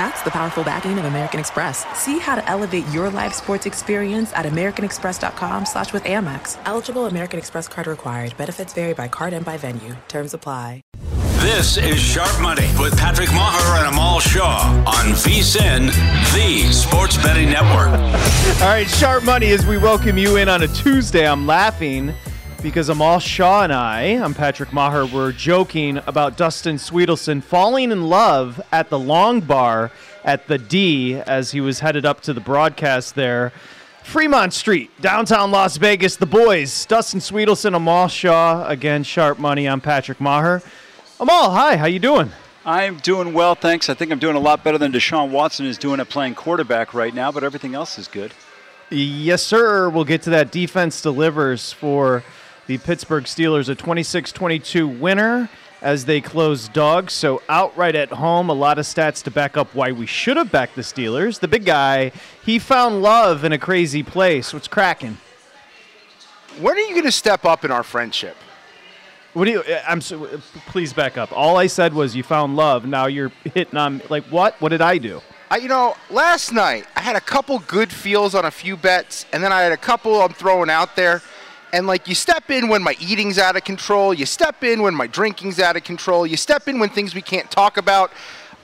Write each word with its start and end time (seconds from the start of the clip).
That's 0.00 0.22
the 0.22 0.30
powerful 0.30 0.64
backing 0.64 0.98
of 0.98 1.04
American 1.04 1.40
Express. 1.40 1.84
See 1.94 2.18
how 2.18 2.34
to 2.34 2.48
elevate 2.48 2.88
your 2.88 3.10
live 3.10 3.34
sports 3.34 3.66
experience 3.66 4.32
at 4.32 4.46
americanexpress.com 4.46 5.66
slash 5.66 5.92
with 5.92 6.04
Amex. 6.04 6.56
Eligible 6.64 7.04
American 7.04 7.38
Express 7.38 7.68
card 7.68 7.86
required. 7.86 8.34
Benefits 8.38 8.72
vary 8.72 8.94
by 8.94 9.08
card 9.08 9.34
and 9.34 9.44
by 9.44 9.58
venue. 9.58 9.94
Terms 10.08 10.32
apply. 10.32 10.80
This 11.42 11.76
is 11.76 12.00
Sharp 12.00 12.40
Money 12.40 12.66
with 12.78 12.96
Patrick 12.96 13.28
Meagher 13.28 13.78
and 13.78 13.92
Amal 13.92 14.20
Shaw 14.20 14.72
on 14.86 15.12
VSIN, 15.12 15.88
the 16.32 16.72
Sports 16.72 17.18
Betting 17.18 17.50
Network. 17.50 17.92
All 18.62 18.68
right, 18.68 18.88
Sharp 18.88 19.24
Money 19.24 19.50
as 19.50 19.66
we 19.66 19.76
welcome 19.76 20.16
you 20.16 20.36
in 20.36 20.48
on 20.48 20.62
a 20.62 20.68
Tuesday. 20.68 21.28
I'm 21.28 21.46
laughing 21.46 22.14
because 22.62 22.90
Amal 22.90 23.20
Shaw 23.20 23.62
and 23.62 23.72
I, 23.72 24.02
I'm 24.22 24.34
Patrick 24.34 24.70
Meagher, 24.70 25.10
were 25.10 25.32
joking 25.32 25.98
about 26.06 26.36
Dustin 26.36 26.76
Swedelson 26.76 27.42
falling 27.42 27.90
in 27.90 28.08
love 28.08 28.60
at 28.70 28.90
the 28.90 28.98
Long 28.98 29.40
Bar 29.40 29.90
at 30.24 30.46
the 30.46 30.58
D 30.58 31.14
as 31.14 31.52
he 31.52 31.60
was 31.60 31.80
headed 31.80 32.04
up 32.04 32.20
to 32.22 32.32
the 32.34 32.40
broadcast 32.40 33.14
there. 33.14 33.52
Fremont 34.02 34.52
Street, 34.52 34.90
downtown 35.00 35.50
Las 35.50 35.78
Vegas, 35.78 36.16
the 36.16 36.26
boys, 36.26 36.84
Dustin 36.86 37.20
Swedelson, 37.20 37.74
Amal 37.74 38.08
Shaw, 38.08 38.66
again, 38.68 39.04
Sharp 39.04 39.38
Money. 39.38 39.66
I'm 39.66 39.80
Patrick 39.80 40.18
Meagher. 40.18 40.62
Amal, 41.18 41.52
hi, 41.52 41.76
how 41.76 41.86
you 41.86 41.98
doing? 41.98 42.30
I'm 42.66 42.98
doing 42.98 43.32
well, 43.32 43.54
thanks. 43.54 43.88
I 43.88 43.94
think 43.94 44.12
I'm 44.12 44.18
doing 44.18 44.36
a 44.36 44.40
lot 44.40 44.62
better 44.62 44.76
than 44.76 44.92
Deshaun 44.92 45.30
Watson 45.30 45.64
is 45.64 45.78
doing 45.78 45.98
at 45.98 46.10
playing 46.10 46.34
quarterback 46.34 46.92
right 46.92 47.14
now, 47.14 47.32
but 47.32 47.42
everything 47.42 47.74
else 47.74 47.98
is 47.98 48.06
good. 48.06 48.34
Yes, 48.90 49.42
sir. 49.42 49.88
We'll 49.88 50.04
get 50.04 50.22
to 50.22 50.30
that. 50.30 50.50
Defense 50.50 51.00
delivers 51.00 51.72
for 51.72 52.24
the 52.70 52.78
Pittsburgh 52.78 53.24
Steelers, 53.24 53.68
a 53.68 53.74
26 53.74 54.30
22 54.30 54.86
winner 54.86 55.50
as 55.82 56.04
they 56.04 56.20
close 56.20 56.68
dogs. 56.68 57.12
So 57.12 57.42
outright 57.48 57.96
at 57.96 58.10
home, 58.10 58.48
a 58.48 58.52
lot 58.52 58.78
of 58.78 58.84
stats 58.84 59.24
to 59.24 59.30
back 59.32 59.56
up 59.56 59.74
why 59.74 59.90
we 59.90 60.06
should 60.06 60.36
have 60.36 60.52
backed 60.52 60.76
the 60.76 60.82
Steelers. 60.82 61.40
The 61.40 61.48
big 61.48 61.64
guy, 61.64 62.12
he 62.44 62.60
found 62.60 63.02
love 63.02 63.42
in 63.42 63.50
a 63.50 63.58
crazy 63.58 64.04
place. 64.04 64.54
What's 64.54 64.68
cracking? 64.68 65.18
When 66.60 66.76
are 66.76 66.80
you 66.80 66.90
going 66.90 67.06
to 67.06 67.10
step 67.10 67.44
up 67.44 67.64
in 67.64 67.72
our 67.72 67.82
friendship? 67.82 68.36
What 69.32 69.46
do 69.46 69.50
you? 69.50 69.62
Uh, 69.62 69.82
I'm 69.88 70.00
so, 70.00 70.26
uh, 70.26 70.38
please 70.68 70.92
back 70.92 71.18
up. 71.18 71.32
All 71.32 71.56
I 71.56 71.66
said 71.66 71.92
was 71.92 72.14
you 72.14 72.22
found 72.22 72.54
love. 72.54 72.86
Now 72.86 73.06
you're 73.06 73.32
hitting 73.52 73.76
on 73.76 74.00
like 74.08 74.22
what? 74.26 74.60
What 74.60 74.68
did 74.68 74.80
I 74.80 74.98
do? 74.98 75.22
I, 75.50 75.56
you 75.56 75.66
know, 75.66 75.96
last 76.08 76.52
night 76.52 76.86
I 76.94 77.00
had 77.00 77.16
a 77.16 77.20
couple 77.20 77.58
good 77.58 77.90
feels 77.90 78.36
on 78.36 78.44
a 78.44 78.50
few 78.52 78.76
bets, 78.76 79.26
and 79.32 79.42
then 79.42 79.52
I 79.52 79.62
had 79.62 79.72
a 79.72 79.76
couple 79.76 80.22
I'm 80.22 80.32
throwing 80.32 80.70
out 80.70 80.94
there. 80.94 81.20
And 81.72 81.86
like 81.86 82.08
you 82.08 82.14
step 82.14 82.50
in 82.50 82.68
when 82.68 82.82
my 82.82 82.96
eating's 82.98 83.38
out 83.38 83.56
of 83.56 83.64
control, 83.64 84.12
you 84.12 84.26
step 84.26 84.64
in 84.64 84.82
when 84.82 84.94
my 84.94 85.06
drinking's 85.06 85.60
out 85.60 85.76
of 85.76 85.84
control, 85.84 86.26
you 86.26 86.36
step 86.36 86.66
in 86.68 86.80
when 86.80 86.88
things 86.88 87.14
we 87.14 87.22
can't 87.22 87.50
talk 87.50 87.76
about 87.76 88.10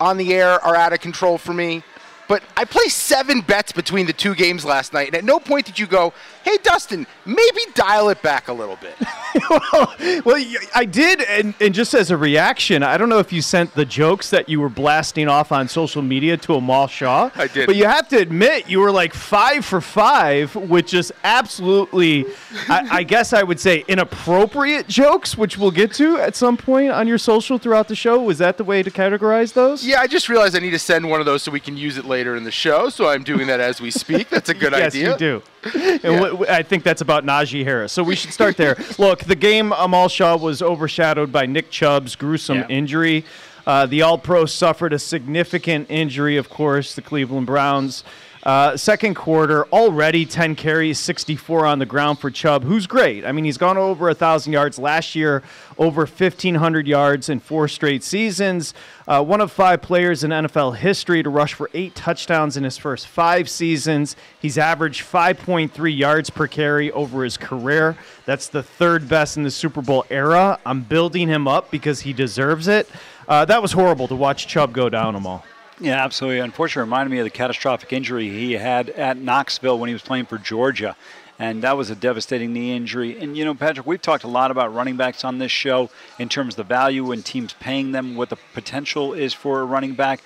on 0.01 0.17
the 0.17 0.35
air 0.35 0.63
are 0.65 0.75
out 0.75 0.93
of 0.93 1.01
control 1.01 1.39
for 1.39 1.55
me. 1.55 1.83
But 2.29 2.43
I 2.57 2.65
placed 2.65 2.99
seven 2.99 3.41
bets 3.41 3.71
between 3.71 4.07
the 4.07 4.13
two 4.13 4.35
games 4.35 4.65
last 4.65 4.93
night, 4.93 5.09
and 5.09 5.17
at 5.17 5.25
no 5.25 5.39
point 5.39 5.67
did 5.67 5.79
you 5.79 5.87
go, 5.87 6.13
"Hey, 6.45 6.57
Dustin, 6.63 7.07
maybe 7.25 7.61
dial 7.75 8.09
it 8.09 8.21
back 8.21 8.49
a 8.49 8.53
little 8.53 8.77
bit." 8.77 8.95
well, 9.51 9.95
well, 10.25 10.45
I 10.75 10.85
did, 10.85 11.21
and, 11.23 11.55
and 11.61 11.73
just 11.73 11.95
as 11.95 12.11
a 12.11 12.17
reaction, 12.17 12.83
I 12.83 12.97
don't 12.97 13.09
know 13.09 13.21
if 13.21 13.33
you 13.33 13.43
sent 13.43 13.75
the 13.75 13.85
jokes 13.85 14.31
that 14.31 14.49
you 14.49 14.61
were 14.61 14.69
blasting 14.69 15.29
off 15.29 15.53
on 15.53 15.69
social 15.69 16.03
media 16.03 16.37
to 16.39 16.55
Amal 16.55 16.89
Shaw. 16.89 17.31
I 17.37 17.47
did, 17.47 17.67
but 17.67 17.77
you 17.77 17.85
have 17.85 18.09
to 18.09 18.17
admit 18.17 18.69
you 18.69 18.81
were 18.81 18.91
like 18.91 19.15
five 19.15 19.65
for 19.65 19.81
five, 19.81 20.55
which 20.57 20.95
is 20.95 21.13
absolutely, 21.23 22.27
I, 22.69 22.89
I 22.91 23.03
guess 23.05 23.33
I 23.33 23.45
would 23.45 23.61
say, 23.61 23.85
inappropriate 23.87 24.89
jokes, 24.89 25.39
which 25.39 25.59
we'll 25.59 25.71
get 25.71 25.93
to 25.95 26.19
at 26.19 26.35
some 26.35 26.57
point 26.57 26.91
on 26.91 27.07
your 27.07 27.19
social 27.19 27.59
throughout 27.59 27.87
the 27.87 27.95
show. 27.95 28.21
Was 28.21 28.39
that 28.39 28.57
the 28.57 28.65
way 28.65 28.83
to 28.83 28.91
categorize 28.91 29.53
those? 29.53 29.87
Yeah, 29.87 30.01
I 30.01 30.09
just 30.09 30.29
realized 30.29 30.57
I 30.57 30.59
need 30.59 30.71
to 30.71 30.79
send 30.79 31.09
one 31.09 31.21
of 31.21 31.27
those 31.27 31.45
so 31.45 31.53
we 31.53 31.61
can 31.61 31.77
use 31.77 31.97
it 31.97 32.05
later 32.05 32.16
in 32.25 32.45
the 32.45 32.51
show. 32.51 32.89
So 32.89 33.09
I'm 33.09 33.23
doing 33.23 33.47
that 33.49 33.61
as 33.61 33.81
we 33.81 33.91
speak. 33.91 34.31
That's 34.31 34.49
a 34.49 34.55
good 34.55 34.73
yes, 34.73 34.95
idea. 34.95 35.11
Yes, 35.11 35.21
you 35.21 35.27
do. 35.27 35.43
And 35.75 36.03
yeah. 36.03 36.21
w- 36.21 36.47
I 36.49 36.63
think 36.63 36.85
that's 36.85 37.03
about 37.03 37.25
Najee 37.25 37.65
Harris. 37.65 37.93
So 37.93 38.03
we 38.03 38.17
should 38.17 38.33
start 38.33 38.57
there. 38.57 38.77
Look, 38.99 39.25
the 39.25 39.37
game 39.37 39.73
Amal 39.73 40.09
Shaw 40.09 40.37
was 40.37 40.63
overshadowed 40.63 41.31
by 41.31 41.47
Nick 41.47 41.71
Chubb's 41.71 42.17
gruesome 42.17 42.59
yeah. 42.59 42.69
injury. 42.69 43.25
Uh, 43.67 43.85
the 43.85 44.03
All 44.03 44.17
Pro 44.17 44.47
suffered 44.47 44.93
a 44.93 44.99
significant 44.99 45.91
injury, 45.91 46.37
of 46.37 46.49
course, 46.49 46.95
the 46.95 47.03
Cleveland 47.03 47.47
Browns. 47.47 48.05
Uh, 48.47 48.77
second 48.77 49.15
quarter, 49.15 49.65
already 49.73 50.25
10 50.25 50.55
carries, 50.55 51.01
64 51.01 51.67
on 51.67 51.81
the 51.81 51.85
ground 51.85 52.21
for 52.21 52.31
Chubb, 52.31 52.63
who's 52.63 52.87
great. 52.87 53.25
I 53.25 53.33
mean, 53.33 53.45
he's 53.45 53.59
gone 53.59 53.77
over 53.77 54.07
1,000 54.07 54.53
yards 54.53 54.79
last 54.79 55.17
year, 55.17 55.43
over 55.79 56.03
1,500 56.03 56.87
yards 56.87 57.29
in 57.29 57.41
four 57.41 57.67
straight 57.67 58.05
seasons. 58.05 58.73
Uh, 59.09 59.25
one 59.25 59.41
of 59.41 59.51
five 59.51 59.83
players 59.83 60.23
in 60.23 60.31
NFL 60.31 60.77
history 60.77 61.25
to 61.25 61.29
rush 61.29 61.55
for 61.55 61.69
eight 61.75 61.97
touchdowns 61.97 62.57
in 62.57 62.63
his 62.63 62.79
first 62.79 63.09
five 63.09 63.51
seasons. 63.51 64.15
He's 64.41 64.59
averaged 64.59 65.03
5.3 65.03 65.99
yards 65.99 66.31
per 66.31 66.47
carry 66.47 66.93
over 66.93 67.25
his 67.25 67.37
career. 67.37 67.97
That's 68.27 68.47
the 68.47 68.63
third 68.63 69.09
best 69.09 69.37
in 69.37 69.43
the 69.43 69.51
Super 69.51 69.83
Bowl 69.83 70.07
era. 70.09 70.61
I'm 70.65 70.83
building 70.83 71.27
him 71.27 71.49
up 71.49 71.73
because 71.73 72.03
he 72.03 72.13
deserves 72.13 72.69
it. 72.69 72.89
Uh, 73.27 73.45
that 73.47 73.61
was 73.61 73.73
horrible 73.73 74.07
to 74.07 74.15
watch 74.15 74.47
Chubb 74.47 74.73
go 74.73 74.89
down 74.89 75.15
them 75.15 75.27
all. 75.27 75.45
Yeah, 75.79 76.03
absolutely. 76.03 76.41
Unfortunately, 76.41 76.87
reminded 76.87 77.11
me 77.11 77.19
of 77.19 77.25
the 77.25 77.31
catastrophic 77.31 77.93
injury 77.93 78.29
he 78.29 78.53
had 78.53 78.91
at 78.91 79.19
Knoxville 79.19 79.79
when 79.79 79.89
he 79.89 79.93
was 79.93 80.03
playing 80.03 80.27
for 80.27 80.39
Georgia. 80.39 80.97
And 81.39 81.63
that 81.65 81.77
was 81.77 81.91
a 81.91 81.95
devastating 81.95 82.55
knee 82.55 82.75
injury. 82.75 83.19
And, 83.19 83.37
you 83.37 83.45
know, 83.45 83.55
Patrick, 83.55 83.87
we've 83.87 84.01
talked 84.01 84.25
a 84.25 84.29
lot 84.29 84.51
about 84.51 84.75
running 84.75 84.97
backs 84.97 85.23
on 85.23 85.37
this 85.37 85.53
show 85.53 85.91
in 86.19 86.31
terms 86.31 86.55
of 86.55 86.57
the 86.57 86.65
value 86.65 87.13
and 87.13 87.23
teams 87.23 87.53
paying 87.53 87.93
them, 87.93 88.17
what 88.17 88.31
the 88.31 88.39
potential 88.55 89.13
is 89.13 89.35
for 89.35 89.61
a 89.61 89.65
running 89.67 89.95
back. 89.95 90.23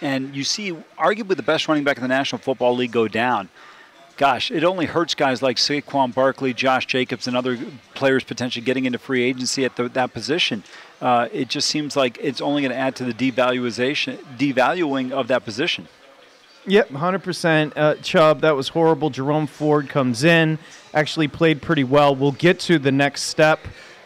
And 0.00 0.36
you 0.36 0.44
see, 0.44 0.72
arguably, 0.96 1.36
the 1.36 1.42
best 1.42 1.66
running 1.66 1.82
back 1.82 1.96
in 1.96 2.02
the 2.02 2.08
National 2.08 2.40
Football 2.40 2.76
League 2.76 2.92
go 2.92 3.08
down 3.08 3.48
gosh, 4.16 4.50
it 4.50 4.62
only 4.62 4.86
hurts 4.86 5.14
guys 5.14 5.42
like 5.42 5.56
Saquon 5.56 6.14
Barkley, 6.14 6.54
Josh 6.54 6.86
Jacobs, 6.86 7.26
and 7.26 7.36
other 7.36 7.58
players 7.94 8.24
potentially 8.24 8.64
getting 8.64 8.84
into 8.84 8.98
free 8.98 9.22
agency 9.24 9.64
at 9.64 9.76
the, 9.76 9.88
that 9.90 10.12
position. 10.12 10.62
Uh, 11.02 11.28
it 11.32 11.48
just 11.48 11.68
seems 11.68 11.96
like 11.96 12.16
it's 12.20 12.40
only 12.40 12.62
going 12.62 12.70
to 12.70 12.78
add 12.78 12.94
to 12.94 13.04
the 13.04 13.12
devaluation, 13.12 14.16
devaluing 14.38 15.10
of 15.10 15.26
that 15.28 15.44
position. 15.44 15.88
Yep, 16.64 16.90
100%. 16.90 17.72
Uh, 17.74 17.94
Chubb, 17.96 18.42
that 18.42 18.54
was 18.54 18.68
horrible. 18.68 19.10
Jerome 19.10 19.48
Ford 19.48 19.88
comes 19.88 20.22
in, 20.22 20.60
actually 20.94 21.26
played 21.26 21.60
pretty 21.60 21.82
well. 21.82 22.14
We'll 22.14 22.30
get 22.30 22.60
to 22.60 22.78
the 22.78 22.92
next 22.92 23.22
step 23.22 23.58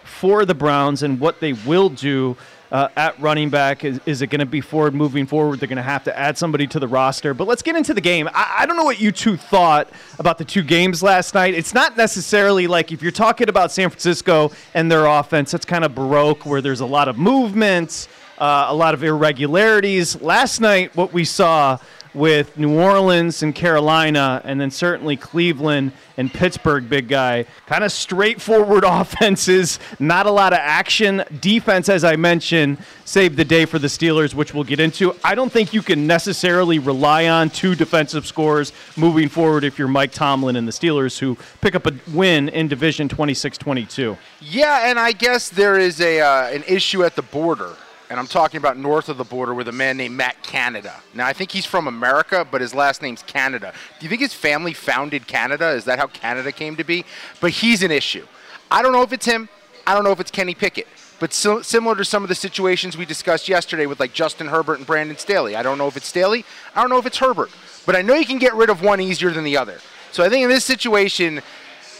for 0.04 0.46
the 0.46 0.54
Browns 0.54 1.02
and 1.02 1.20
what 1.20 1.40
they 1.40 1.52
will 1.52 1.90
do 1.90 2.34
uh, 2.72 2.88
at 2.96 3.18
running 3.20 3.50
back? 3.50 3.84
Is, 3.84 4.00
is 4.06 4.22
it 4.22 4.28
going 4.28 4.40
to 4.40 4.46
be 4.46 4.60
Ford 4.60 4.94
moving 4.94 5.26
forward? 5.26 5.60
They're 5.60 5.68
going 5.68 5.76
to 5.76 5.82
have 5.82 6.04
to 6.04 6.18
add 6.18 6.36
somebody 6.38 6.66
to 6.68 6.80
the 6.80 6.88
roster. 6.88 7.34
But 7.34 7.46
let's 7.46 7.62
get 7.62 7.76
into 7.76 7.94
the 7.94 8.00
game. 8.00 8.28
I, 8.32 8.56
I, 8.60 8.66
don't 8.66 8.76
know 8.76 8.84
what 8.84 9.00
you 9.00 9.12
two 9.12 9.36
thought 9.36 9.88
about 10.18 10.38
the 10.38 10.44
two 10.44 10.62
games 10.62 11.02
last 11.02 11.34
night. 11.34 11.54
It's 11.54 11.74
not 11.74 11.96
necessarily 11.96 12.66
like 12.66 12.92
if 12.92 13.02
you're 13.02 13.12
talking 13.12 13.48
about 13.48 13.72
San 13.72 13.90
Francisco 13.90 14.50
and 14.74 14.90
their 14.90 15.06
offense, 15.06 15.54
it's 15.54 15.64
kind 15.64 15.84
of 15.84 15.94
baroque 15.94 16.46
where 16.46 16.60
there's 16.60 16.80
a 16.80 16.86
lot 16.86 17.08
of 17.08 17.18
movements, 17.18 18.08
uh, 18.38 18.66
a 18.68 18.74
lot 18.74 18.94
of 18.94 19.02
irregularities. 19.02 20.20
Last 20.20 20.60
night, 20.60 20.94
what 20.96 21.12
we 21.12 21.24
saw 21.24 21.78
with 22.16 22.56
New 22.56 22.80
Orleans 22.80 23.42
and 23.42 23.54
Carolina, 23.54 24.40
and 24.42 24.58
then 24.58 24.70
certainly 24.70 25.16
Cleveland 25.16 25.92
and 26.16 26.32
Pittsburgh, 26.32 26.88
big 26.88 27.08
guy. 27.08 27.44
Kind 27.66 27.84
of 27.84 27.92
straightforward 27.92 28.84
offenses, 28.86 29.78
not 30.00 30.24
a 30.24 30.30
lot 30.30 30.54
of 30.54 30.58
action. 30.60 31.22
Defense, 31.40 31.90
as 31.90 32.04
I 32.04 32.16
mentioned, 32.16 32.78
saved 33.04 33.36
the 33.36 33.44
day 33.44 33.66
for 33.66 33.78
the 33.78 33.86
Steelers, 33.86 34.32
which 34.32 34.54
we'll 34.54 34.64
get 34.64 34.80
into. 34.80 35.14
I 35.22 35.34
don't 35.34 35.52
think 35.52 35.74
you 35.74 35.82
can 35.82 36.06
necessarily 36.06 36.78
rely 36.78 37.28
on 37.28 37.50
two 37.50 37.74
defensive 37.74 38.26
scores 38.26 38.72
moving 38.96 39.28
forward 39.28 39.62
if 39.62 39.78
you're 39.78 39.86
Mike 39.86 40.12
Tomlin 40.12 40.56
and 40.56 40.66
the 40.66 40.72
Steelers, 40.72 41.18
who 41.18 41.36
pick 41.60 41.74
up 41.74 41.86
a 41.86 41.92
win 42.12 42.48
in 42.48 42.66
Division 42.66 43.10
26 43.10 43.58
22. 43.58 44.16
Yeah, 44.40 44.88
and 44.88 44.98
I 44.98 45.12
guess 45.12 45.50
there 45.50 45.78
is 45.78 46.00
a 46.00 46.20
uh, 46.20 46.48
an 46.48 46.64
issue 46.66 47.04
at 47.04 47.14
the 47.14 47.22
border 47.22 47.76
and 48.08 48.20
I'm 48.20 48.26
talking 48.26 48.58
about 48.58 48.76
north 48.76 49.08
of 49.08 49.16
the 49.16 49.24
border 49.24 49.54
with 49.54 49.68
a 49.68 49.72
man 49.72 49.96
named 49.96 50.16
Matt 50.16 50.42
Canada. 50.42 50.94
Now, 51.14 51.26
I 51.26 51.32
think 51.32 51.50
he's 51.50 51.66
from 51.66 51.88
America, 51.88 52.46
but 52.48 52.60
his 52.60 52.74
last 52.74 53.02
name's 53.02 53.22
Canada. 53.22 53.72
Do 53.98 54.04
you 54.04 54.08
think 54.08 54.20
his 54.20 54.34
family 54.34 54.72
founded 54.72 55.26
Canada? 55.26 55.70
Is 55.70 55.84
that 55.86 55.98
how 55.98 56.06
Canada 56.06 56.52
came 56.52 56.76
to 56.76 56.84
be? 56.84 57.04
But 57.40 57.50
he's 57.50 57.82
an 57.82 57.90
issue. 57.90 58.26
I 58.70 58.82
don't 58.82 58.92
know 58.92 59.02
if 59.02 59.12
it's 59.12 59.26
him. 59.26 59.48
I 59.86 59.94
don't 59.94 60.04
know 60.04 60.12
if 60.12 60.20
it's 60.20 60.30
Kenny 60.30 60.54
Pickett. 60.54 60.86
But 61.18 61.32
so, 61.32 61.62
similar 61.62 61.96
to 61.96 62.04
some 62.04 62.22
of 62.22 62.28
the 62.28 62.34
situations 62.34 62.96
we 62.96 63.06
discussed 63.06 63.48
yesterday 63.48 63.86
with 63.86 64.00
like 64.00 64.12
Justin 64.12 64.48
Herbert 64.48 64.78
and 64.78 64.86
Brandon 64.86 65.16
Staley. 65.16 65.56
I 65.56 65.62
don't 65.62 65.78
know 65.78 65.86
if 65.86 65.96
it's 65.96 66.06
Staley. 66.06 66.44
I 66.74 66.82
don't 66.82 66.90
know 66.90 66.98
if 66.98 67.06
it's 67.06 67.18
Herbert. 67.18 67.50
But 67.86 67.96
I 67.96 68.02
know 68.02 68.14
you 68.14 68.26
can 68.26 68.38
get 68.38 68.54
rid 68.54 68.68
of 68.68 68.82
one 68.82 69.00
easier 69.00 69.30
than 69.30 69.44
the 69.44 69.56
other. 69.56 69.80
So 70.12 70.22
I 70.22 70.28
think 70.28 70.44
in 70.44 70.48
this 70.48 70.64
situation, 70.64 71.40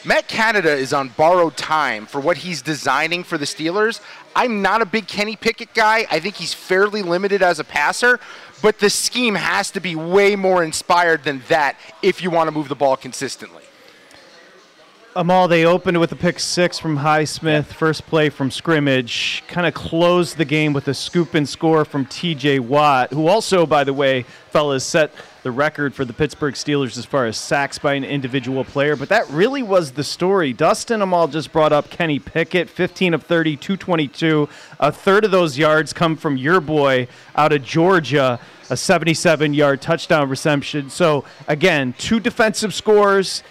Matt 0.05 0.29
Canada 0.29 0.73
is 0.73 0.93
on 0.93 1.09
borrowed 1.11 1.57
time 1.57 2.07
for 2.07 2.21
what 2.21 2.37
he's 2.37 2.63
designing 2.63 3.25
for 3.25 3.39
the 3.39 3.45
Steelers. 3.45 4.01
I'm 4.37 4.63
not 4.63 4.83
a 4.83 4.87
big 4.87 5.09
Kenny 5.09 5.35
Pickett 5.35 5.75
guy. 5.75 6.07
I 6.11 6.21
think 6.21 6.37
he's 6.37 6.55
fairly 6.55 7.03
limited 7.03 7.43
as 7.43 7.59
a 7.59 7.65
passer, 7.65 8.21
but 8.63 8.79
the 8.79 8.91
scheme 8.91 9.35
has 9.35 9.71
to 9.73 9.81
be 9.81 9.97
way 9.97 10.37
more 10.37 10.63
inspired 10.63 11.25
than 11.25 11.43
that 11.49 11.77
if 12.03 12.23
you 12.23 12.31
want 12.31 12.47
to 12.47 12.53
move 12.53 12.69
the 12.69 12.77
ball 12.77 12.97
consistently. 12.97 13.66
Amal, 15.19 15.49
they 15.49 15.65
opened 15.65 15.99
with 15.99 16.13
a 16.13 16.17
pick 16.17 16.39
six 16.39 16.79
from 16.79 16.99
Highsmith, 16.99 17.65
first 17.65 18.07
play 18.07 18.29
from 18.29 18.51
scrimmage. 18.51 19.43
Kind 19.49 19.67
of 19.67 19.73
closed 19.73 20.37
the 20.37 20.45
game 20.45 20.75
with 20.75 20.89
a 20.89 20.93
scoop 20.93 21.33
and 21.33 21.49
score 21.49 21.87
from 21.87 22.05
TJ 22.05 22.61
Watt, 22.61 23.15
who 23.15 23.27
also, 23.27 23.65
by 23.65 23.83
the 23.83 23.95
way, 23.95 24.27
fellas, 24.51 24.85
set 24.85 25.15
the 25.43 25.51
record 25.51 25.95
for 25.95 26.05
the 26.05 26.13
Pittsburgh 26.13 26.53
Steelers 26.53 26.99
as 26.99 27.07
far 27.07 27.25
as 27.25 27.39
sacks 27.39 27.79
by 27.79 27.95
an 27.95 28.05
individual 28.05 28.63
player. 28.63 28.95
But 28.95 29.09
that 29.09 29.27
really 29.31 29.63
was 29.63 29.93
the 29.93 30.05
story. 30.05 30.53
Dustin 30.53 31.01
Amal 31.01 31.29
just 31.29 31.51
brought 31.51 31.73
up 31.73 31.89
Kenny 31.89 32.19
Pickett, 32.19 32.69
15 32.69 33.15
of 33.15 33.23
30, 33.23 33.57
222. 33.57 34.51
A 34.81 34.93
third 34.93 35.25
of 35.25 35.31
those 35.31 35.57
yards 35.57 35.95
come 35.95 36.17
from 36.17 36.37
your 36.37 36.61
boy 36.61 37.09
out 37.35 37.55
of 37.55 37.65
Georgia, 37.65 38.39
a 38.69 38.77
77 38.77 39.55
yard 39.55 39.81
touchdown 39.81 40.29
reception. 40.29 40.91
So, 40.91 41.25
again, 41.49 41.95
two 41.97 42.21
defensive 42.21 42.75
scores 42.75 43.43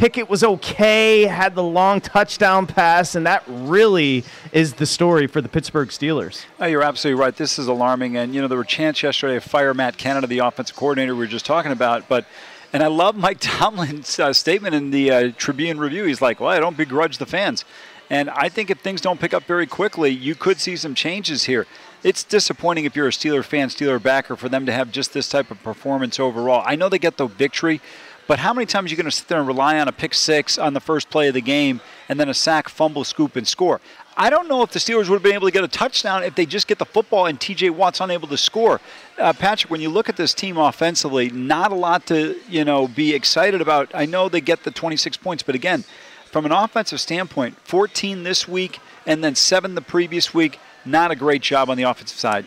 Pickett 0.00 0.30
was 0.30 0.42
okay, 0.42 1.26
had 1.26 1.54
the 1.54 1.62
long 1.62 2.00
touchdown 2.00 2.66
pass, 2.66 3.14
and 3.14 3.26
that 3.26 3.44
really 3.46 4.24
is 4.50 4.72
the 4.72 4.86
story 4.86 5.26
for 5.26 5.42
the 5.42 5.48
Pittsburgh 5.50 5.90
Steelers. 5.90 6.46
Oh, 6.58 6.64
you're 6.64 6.82
absolutely 6.82 7.20
right. 7.20 7.36
This 7.36 7.58
is 7.58 7.66
alarming. 7.66 8.16
And, 8.16 8.34
you 8.34 8.40
know, 8.40 8.48
there 8.48 8.56
were 8.56 8.64
chants 8.64 9.02
yesterday 9.02 9.36
of 9.36 9.44
fire 9.44 9.74
Matt 9.74 9.98
Canada, 9.98 10.26
the 10.26 10.38
offensive 10.38 10.74
coordinator 10.74 11.12
we 11.12 11.18
were 11.18 11.26
just 11.26 11.44
talking 11.44 11.70
about. 11.70 12.08
But, 12.08 12.24
and 12.72 12.82
I 12.82 12.86
love 12.86 13.14
Mike 13.14 13.36
Tomlin's 13.40 14.18
uh, 14.18 14.32
statement 14.32 14.74
in 14.74 14.90
the 14.90 15.10
uh, 15.10 15.32
Tribune 15.36 15.78
Review. 15.78 16.04
He's 16.04 16.22
like, 16.22 16.40
well, 16.40 16.48
I 16.48 16.60
don't 16.60 16.78
begrudge 16.78 17.18
the 17.18 17.26
fans. 17.26 17.66
And 18.08 18.30
I 18.30 18.48
think 18.48 18.70
if 18.70 18.80
things 18.80 19.02
don't 19.02 19.20
pick 19.20 19.34
up 19.34 19.42
very 19.42 19.66
quickly, 19.66 20.08
you 20.08 20.34
could 20.34 20.58
see 20.58 20.76
some 20.76 20.94
changes 20.94 21.44
here. 21.44 21.66
It's 22.02 22.24
disappointing 22.24 22.86
if 22.86 22.96
you're 22.96 23.08
a 23.08 23.10
Steeler 23.10 23.44
fan, 23.44 23.68
Steeler 23.68 24.02
backer, 24.02 24.34
for 24.34 24.48
them 24.48 24.64
to 24.64 24.72
have 24.72 24.90
just 24.90 25.12
this 25.12 25.28
type 25.28 25.50
of 25.50 25.62
performance 25.62 26.18
overall. 26.18 26.62
I 26.64 26.74
know 26.74 26.88
they 26.88 26.98
get 26.98 27.18
the 27.18 27.26
victory, 27.26 27.82
but 28.30 28.38
how 28.38 28.54
many 28.54 28.64
times 28.64 28.88
are 28.88 28.90
you 28.92 28.96
going 28.96 29.10
to 29.10 29.10
sit 29.10 29.26
there 29.26 29.40
and 29.40 29.48
rely 29.48 29.80
on 29.80 29.88
a 29.88 29.92
pick 29.92 30.14
six 30.14 30.56
on 30.56 30.72
the 30.72 30.78
first 30.78 31.10
play 31.10 31.26
of 31.26 31.34
the 31.34 31.40
game 31.40 31.80
and 32.08 32.20
then 32.20 32.28
a 32.28 32.34
sack, 32.34 32.68
fumble, 32.68 33.02
scoop, 33.02 33.34
and 33.34 33.48
score? 33.48 33.80
I 34.16 34.30
don't 34.30 34.46
know 34.46 34.62
if 34.62 34.70
the 34.70 34.78
Steelers 34.78 35.08
would 35.08 35.16
have 35.16 35.22
been 35.24 35.34
able 35.34 35.48
to 35.48 35.52
get 35.52 35.64
a 35.64 35.68
touchdown 35.68 36.22
if 36.22 36.36
they 36.36 36.46
just 36.46 36.68
get 36.68 36.78
the 36.78 36.84
football 36.84 37.26
and 37.26 37.40
TJ 37.40 37.72
Watt's 37.72 38.00
unable 38.00 38.28
to 38.28 38.36
score. 38.36 38.80
Uh, 39.18 39.32
Patrick, 39.32 39.68
when 39.68 39.80
you 39.80 39.88
look 39.88 40.08
at 40.08 40.16
this 40.16 40.32
team 40.32 40.58
offensively, 40.58 41.28
not 41.30 41.72
a 41.72 41.74
lot 41.74 42.06
to 42.06 42.38
you 42.48 42.64
know 42.64 42.86
be 42.86 43.16
excited 43.16 43.60
about. 43.60 43.90
I 43.94 44.06
know 44.06 44.28
they 44.28 44.40
get 44.40 44.62
the 44.62 44.70
26 44.70 45.16
points, 45.16 45.42
but 45.42 45.56
again, 45.56 45.82
from 46.26 46.46
an 46.46 46.52
offensive 46.52 47.00
standpoint, 47.00 47.58
14 47.64 48.22
this 48.22 48.46
week 48.46 48.78
and 49.06 49.24
then 49.24 49.34
seven 49.34 49.74
the 49.74 49.82
previous 49.82 50.32
week. 50.32 50.60
Not 50.84 51.10
a 51.10 51.16
great 51.16 51.42
job 51.42 51.68
on 51.68 51.76
the 51.76 51.82
offensive 51.82 52.16
side. 52.20 52.46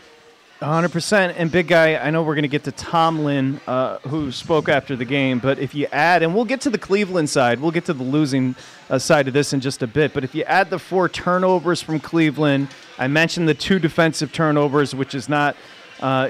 100%. 0.64 1.36
And 1.38 1.52
big 1.52 1.68
guy, 1.68 1.96
I 1.96 2.10
know 2.10 2.24
we're 2.24 2.36
going 2.36 2.44
to 2.44 2.48
get 2.48 2.64
to 2.64 2.72
Tomlin, 2.72 3.60
uh, 3.68 3.98
who 4.00 4.32
spoke 4.32 4.70
after 4.70 4.96
the 4.96 5.06
game, 5.06 5.40
but 5.40 5.60
if 5.60 5.76
you 5.76 5.88
add, 5.92 6.24
and 6.24 6.34
we'll 6.34 6.46
get 6.46 6.62
to 6.62 6.70
the 6.70 6.78
Cleveland 6.78 7.30
side, 7.30 7.60
we'll 7.60 7.72
get 7.72 7.86
to 7.86 7.94
the 7.94 8.04
losing 8.04 8.56
uh, 8.90 8.98
side 8.98 9.28
of 9.28 9.34
this 9.34 9.54
in 9.54 9.60
just 9.60 9.84
a 9.84 9.88
bit, 9.88 10.14
but 10.14 10.24
if 10.24 10.34
you 10.34 10.44
add 10.44 10.70
the 10.70 10.80
four 10.80 11.10
turnovers 11.10 11.82
from 11.82 12.00
Cleveland, 12.00 12.70
I 12.98 13.08
mentioned 13.08 13.48
the 13.48 13.54
two 13.54 13.80
defensive 13.80 14.32
turnovers, 14.32 14.96
which 14.96 15.14
is 15.14 15.28
not. 15.28 15.56
Uh, 16.02 16.28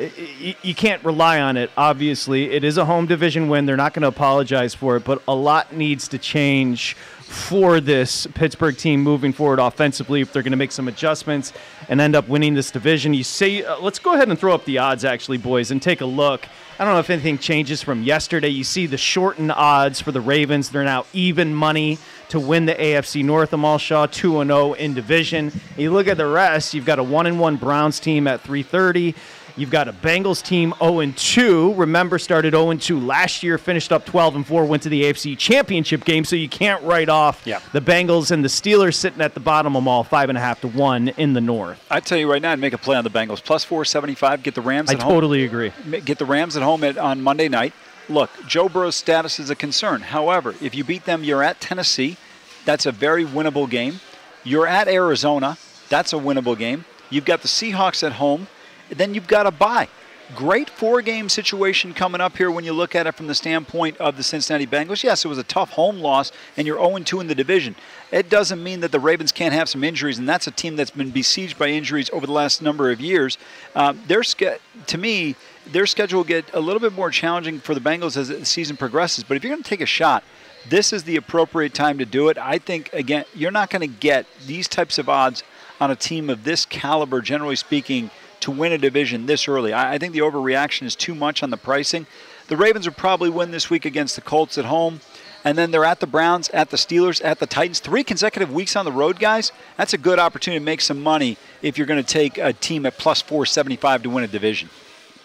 you 0.62 0.75
can't 0.75 1.03
rely 1.03 1.41
on 1.41 1.57
it, 1.57 1.71
obviously. 1.75 2.51
It 2.51 2.63
is 2.63 2.77
a 2.77 2.85
home 2.85 3.07
division 3.07 3.50
win. 3.50 3.65
They're 3.65 3.75
not 3.75 3.95
going 3.95 4.03
to 4.03 4.07
apologize 4.07 4.75
for 4.75 4.97
it, 4.97 5.03
but 5.03 5.24
a 5.27 5.33
lot 5.33 5.74
needs 5.74 6.07
to 6.09 6.19
change 6.19 6.95
for 7.23 7.79
this 7.79 8.27
Pittsburgh 8.27 8.77
team 8.77 9.01
moving 9.01 9.33
forward 9.33 9.59
offensively 9.59 10.21
if 10.21 10.31
they're 10.31 10.43
going 10.43 10.51
to 10.51 10.57
make 10.57 10.71
some 10.71 10.87
adjustments 10.87 11.53
and 11.89 11.99
end 11.99 12.15
up 12.15 12.27
winning 12.27 12.53
this 12.53 12.71
division. 12.71 13.13
You 13.13 13.23
say, 13.23 13.63
uh, 13.63 13.79
let's 13.79 13.99
go 13.99 14.13
ahead 14.13 14.29
and 14.29 14.37
throw 14.37 14.53
up 14.53 14.65
the 14.65 14.77
odds, 14.77 15.05
actually, 15.05 15.37
boys, 15.37 15.71
and 15.71 15.81
take 15.81 16.01
a 16.01 16.05
look. 16.05 16.47
I 16.79 16.85
don't 16.85 16.93
know 16.93 16.99
if 16.99 17.09
anything 17.09 17.37
changes 17.37 17.83
from 17.83 18.03
yesterday. 18.03 18.49
You 18.49 18.63
see 18.63 18.87
the 18.87 18.97
shortened 18.97 19.51
odds 19.51 20.01
for 20.01 20.11
the 20.11 20.21
Ravens. 20.21 20.69
They're 20.69 20.83
now 20.83 21.05
even 21.13 21.53
money 21.53 21.99
to 22.29 22.39
win 22.39 22.65
the 22.65 22.73
AFC 22.73 23.23
North. 23.23 23.53
Amal 23.53 23.77
Shaw 23.77 24.07
2 24.07 24.43
0 24.43 24.73
in 24.73 24.93
division. 24.93 25.51
You 25.77 25.91
look 25.91 26.07
at 26.07 26.17
the 26.17 26.25
rest, 26.25 26.73
you've 26.73 26.85
got 26.85 26.97
a 26.97 27.03
1 27.03 27.37
1 27.37 27.55
Browns 27.57 27.99
team 27.99 28.27
at 28.27 28.41
330. 28.41 29.13
You've 29.55 29.69
got 29.69 29.88
a 29.88 29.94
Bengals 29.94 30.44
team 30.44 30.73
0 30.79 31.13
2. 31.15 31.75
Remember, 31.75 32.17
started 32.17 32.53
0 32.53 32.73
2 32.73 33.00
last 33.00 33.44
year, 33.44 33.59
finished 33.59 33.91
up 33.91 34.03
12 34.05 34.47
4, 34.47 34.65
went 34.65 34.81
to 34.83 34.89
the 34.89 35.03
AFC 35.03 35.38
Championship 35.38 36.05
game, 36.05 36.25
so 36.25 36.35
you 36.35 36.50
can't 36.50 36.81
write 36.83 37.07
off 37.07 37.44
yeah. 37.45 37.59
the 37.71 37.81
Bengals 37.81 38.31
and 38.31 38.44
the 38.44 38.47
Steelers 38.47 38.95
sitting 38.95 39.21
at 39.21 39.35
the 39.35 39.39
bottom 39.39 39.75
of 39.75 39.83
them 39.83 39.88
all, 39.88 40.03
5.5 40.03 40.61
to 40.61 40.67
1 40.69 41.09
in 41.09 41.33
the 41.33 41.41
North. 41.41 41.79
I 41.91 42.00
tell 42.00 42.17
you 42.17 42.31
right 42.31 42.41
now, 42.41 42.51
I'd 42.51 42.59
make 42.59 42.73
a 42.73 42.79
play 42.79 42.97
on 42.97 43.03
the 43.03 43.11
Bengals. 43.11 43.44
Plus 43.44 43.63
475, 43.63 44.41
get 44.41 44.55
the 44.55 44.61
Rams 44.61 44.89
I 44.89 44.95
totally 44.95 45.45
home. 45.47 45.71
agree. 45.71 45.99
Get 45.99 46.17
the 46.17 46.25
Rams 46.25 46.57
at 46.57 46.63
home 46.63 46.83
at, 46.83 46.97
on 46.97 47.21
Monday 47.21 47.47
night. 47.47 47.73
Look, 48.09 48.31
Joe 48.47 48.68
Burrow's 48.68 48.95
status 48.95 49.39
is 49.39 49.49
a 49.51 49.56
concern. 49.56 50.01
However, 50.01 50.56
if 50.61 50.73
you 50.73 50.83
beat 50.83 51.06
them, 51.06 51.23
you're 51.23 51.44
at 51.44 51.61
Tennessee. 51.61 52.18
That's 52.66 52.85
a 52.85 52.92
very 52.92 53.23
winnable 53.23 53.69
game. 53.69 53.99
You're 54.44 54.68
at 54.68 54.87
Arizona. 54.87 55.57
That's 55.89 56.11
a 56.11 56.18
winnable 56.18 56.57
game. 56.57 56.85
You've 57.09 57.25
got 57.25 57.44
the 57.44 57.47
Seahawks 57.47 58.04
at 58.04 58.13
home 58.13 58.47
then 58.94 59.14
you've 59.14 59.28
got 59.28 59.44
to 59.44 59.52
bye. 59.52 59.88
Great 60.35 60.69
four 60.69 61.02
game 61.02 61.28
situation 61.30 61.94
coming 61.94 62.21
up 62.21 62.38
here 62.38 62.50
when 62.50 62.64
you 62.64 62.73
look 62.73 62.95
at 62.95 63.06
it 63.06 63.14
from 63.14 63.28
the 63.28 63.35
standpoint 63.35 63.97
of 63.97 64.18
the 64.18 64.23
Cincinnati 64.23 64.66
Bengals. 64.66 65.04
Yes, 65.04 65.26
it 65.26 65.28
was 65.28 65.38
a 65.38 65.44
tough 65.44 65.71
home 65.71 66.00
loss, 66.00 66.31
and 66.56 66.66
you're 66.66 66.78
0 66.78 66.97
2 67.00 67.19
in 67.19 67.28
the 67.28 67.35
division. 67.35 67.76
It 68.09 68.30
doesn't 68.30 68.64
mean 68.64 68.80
that 68.80 68.92
the 68.92 69.00
Ravens 69.00 69.31
can't 69.31 69.54
have 69.54 69.68
some 69.68 69.83
injuries, 69.83 70.18
and 70.18 70.28
that's 70.28 70.47
a 70.47 70.52
team 70.52 70.76
that's 70.76 70.92
been 70.92 71.12
besieged 71.12 71.59
by 71.59 71.68
injuries 71.68 72.09
over 72.12 72.26
the 72.26 72.31
last 72.31 72.62
number 72.62 72.90
of 72.90 73.02
years. 73.02 73.38
Um, 73.76 74.02
their 74.07 74.23
to 74.23 74.97
me, 74.97 75.35
their 75.68 75.85
schedule 75.85 76.19
will 76.19 76.23
get 76.23 76.45
a 76.54 76.59
little 76.59 76.80
bit 76.80 76.94
more 76.94 77.12
challenging 77.12 77.59
for 77.59 77.76
the 77.76 77.81
Bengals 77.81 78.18
as 78.18 78.30
the 78.30 78.45
season 78.45 78.78
progresses. 78.78 79.23
But 79.26 79.35
if 79.35 79.44
you're 79.44 79.54
going 79.54 79.64
to 79.64 79.69
take 79.69 79.81
a 79.81 79.85
shot, 79.85 80.23
this 80.68 80.94
is 80.94 81.04
the 81.04 81.18
appropriate 81.18 81.73
time 81.73 81.97
to 81.97 82.06
do 82.06 82.30
it. 82.30 82.38
I 82.38 82.57
think, 82.57 82.92
again, 82.94 83.26
you're 83.35 83.52
not 83.52 83.69
going 83.69 83.81
to 83.81 83.97
get 84.00 84.26
these 84.47 84.68
types 84.68 84.97
of 84.97 85.09
odds 85.09 85.44
on 85.81 85.92
a 85.92 85.95
team 85.95 86.30
of 86.30 86.44
this 86.44 86.66
caliber, 86.66 87.21
generally 87.21 87.57
speaking 87.57 88.09
to 88.44 88.52
win 88.52 88.71
a 88.71 88.78
division 88.78 89.26
this 89.26 89.47
early. 89.47 89.73
I, 89.73 89.94
I 89.94 89.97
think 89.97 90.14
the 90.14 90.19
overreaction 90.19 90.83
is 90.83 90.95
too 90.95 91.16
much 91.16 91.44
on 91.44 91.50
the 91.50 91.57
pricing. 91.57 92.06
The 92.47 92.57
Ravens 92.57 92.85
will 92.85 92.94
probably 92.94 93.30
win 93.30 93.52
this 93.52 93.69
week 93.69 93.85
against 93.85 94.16
the 94.16 94.21
Colts 94.21 94.57
at 94.57 94.66
home. 94.66 95.02
And 95.45 95.57
then 95.57 95.71
they're 95.71 95.83
at 95.83 96.00
the 96.00 96.07
Browns, 96.07 96.50
at 96.50 96.69
the 96.69 96.78
Steelers, 96.78 97.23
at 97.23 97.40
the 97.40 97.45
Titans. 97.45 97.80
Three 97.80 98.04
consecutive 98.04 98.54
weeks 98.54 98.76
on 98.76 98.85
the 98.85 98.92
road, 98.92 99.19
guys. 99.19 99.52
That's 99.78 99.94
a 99.94 99.97
good 99.97 100.19
opportunity 100.19 100.59
to 100.59 100.66
make 100.66 100.80
some 100.80 101.02
money 101.02 101.38
if 101.62 101.78
you're 101.78 101.88
going 101.88 102.02
to 102.02 102.09
take 102.09 102.38
a 102.38 102.54
team 102.54 102.85
at 102.85 102.97
plus 102.97 103.21
475 103.21 104.04
to 104.04 104.09
win 104.09 104.23
a 104.23 104.28
division. 104.28 104.69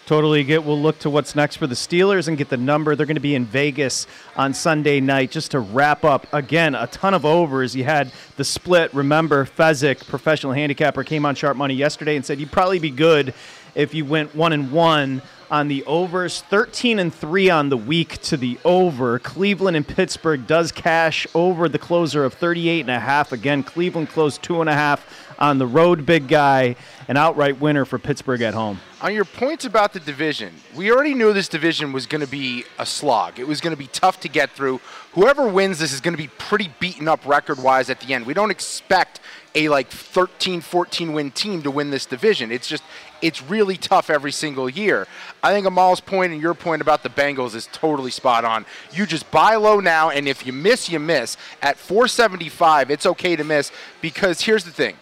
Totally 0.09 0.43
get. 0.43 0.63
We'll 0.63 0.81
look 0.81 0.97
to 1.01 1.09
what's 1.11 1.35
next 1.35 1.57
for 1.57 1.67
the 1.67 1.75
Steelers 1.75 2.27
and 2.27 2.35
get 2.35 2.49
the 2.49 2.57
number. 2.57 2.95
They're 2.95 3.05
going 3.05 3.13
to 3.13 3.21
be 3.21 3.35
in 3.35 3.45
Vegas 3.45 4.07
on 4.35 4.55
Sunday 4.55 4.99
night. 4.99 5.29
Just 5.29 5.51
to 5.51 5.59
wrap 5.59 6.03
up, 6.03 6.25
again, 6.33 6.73
a 6.73 6.87
ton 6.87 7.13
of 7.13 7.25
overs. 7.25 7.75
You 7.75 7.83
had 7.83 8.11
the 8.35 8.43
split. 8.43 8.91
Remember, 8.95 9.45
Fezzik, 9.45 10.07
professional 10.07 10.51
handicapper, 10.51 11.03
came 11.03 11.27
on 11.27 11.35
Sharp 11.35 11.57
Money 11.57 11.75
yesterday 11.75 12.15
and 12.15 12.25
said 12.25 12.39
you'd 12.39 12.51
probably 12.51 12.79
be 12.79 12.89
good 12.89 13.35
if 13.75 13.93
you 13.93 14.03
went 14.03 14.35
one 14.35 14.51
and 14.51 14.71
one 14.71 15.21
on 15.51 15.67
the 15.67 15.83
overs. 15.83 16.41
13 16.41 16.97
and 16.97 17.13
three 17.13 17.51
on 17.51 17.69
the 17.69 17.77
week 17.77 18.19
to 18.23 18.35
the 18.35 18.57
over. 18.65 19.19
Cleveland 19.19 19.77
and 19.77 19.87
Pittsburgh 19.87 20.47
does 20.47 20.71
cash 20.71 21.27
over 21.35 21.69
the 21.69 21.77
closer 21.77 22.25
of 22.25 22.33
38 22.33 22.79
and 22.79 22.89
a 22.89 22.99
half. 22.99 23.31
Again, 23.31 23.61
Cleveland 23.61 24.09
closed 24.09 24.41
two 24.41 24.59
and 24.59 24.71
a 24.71 24.73
half 24.73 25.05
on 25.37 25.59
the 25.59 25.67
road. 25.67 26.07
Big 26.07 26.27
guy, 26.27 26.77
an 27.07 27.15
outright 27.15 27.61
winner 27.61 27.85
for 27.85 27.99
Pittsburgh 27.99 28.41
at 28.41 28.55
home. 28.55 28.79
On 29.01 29.13
your 29.13 29.25
points 29.25 29.63
about 29.63 29.93
the 29.93 29.99
division, 29.99 30.53
we 30.75 30.91
already 30.91 31.13
knew 31.13 31.31
this 31.31 31.47
division 31.47 31.93
was 31.93 32.05
going 32.05 32.21
to 32.21 32.27
be 32.27 32.65
a 32.77 32.85
slog. 32.85 33.39
It 33.39 33.47
was 33.47 33.61
going 33.61 33.71
to 33.71 33.77
be 33.77 33.87
tough 33.87 34.19
to 34.21 34.27
get 34.27 34.51
through. 34.51 34.81
Whoever 35.13 35.47
wins 35.47 35.79
this 35.79 35.93
is 35.93 36.01
going 36.01 36.13
to 36.13 36.21
be 36.21 36.27
pretty 36.37 36.73
beaten 36.79 37.07
up 37.07 37.25
record 37.25 37.61
wise 37.63 37.89
at 37.89 38.01
the 38.01 38.13
end. 38.13 38.25
We 38.25 38.33
don't 38.33 38.51
expect 38.51 39.21
a 39.55 39.69
like 39.69 39.89
13, 39.89 40.61
14 40.61 41.13
win 41.13 41.31
team 41.31 41.61
to 41.63 41.71
win 41.71 41.91
this 41.91 42.05
division. 42.05 42.51
It's 42.51 42.67
just, 42.67 42.83
it's 43.21 43.41
really 43.41 43.77
tough 43.77 44.09
every 44.09 44.33
single 44.33 44.69
year. 44.69 45.07
I 45.41 45.53
think 45.53 45.65
Amal's 45.65 46.01
point 46.01 46.33
and 46.33 46.41
your 46.41 46.53
point 46.53 46.81
about 46.81 47.01
the 47.01 47.09
Bengals 47.09 47.55
is 47.55 47.67
totally 47.71 48.11
spot 48.11 48.43
on. 48.43 48.65
You 48.91 49.05
just 49.05 49.29
buy 49.31 49.55
low 49.55 49.79
now, 49.79 50.09
and 50.09 50.27
if 50.27 50.45
you 50.45 50.51
miss, 50.51 50.89
you 50.89 50.99
miss. 50.99 51.37
At 51.61 51.77
475, 51.77 52.91
it's 52.91 53.05
okay 53.05 53.35
to 53.37 53.43
miss 53.43 53.71
because 54.01 54.41
here's 54.41 54.65
the 54.65 54.71
thing 54.71 54.95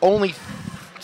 only 0.00 0.34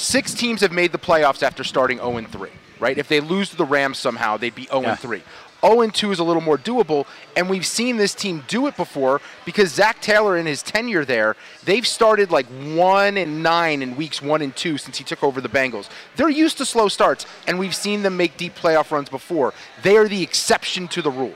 six 0.01 0.33
teams 0.33 0.61
have 0.63 0.73
made 0.73 0.93
the 0.93 0.99
playoffs 0.99 1.43
after 1.43 1.63
starting 1.63 1.99
0 1.99 2.23
3, 2.23 2.51
right? 2.81 2.97
If 2.99 3.09
they 3.09 3.21
lose 3.21 3.51
to 3.51 3.57
the 3.57 3.65
Rams 3.65 3.99
somehow, 3.99 4.37
they'd 4.37 4.55
be 4.55 4.67
0 4.67 4.83
Yeah. 4.83 4.97
3. 4.97 5.23
0 5.63 5.89
2 5.91 6.11
is 6.11 6.19
a 6.19 6.25
little 6.25 6.41
more 6.41 6.57
doable, 6.57 7.07
and 7.37 7.51
we've 7.51 7.67
seen 7.67 7.99
this 7.99 8.15
team 8.15 8.43
do 8.49 8.67
it 8.67 8.77
before 8.79 9.21
because 9.45 9.71
Zac 9.71 10.01
Taylor 10.01 10.39
in 10.39 10.47
his 10.47 10.63
tenure 10.63 11.05
there, 11.05 11.37
they've 11.67 11.87
started 11.87 12.31
like 12.31 12.47
1 12.47 13.19
and 13.19 13.43
9 13.43 13.83
in 13.83 13.95
weeks 13.95 14.23
1 14.23 14.41
and 14.41 14.57
2 14.57 14.79
since 14.79 14.97
he 14.97 15.05
took 15.05 15.23
over 15.23 15.41
the 15.43 15.51
Bengals. 15.51 15.91
They're 16.17 16.31
used 16.31 16.57
to 16.59 16.65
slow 16.65 16.89
starts, 16.89 17.27
and 17.47 17.59
we've 17.59 17.75
seen 17.75 18.03
them 18.03 18.17
make 18.17 18.39
deep 18.39 18.55
playoff 18.57 18.91
runs 18.91 19.11
before. 19.11 19.53
They 19.83 19.99
are 19.99 20.09
the 20.09 20.23
exception 20.23 20.89
to 20.89 21.03
the 21.03 21.11
rule. 21.11 21.35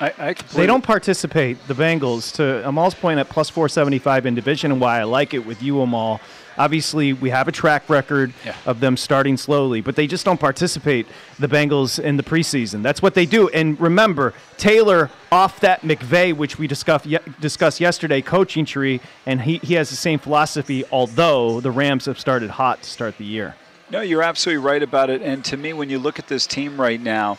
I, 0.00 0.12
I 0.18 0.34
They 0.54 0.66
don't 0.66 0.82
participate, 0.84 1.58
the 1.68 1.74
Bengals, 1.74 2.32
to 2.36 2.66
Amal's 2.66 2.94
point 2.94 3.18
at 3.20 3.28
plus 3.28 3.50
475 3.50 4.26
in 4.26 4.34
division 4.34 4.72
and 4.72 4.80
why 4.80 5.00
I 5.00 5.04
like 5.04 5.34
it 5.34 5.44
with 5.44 5.62
you, 5.62 5.80
Amal. 5.80 6.20
Obviously, 6.58 7.12
we 7.12 7.30
have 7.30 7.48
a 7.48 7.52
track 7.52 7.88
record 7.88 8.32
Yeah. 8.44 8.54
of 8.66 8.80
them 8.80 8.96
starting 8.96 9.36
slowly, 9.36 9.80
but 9.80 9.96
they 9.96 10.06
just 10.06 10.24
don't 10.24 10.38
participate, 10.40 11.06
the 11.38 11.48
Bengals, 11.48 11.98
in 11.98 12.16
the 12.16 12.22
preseason. 12.22 12.82
That's 12.82 13.00
what 13.02 13.14
they 13.14 13.26
do. 13.26 13.48
And 13.48 13.80
remember, 13.80 14.34
Taylor 14.58 15.10
off 15.30 15.60
that 15.60 15.82
McVay, 15.82 16.34
which 16.34 16.58
we 16.58 16.66
discussed, 16.66 17.06
discussed 17.40 17.80
yesterday, 17.80 18.20
coaching 18.20 18.64
tree, 18.64 19.00
and 19.26 19.40
he, 19.42 19.58
he 19.58 19.74
has 19.74 19.90
the 19.90 19.96
same 19.96 20.18
philosophy, 20.18 20.84
although 20.92 21.60
the 21.60 21.70
Rams 21.70 22.04
have 22.06 22.18
started 22.20 22.50
hot 22.50 22.82
to 22.82 22.90
start 22.90 23.16
the 23.18 23.24
year. 23.24 23.54
No, 23.90 24.00
you're 24.00 24.22
absolutely 24.22 24.64
right 24.64 24.82
about 24.82 25.10
it. 25.10 25.20
And 25.22 25.44
to 25.46 25.56
me, 25.56 25.72
when 25.72 25.90
you 25.90 25.98
look 25.98 26.18
at 26.18 26.26
this 26.28 26.46
team 26.46 26.80
right 26.80 27.00
now, 27.00 27.38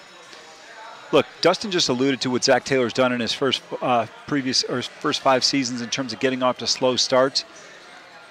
look, 1.11 1.25
Dustin 1.41 1.71
just 1.71 1.89
alluded 1.89 2.21
to 2.21 2.29
what 2.29 2.43
Zac 2.43 2.63
Taylor's 2.63 2.93
done 2.93 3.11
in 3.11 3.19
his 3.19 3.33
first 3.33 3.61
uh, 3.81 4.05
previous 4.27 4.63
or 4.63 4.77
his 4.77 4.87
first 4.87 5.21
five 5.21 5.43
seasons 5.43 5.81
in 5.81 5.89
terms 5.89 6.13
of 6.13 6.19
getting 6.19 6.43
off 6.43 6.57
to 6.59 6.67
slow 6.67 6.95
starts. 6.95 7.45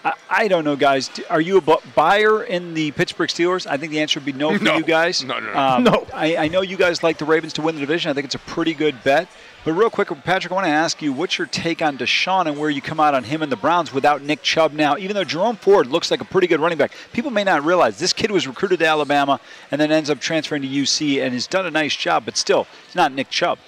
I, 0.04 0.12
I 0.28 0.48
don't 0.48 0.64
know, 0.64 0.74
guys. 0.76 1.10
Are 1.30 1.40
you 1.40 1.58
a 1.58 1.60
bu- 1.60 1.76
buyer 1.94 2.42
in 2.42 2.74
the 2.74 2.90
Pittsburgh 2.92 3.28
Steelers? 3.28 3.66
I 3.66 3.76
think 3.76 3.92
the 3.92 4.00
answer 4.00 4.18
would 4.18 4.26
be 4.26 4.32
no 4.32 4.56
for 4.58 4.64
No. 4.64 4.76
you 4.76 4.82
guys. 4.84 5.22
No, 5.24 5.38
no, 5.38 5.52
no. 5.52 5.58
Um, 5.58 5.84
No. 5.84 6.06
I, 6.12 6.36
I 6.36 6.48
know 6.48 6.60
you 6.62 6.76
guys 6.76 7.02
like 7.02 7.18
the 7.18 7.24
Ravens 7.24 7.52
to 7.54 7.62
win 7.62 7.74
the 7.76 7.80
division. 7.80 8.10
I 8.10 8.14
think 8.14 8.24
it's 8.24 8.34
a 8.34 8.38
pretty 8.40 8.74
good 8.74 9.02
bet. 9.04 9.28
But 9.64 9.74
real 9.74 9.90
quick, 9.90 10.08
Patrick, 10.24 10.50
I 10.50 10.54
want 10.56 10.66
to 10.66 10.72
ask 10.72 11.00
you, 11.02 11.12
what's 11.12 11.38
your 11.38 11.46
take 11.46 11.82
on 11.82 11.96
Deshaun 11.96 12.46
and 12.46 12.58
where 12.58 12.68
you 12.68 12.82
come 12.82 12.98
out 12.98 13.14
on 13.14 13.22
him 13.22 13.42
and 13.42 13.52
the 13.52 13.56
Browns 13.56 13.92
without 13.94 14.20
Nick 14.22 14.42
Chubb 14.42 14.72
now? 14.72 14.96
Even 14.96 15.14
though 15.14 15.22
Jerome 15.22 15.54
Ford 15.54 15.86
looks 15.86 16.10
like 16.10 16.20
a 16.20 16.24
pretty 16.24 16.48
good 16.48 16.58
running 16.58 16.78
back, 16.78 16.90
people 17.12 17.30
may 17.30 17.44
not 17.44 17.64
realize 17.64 18.00
this 18.00 18.12
kid 18.12 18.32
was 18.32 18.48
recruited 18.48 18.80
to 18.80 18.86
Alabama 18.86 19.38
and 19.70 19.80
then 19.80 19.92
ends 19.92 20.10
up 20.10 20.18
transferring 20.18 20.62
to 20.62 20.68
UC 20.68 21.22
and 21.22 21.32
has 21.32 21.46
done 21.46 21.64
a 21.64 21.70
nice 21.70 21.94
job, 21.94 22.24
but 22.24 22.36
still, 22.36 22.66
it's 22.86 22.96
not 22.96 23.12
Nick 23.12 23.30
Chubb. 23.30 23.60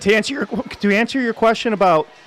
To 0.00 0.14
answer 0.14 0.32
your 0.34 0.46
to 0.46 0.94
answer 0.94 1.20
your 1.20 1.34
question 1.34 1.72
about 1.72 2.06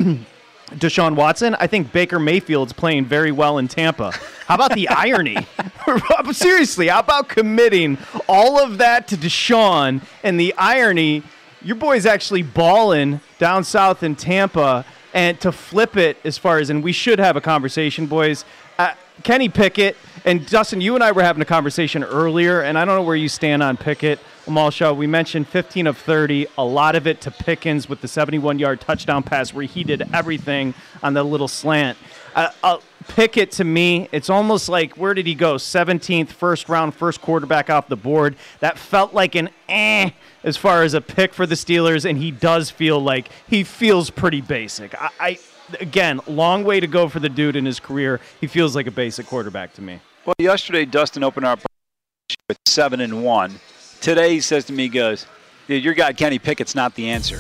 Deshaun 0.72 1.16
Watson, 1.16 1.56
I 1.60 1.68
think 1.68 1.92
Baker 1.92 2.20
Mayfield's 2.20 2.74
playing 2.74 3.06
very 3.06 3.32
well 3.32 3.58
in 3.58 3.68
Tampa. 3.68 4.12
How 4.48 4.56
about 4.56 4.74
the 4.74 4.88
irony? 4.90 5.38
Seriously, 6.32 6.88
how 6.88 7.00
about 7.00 7.30
committing 7.30 7.98
all 8.28 8.60
of 8.60 8.78
that 8.78 9.08
to 9.10 9.18
Deshaun 9.18 10.02
and 10.24 10.40
the 10.40 10.54
irony? 10.58 11.24
Your 11.62 11.76
boy's 11.76 12.06
actually 12.06 12.44
balling 12.44 13.20
down 13.38 13.64
south 13.64 14.04
in 14.04 14.16
Tampa, 14.16 14.86
and 15.14 15.40
to 15.42 15.52
flip 15.52 15.98
it 15.98 16.18
as 16.24 16.38
far 16.38 16.60
as, 16.60 16.70
and 16.70 16.84
we 16.84 16.92
should 16.92 17.20
have 17.20 17.36
a 17.36 17.42
conversation, 17.42 18.06
boys. 18.06 18.46
Uh, 18.78 18.94
Kenny 19.24 19.50
Pickett 19.50 19.98
and 20.24 20.46
Dustin, 20.48 20.82
you 20.82 20.96
and 20.96 21.04
I 21.04 21.12
were 21.12 21.24
having 21.24 21.42
a 21.42 21.46
conversation 21.46 22.04
earlier, 22.04 22.62
and 22.62 22.78
I 22.78 22.86
don't 22.86 22.96
know 22.96 23.04
where 23.04 23.16
you 23.16 23.28
stand 23.28 23.64
on 23.64 23.76
Pickett. 23.76 24.20
Amal 24.50 24.72
we 24.96 25.06
mentioned 25.06 25.48
15 25.48 25.86
of 25.86 25.96
30, 25.96 26.48
a 26.58 26.66
lot 26.66 26.96
of 26.96 27.06
it 27.06 27.22
to 27.22 27.30
Pickens 27.30 27.88
with 27.88 28.02
the 28.02 28.08
71 28.08 28.58
yard 28.58 28.82
touchdown 28.82 29.22
pass 29.22 29.54
where 29.54 29.66
he 29.66 29.84
did 29.84 30.10
everything 30.12 30.74
on 31.04 31.14
the 31.14 31.24
little 31.24 31.48
slant. 31.48 32.00
Uh, 32.34 32.50
uh, 32.64 32.78
Pickett, 33.08 33.52
to 33.52 33.64
me, 33.64 34.10
it's 34.12 34.28
almost 34.28 34.68
like 34.68 34.98
where 34.98 35.14
did 35.14 35.28
he 35.28 35.36
go? 35.36 35.56
17th, 35.56 36.30
first 36.30 36.68
round, 36.68 36.96
first 36.96 37.22
quarterback 37.22 37.70
off 37.70 37.88
the 37.90 37.96
board. 37.96 38.36
That 38.60 38.80
felt 38.80 39.14
like 39.14 39.36
an 39.36 39.50
eh 39.68 40.10
as 40.44 40.58
far 40.58 40.82
as 40.82 40.96
a 40.96 41.02
pick 41.02 41.36
for 41.36 41.46
the 41.46 41.56
Steelers, 41.56 42.10
and 42.10 42.18
he 42.18 42.32
does 42.32 42.72
feel 42.72 43.00
like 43.00 43.30
he 43.48 43.64
feels 43.64 44.10
pretty 44.10 44.42
basic. 44.42 45.00
I, 45.00 45.10
I 45.20 45.40
again, 45.80 46.22
long 46.26 46.64
way 46.64 46.80
to 46.80 46.88
go 46.88 47.08
for 47.08 47.20
the 47.20 47.30
dude 47.30 47.56
in 47.56 47.66
his 47.66 47.80
career. 47.80 48.20
He 48.42 48.48
feels 48.48 48.76
like 48.76 48.88
a 48.88 48.92
basic 48.92 49.28
quarterback 49.28 49.74
to 49.76 49.84
me. 49.84 50.00
Well, 50.26 50.34
yesterday 50.40 50.86
Dustin 50.86 51.24
opened 51.24 51.46
our 51.46 51.58
with 52.48 52.58
seven 52.66 53.00
and 53.00 53.24
one. 53.24 53.60
Today 54.02 54.34
he 54.34 54.42
says 54.42 54.66
to 54.66 54.74
me, 54.74 54.88
goes, 54.88 55.26
"Dude, 55.68 55.84
your 55.84 55.94
guy 55.94 56.14
Kenny 56.14 56.40
Pickett's 56.40 56.76
not 56.76 56.96
the 56.96 57.10
answer." 57.10 57.40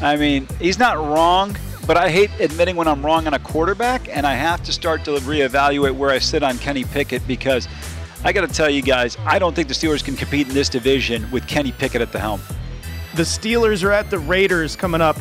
I 0.00 0.16
mean, 0.16 0.48
he's 0.58 0.78
not 0.78 0.96
wrong, 0.96 1.56
but 1.86 1.96
I 1.96 2.10
hate 2.10 2.30
admitting 2.40 2.76
when 2.76 2.88
I'm 2.88 3.04
wrong 3.04 3.26
on 3.26 3.34
a 3.34 3.38
quarterback, 3.38 4.08
and 4.08 4.26
I 4.26 4.34
have 4.34 4.62
to 4.64 4.72
start 4.72 5.04
to 5.04 5.12
reevaluate 5.12 5.94
where 5.94 6.10
I 6.10 6.18
sit 6.18 6.42
on 6.42 6.58
Kenny 6.58 6.84
Pickett 6.84 7.26
because 7.26 7.68
I 8.24 8.32
got 8.32 8.48
to 8.48 8.52
tell 8.52 8.70
you 8.70 8.82
guys, 8.82 9.16
I 9.24 9.38
don't 9.38 9.54
think 9.54 9.68
the 9.68 9.74
Steelers 9.74 10.04
can 10.04 10.16
compete 10.16 10.48
in 10.48 10.54
this 10.54 10.68
division 10.68 11.28
with 11.30 11.46
Kenny 11.46 11.72
Pickett 11.72 12.00
at 12.00 12.12
the 12.12 12.20
helm. 12.20 12.40
The 13.14 13.22
Steelers 13.24 13.84
are 13.84 13.92
at 13.92 14.10
the 14.10 14.18
Raiders 14.18 14.74
coming 14.76 15.00
up 15.00 15.16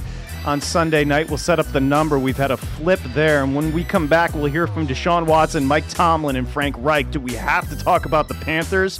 on 0.45 0.61
Sunday 0.61 1.03
night. 1.03 1.27
We'll 1.27 1.37
set 1.37 1.59
up 1.59 1.65
the 1.71 1.79
number. 1.79 2.17
We've 2.17 2.37
had 2.37 2.51
a 2.51 2.57
flip 2.57 2.99
there. 3.13 3.43
And 3.43 3.55
when 3.55 3.71
we 3.71 3.83
come 3.83 4.07
back, 4.07 4.33
we'll 4.33 4.45
hear 4.45 4.65
from 4.67 4.87
Deshaun 4.87 5.25
Watson, 5.25 5.65
Mike 5.65 5.87
Tomlin, 5.89 6.35
and 6.35 6.47
Frank 6.47 6.75
Reich. 6.79 7.11
Do 7.11 7.19
we 7.19 7.33
have 7.33 7.69
to 7.69 7.75
talk 7.75 8.05
about 8.05 8.27
the 8.27 8.33
Panthers? 8.35 8.99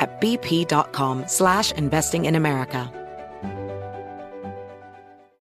at 0.00 0.20
bp.com 0.20 1.24
slash 1.28 1.70
investing 1.72 2.24
in 2.24 2.34
America. 2.34 2.90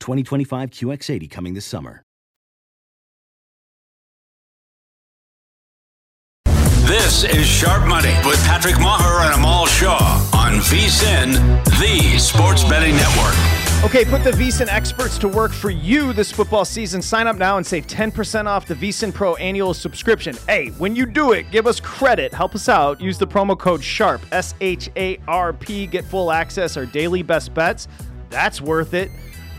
2025 0.00 0.70
QX80 0.70 1.30
coming 1.30 1.54
this 1.54 1.66
summer. 1.66 2.02
This 6.88 7.22
is 7.24 7.46
Sharp 7.46 7.86
Money 7.86 8.14
with 8.24 8.42
Patrick 8.44 8.76
Meagher 8.76 9.26
and 9.26 9.34
Amal 9.34 9.66
Shaw 9.66 10.26
on 10.32 10.54
VSIN, 10.54 11.34
the 11.78 12.18
Sports 12.18 12.64
Betting 12.64 12.96
Network. 12.96 13.58
Okay, 13.84 14.04
put 14.06 14.24
the 14.24 14.30
VSIN 14.30 14.68
experts 14.68 15.18
to 15.18 15.28
work 15.28 15.52
for 15.52 15.68
you 15.68 16.14
this 16.14 16.32
football 16.32 16.64
season. 16.64 17.02
Sign 17.02 17.26
up 17.26 17.36
now 17.36 17.58
and 17.58 17.66
save 17.66 17.86
10% 17.86 18.46
off 18.46 18.66
the 18.66 18.74
VSIN 18.74 19.12
Pro 19.12 19.34
annual 19.36 19.74
subscription. 19.74 20.34
Hey, 20.48 20.70
when 20.78 20.96
you 20.96 21.04
do 21.04 21.32
it, 21.32 21.50
give 21.50 21.66
us 21.66 21.78
credit. 21.78 22.32
Help 22.32 22.54
us 22.54 22.70
out. 22.70 23.00
Use 23.00 23.18
the 23.18 23.26
promo 23.26 23.56
code 23.56 23.82
SHARP, 23.82 24.22
S 24.32 24.54
H 24.62 24.88
A 24.96 25.18
R 25.28 25.52
P. 25.52 25.86
Get 25.86 26.06
full 26.06 26.32
access, 26.32 26.76
our 26.78 26.86
daily 26.86 27.22
best 27.22 27.52
bets. 27.52 27.86
That's 28.30 28.62
worth 28.62 28.94
it. 28.94 29.10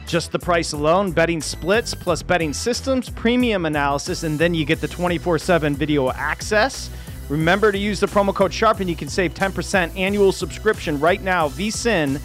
Just 0.10 0.32
the 0.32 0.40
price 0.40 0.72
alone, 0.72 1.12
betting 1.12 1.40
splits 1.40 1.94
plus 1.94 2.24
betting 2.24 2.52
systems, 2.52 3.12
premium 3.12 3.68
analysis, 3.68 4.24
and 4.24 4.40
then 4.40 4.56
you 4.56 4.66
get 4.66 4.82
the 4.82 4.88
24 4.88 5.38
7 5.38 5.76
video 5.76 6.10
access. 6.10 6.90
Remember 7.30 7.72
to 7.72 7.78
use 7.78 8.00
the 8.00 8.08
promo 8.08 8.34
code 8.34 8.52
SHARP 8.52 8.80
and 8.80 8.90
you 8.90 8.96
can 8.96 9.08
save 9.08 9.36
10% 9.36 9.96
annual 9.96 10.32
subscription 10.32 11.00
right 11.00 11.22
now, 11.22 11.48
vsin.com 11.50 12.22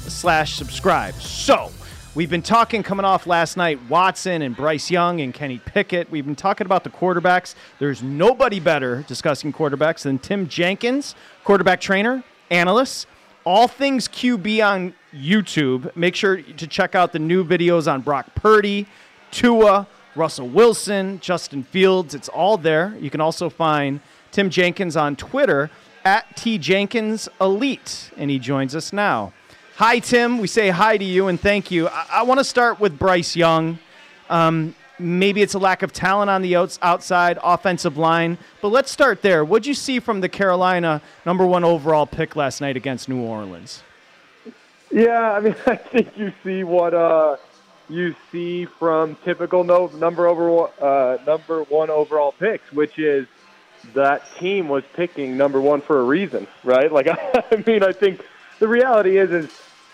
slash 0.00 0.54
subscribe. 0.54 1.14
So, 1.14 1.70
we've 2.14 2.28
been 2.28 2.42
talking 2.42 2.82
coming 2.82 3.06
off 3.06 3.26
last 3.26 3.56
night, 3.56 3.80
Watson 3.88 4.42
and 4.42 4.54
Bryce 4.54 4.90
Young 4.90 5.22
and 5.22 5.32
Kenny 5.32 5.62
Pickett. 5.64 6.10
We've 6.10 6.26
been 6.26 6.36
talking 6.36 6.66
about 6.66 6.84
the 6.84 6.90
quarterbacks. 6.90 7.54
There's 7.78 8.02
nobody 8.02 8.60
better 8.60 9.02
discussing 9.08 9.50
quarterbacks 9.50 10.02
than 10.02 10.18
Tim 10.18 10.46
Jenkins, 10.46 11.14
quarterback 11.42 11.80
trainer, 11.80 12.22
analyst, 12.50 13.06
all 13.46 13.66
things 13.66 14.08
QB 14.08 14.62
on 14.62 14.94
YouTube. 15.14 15.94
Make 15.96 16.14
sure 16.14 16.40
to 16.40 16.66
check 16.66 16.94
out 16.94 17.12
the 17.12 17.18
new 17.18 17.44
videos 17.44 17.90
on 17.90 18.00
Brock 18.00 18.34
Purdy, 18.34 18.86
Tua, 19.30 19.86
Russell 20.16 20.48
Wilson, 20.48 21.20
Justin 21.20 21.62
Fields. 21.62 22.14
It's 22.14 22.28
all 22.28 22.56
there. 22.56 22.96
You 23.00 23.10
can 23.10 23.20
also 23.20 23.48
find 23.48 24.00
Tim 24.32 24.50
Jenkins 24.50 24.96
on 24.96 25.16
Twitter 25.16 25.70
at 26.04 26.36
T 26.36 26.58
Jenkins 26.58 27.28
Elite, 27.40 28.10
and 28.16 28.30
he 28.30 28.38
joins 28.38 28.74
us 28.74 28.92
now. 28.92 29.32
Hi, 29.76 29.98
Tim. 29.98 30.38
We 30.38 30.46
say 30.46 30.68
hi 30.68 30.96
to 30.96 31.04
you 31.04 31.28
and 31.28 31.40
thank 31.40 31.70
you. 31.70 31.88
I, 31.88 32.06
I 32.12 32.22
want 32.22 32.38
to 32.38 32.44
start 32.44 32.80
with 32.80 32.98
Bryce 32.98 33.34
Young. 33.34 33.78
Um, 34.28 34.74
maybe 34.98 35.42
it's 35.42 35.54
a 35.54 35.58
lack 35.58 35.82
of 35.82 35.92
talent 35.92 36.28
on 36.30 36.42
the 36.42 36.54
outs- 36.56 36.78
outside 36.82 37.38
offensive 37.42 37.96
line, 37.96 38.36
but 38.60 38.68
let's 38.68 38.90
start 38.90 39.22
there. 39.22 39.44
What'd 39.44 39.66
you 39.66 39.74
see 39.74 39.98
from 39.98 40.20
the 40.20 40.28
Carolina 40.28 41.00
number 41.24 41.46
one 41.46 41.64
overall 41.64 42.06
pick 42.06 42.36
last 42.36 42.60
night 42.60 42.76
against 42.76 43.08
New 43.08 43.20
Orleans? 43.22 43.82
Yeah, 44.90 45.32
I 45.32 45.40
mean, 45.40 45.54
I 45.66 45.76
think 45.76 46.16
you 46.16 46.32
see 46.44 46.64
what 46.64 46.94
uh, 46.94 47.36
you 47.88 48.14
see 48.32 48.66
from 48.66 49.16
typical 49.24 49.64
no, 49.64 49.86
number 49.88 50.26
over 50.26 50.68
uh, 50.80 51.18
number 51.24 51.62
one 51.64 51.90
overall 51.90 52.32
picks, 52.32 52.72
which 52.72 52.98
is 52.98 53.26
that 53.94 54.22
team 54.38 54.68
was 54.68 54.84
picking 54.94 55.36
number 55.36 55.60
one 55.60 55.80
for 55.80 56.00
a 56.00 56.04
reason, 56.04 56.46
right? 56.64 56.92
Like, 56.92 57.08
I 57.34 57.62
mean, 57.66 57.82
I 57.82 57.92
think 57.92 58.20
the 58.58 58.68
reality 58.68 59.18
is 59.18 59.30
is 59.30 59.50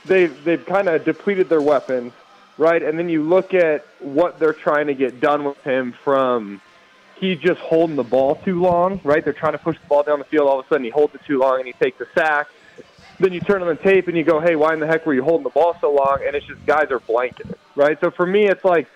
they've 0.06 0.44
they've 0.44 0.64
kind 0.64 0.88
of 0.88 1.04
depleted 1.04 1.48
their 1.48 1.62
weapons, 1.62 2.12
right? 2.58 2.82
And 2.82 2.98
then 2.98 3.08
you 3.08 3.22
look 3.22 3.54
at 3.54 3.86
what 4.00 4.38
they're 4.38 4.52
trying 4.52 4.86
to 4.88 4.94
get 4.94 5.20
done 5.20 5.44
with 5.44 5.60
him 5.62 5.94
from. 6.04 6.60
He's 7.18 7.38
just 7.38 7.58
holding 7.60 7.96
the 7.96 8.02
ball 8.02 8.34
too 8.44 8.60
long, 8.60 9.00
right? 9.02 9.24
They're 9.24 9.32
trying 9.32 9.52
to 9.52 9.58
push 9.58 9.78
the 9.80 9.86
ball 9.86 10.02
down 10.02 10.18
the 10.18 10.26
field. 10.26 10.50
All 10.50 10.60
of 10.60 10.66
a 10.66 10.68
sudden, 10.68 10.84
he 10.84 10.90
holds 10.90 11.14
it 11.14 11.22
too 11.26 11.38
long 11.38 11.60
and 11.60 11.66
he 11.66 11.72
takes 11.72 11.98
a 11.98 12.04
sack 12.14 12.46
then 13.18 13.32
you 13.32 13.40
turn 13.40 13.62
on 13.62 13.68
the 13.68 13.82
tape 13.82 14.08
and 14.08 14.16
you 14.16 14.24
go, 14.24 14.40
hey, 14.40 14.56
why 14.56 14.74
in 14.74 14.80
the 14.80 14.86
heck 14.86 15.06
were 15.06 15.14
you 15.14 15.22
holding 15.22 15.44
the 15.44 15.50
ball 15.50 15.74
so 15.80 15.92
long? 15.92 16.22
And 16.26 16.36
it's 16.36 16.46
just 16.46 16.64
guys 16.66 16.86
are 16.90 17.00
blanking 17.00 17.50
it, 17.50 17.58
right? 17.74 17.96
So 18.02 18.10
for 18.10 18.26
me, 18.26 18.46
it's 18.46 18.64
like, 18.64 18.86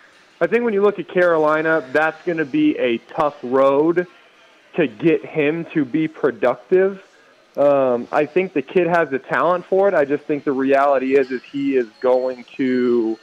I 0.40 0.46
think 0.46 0.64
when 0.64 0.74
you 0.74 0.82
look 0.82 0.98
at 0.98 1.08
Carolina, 1.12 1.90
that's 1.92 2.20
going 2.24 2.38
to 2.38 2.44
be 2.44 2.76
a 2.78 2.98
tough 3.14 3.34
road 3.42 4.06
to 4.76 4.86
get 4.86 5.24
him 5.24 5.66
to 5.74 5.84
be 5.84 6.08
productive. 6.08 7.00
Um, 7.56 8.08
I 8.12 8.26
think 8.26 8.54
the 8.54 8.62
kid 8.62 8.86
has 8.86 9.08
the 9.10 9.18
talent 9.18 9.64
for 9.68 9.88
it. 9.88 9.94
I 9.94 10.04
just 10.04 10.24
think 10.24 10.44
the 10.44 10.52
reality 10.52 11.18
is, 11.18 11.30
is 11.30 11.40
he 11.52 11.72
is 11.72 11.86
going 12.00 12.44
to 12.56 13.18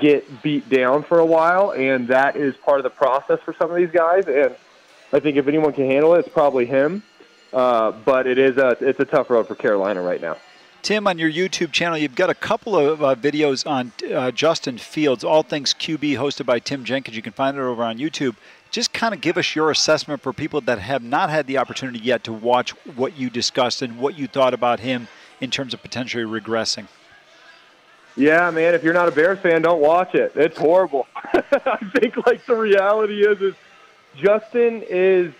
get 0.00 0.42
beat 0.42 0.68
down 0.68 1.04
for 1.08 1.18
a 1.18 1.26
while, 1.26 1.72
and 1.72 2.08
that 2.08 2.36
is 2.36 2.54
part 2.64 2.78
of 2.78 2.84
the 2.84 2.90
process 2.90 3.38
for 3.44 3.54
some 3.60 3.70
of 3.70 3.76
these 3.76 3.90
guys. 3.92 4.24
And 4.26 4.56
I 5.12 5.20
think 5.20 5.36
if 5.36 5.48
anyone 5.48 5.72
can 5.72 5.90
handle 5.90 6.14
it, 6.14 6.20
it's 6.20 6.28
probably 6.34 6.66
him. 6.66 7.02
Uh, 7.52 7.92
but 7.92 8.26
it 8.26 8.38
is 8.38 8.56
a 8.56 8.76
it's 8.80 9.00
a 9.00 9.04
tough 9.04 9.30
road 9.30 9.46
for 9.48 9.54
Carolina 9.54 10.02
right 10.02 10.20
now. 10.20 10.36
Tim, 10.82 11.08
on 11.08 11.18
your 11.18 11.30
YouTube 11.30 11.72
channel, 11.72 11.98
you've 11.98 12.14
got 12.14 12.30
a 12.30 12.34
couple 12.34 12.78
of 12.78 13.02
uh, 13.02 13.16
videos 13.16 13.68
on 13.68 13.92
uh, 14.14 14.30
Justin 14.30 14.78
Fields, 14.78 15.24
all 15.24 15.42
things 15.42 15.74
QB, 15.74 16.16
hosted 16.16 16.46
by 16.46 16.60
Tim 16.60 16.84
Jenkins. 16.84 17.16
You 17.16 17.22
can 17.22 17.32
find 17.32 17.56
it 17.56 17.60
over 17.60 17.82
on 17.82 17.98
YouTube. 17.98 18.36
Just 18.70 18.92
kind 18.92 19.12
of 19.12 19.20
give 19.20 19.36
us 19.36 19.56
your 19.56 19.72
assessment 19.72 20.22
for 20.22 20.32
people 20.32 20.60
that 20.60 20.78
have 20.78 21.02
not 21.02 21.28
had 21.28 21.48
the 21.48 21.58
opportunity 21.58 21.98
yet 21.98 22.22
to 22.24 22.32
watch 22.32 22.70
what 22.94 23.16
you 23.16 23.30
discussed 23.30 23.82
and 23.82 23.98
what 23.98 24.16
you 24.16 24.28
thought 24.28 24.54
about 24.54 24.78
him 24.78 25.08
in 25.40 25.50
terms 25.50 25.74
of 25.74 25.82
potentially 25.82 26.24
regressing. 26.24 26.86
Yeah, 28.16 28.50
man. 28.50 28.74
If 28.74 28.84
you're 28.84 28.94
not 28.94 29.08
a 29.08 29.12
Bears 29.12 29.40
fan, 29.40 29.62
don't 29.62 29.80
watch 29.80 30.14
it. 30.14 30.32
It's 30.36 30.56
horrible. 30.56 31.06
I 31.16 31.78
think 31.96 32.16
like 32.26 32.46
the 32.46 32.54
reality 32.54 33.26
is, 33.26 33.40
is 33.40 33.54
Justin 34.16 34.82
is 34.88 35.34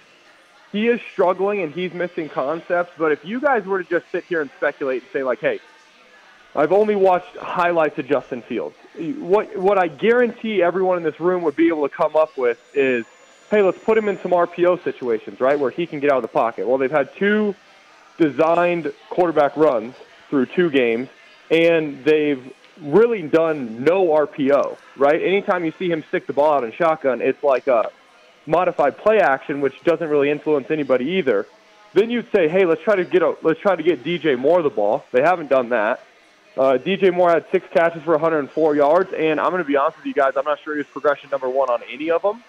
he 0.72 0.88
is 0.88 1.00
struggling 1.12 1.62
and 1.62 1.72
he's 1.72 1.92
missing 1.92 2.28
concepts. 2.28 2.92
But 2.98 3.12
if 3.12 3.24
you 3.24 3.40
guys 3.40 3.64
were 3.64 3.82
to 3.82 3.88
just 3.88 4.10
sit 4.10 4.24
here 4.24 4.40
and 4.40 4.50
speculate 4.56 5.02
and 5.02 5.12
say 5.12 5.22
like, 5.22 5.40
hey, 5.40 5.60
I've 6.54 6.72
only 6.72 6.96
watched 6.96 7.36
highlights 7.36 7.98
of 7.98 8.06
Justin 8.06 8.40
Fields. 8.42 8.76
What 9.18 9.56
what 9.58 9.78
I 9.78 9.88
guarantee 9.88 10.62
everyone 10.62 10.96
in 10.96 11.02
this 11.02 11.20
room 11.20 11.42
would 11.42 11.56
be 11.56 11.68
able 11.68 11.86
to 11.86 11.94
come 11.94 12.16
up 12.16 12.38
with 12.38 12.58
is, 12.74 13.04
hey, 13.50 13.60
let's 13.60 13.78
put 13.78 13.98
him 13.98 14.08
in 14.08 14.18
some 14.20 14.30
RPO 14.30 14.82
situations, 14.82 15.38
right, 15.38 15.58
where 15.58 15.70
he 15.70 15.86
can 15.86 16.00
get 16.00 16.10
out 16.10 16.16
of 16.16 16.22
the 16.22 16.28
pocket. 16.28 16.66
Well, 16.66 16.78
they've 16.78 16.90
had 16.90 17.14
two 17.16 17.54
designed 18.16 18.92
quarterback 19.10 19.54
runs 19.56 19.94
through 20.30 20.46
two 20.46 20.70
games, 20.70 21.08
and 21.50 22.02
they've 22.04 22.52
really 22.80 23.22
done 23.22 23.84
no 23.84 24.06
RPO, 24.06 24.78
right? 24.96 25.20
Anytime 25.22 25.64
you 25.64 25.72
see 25.78 25.90
him 25.90 26.04
stick 26.08 26.26
the 26.26 26.32
ball 26.32 26.54
out 26.54 26.64
in 26.64 26.72
shotgun, 26.72 27.20
it's 27.20 27.42
like 27.42 27.66
a 27.66 27.90
modified 28.46 28.98
play 28.98 29.18
action, 29.18 29.60
which 29.60 29.82
doesn't 29.84 30.08
really 30.08 30.30
influence 30.30 30.70
anybody 30.70 31.04
either. 31.12 31.46
Then 31.94 32.10
you'd 32.10 32.30
say, 32.32 32.48
hey, 32.48 32.64
let's 32.64 32.82
try 32.82 32.96
to 32.96 33.04
get 33.04 33.22
a, 33.22 33.36
let's 33.42 33.60
try 33.60 33.76
to 33.76 33.82
get 33.82 34.04
DJ 34.04 34.38
Moore 34.38 34.62
the 34.62 34.70
ball. 34.70 35.04
They 35.12 35.22
haven't 35.22 35.48
done 35.48 35.70
that. 35.70 36.00
Uh, 36.56 36.78
DJ 36.78 37.12
Moore 37.12 37.30
had 37.30 37.44
six 37.50 37.66
catches 37.72 38.02
for 38.02 38.12
104 38.12 38.76
yards, 38.76 39.12
and 39.12 39.38
I'm 39.38 39.50
going 39.50 39.62
to 39.62 39.68
be 39.68 39.76
honest 39.76 39.98
with 39.98 40.06
you 40.06 40.14
guys, 40.14 40.32
I'm 40.36 40.44
not 40.44 40.58
sure 40.62 40.74
he 40.74 40.78
was 40.78 40.86
progression 40.86 41.28
number 41.30 41.48
one 41.48 41.68
on 41.68 41.82
any 41.90 42.10
of 42.10 42.22
them. 42.22 42.42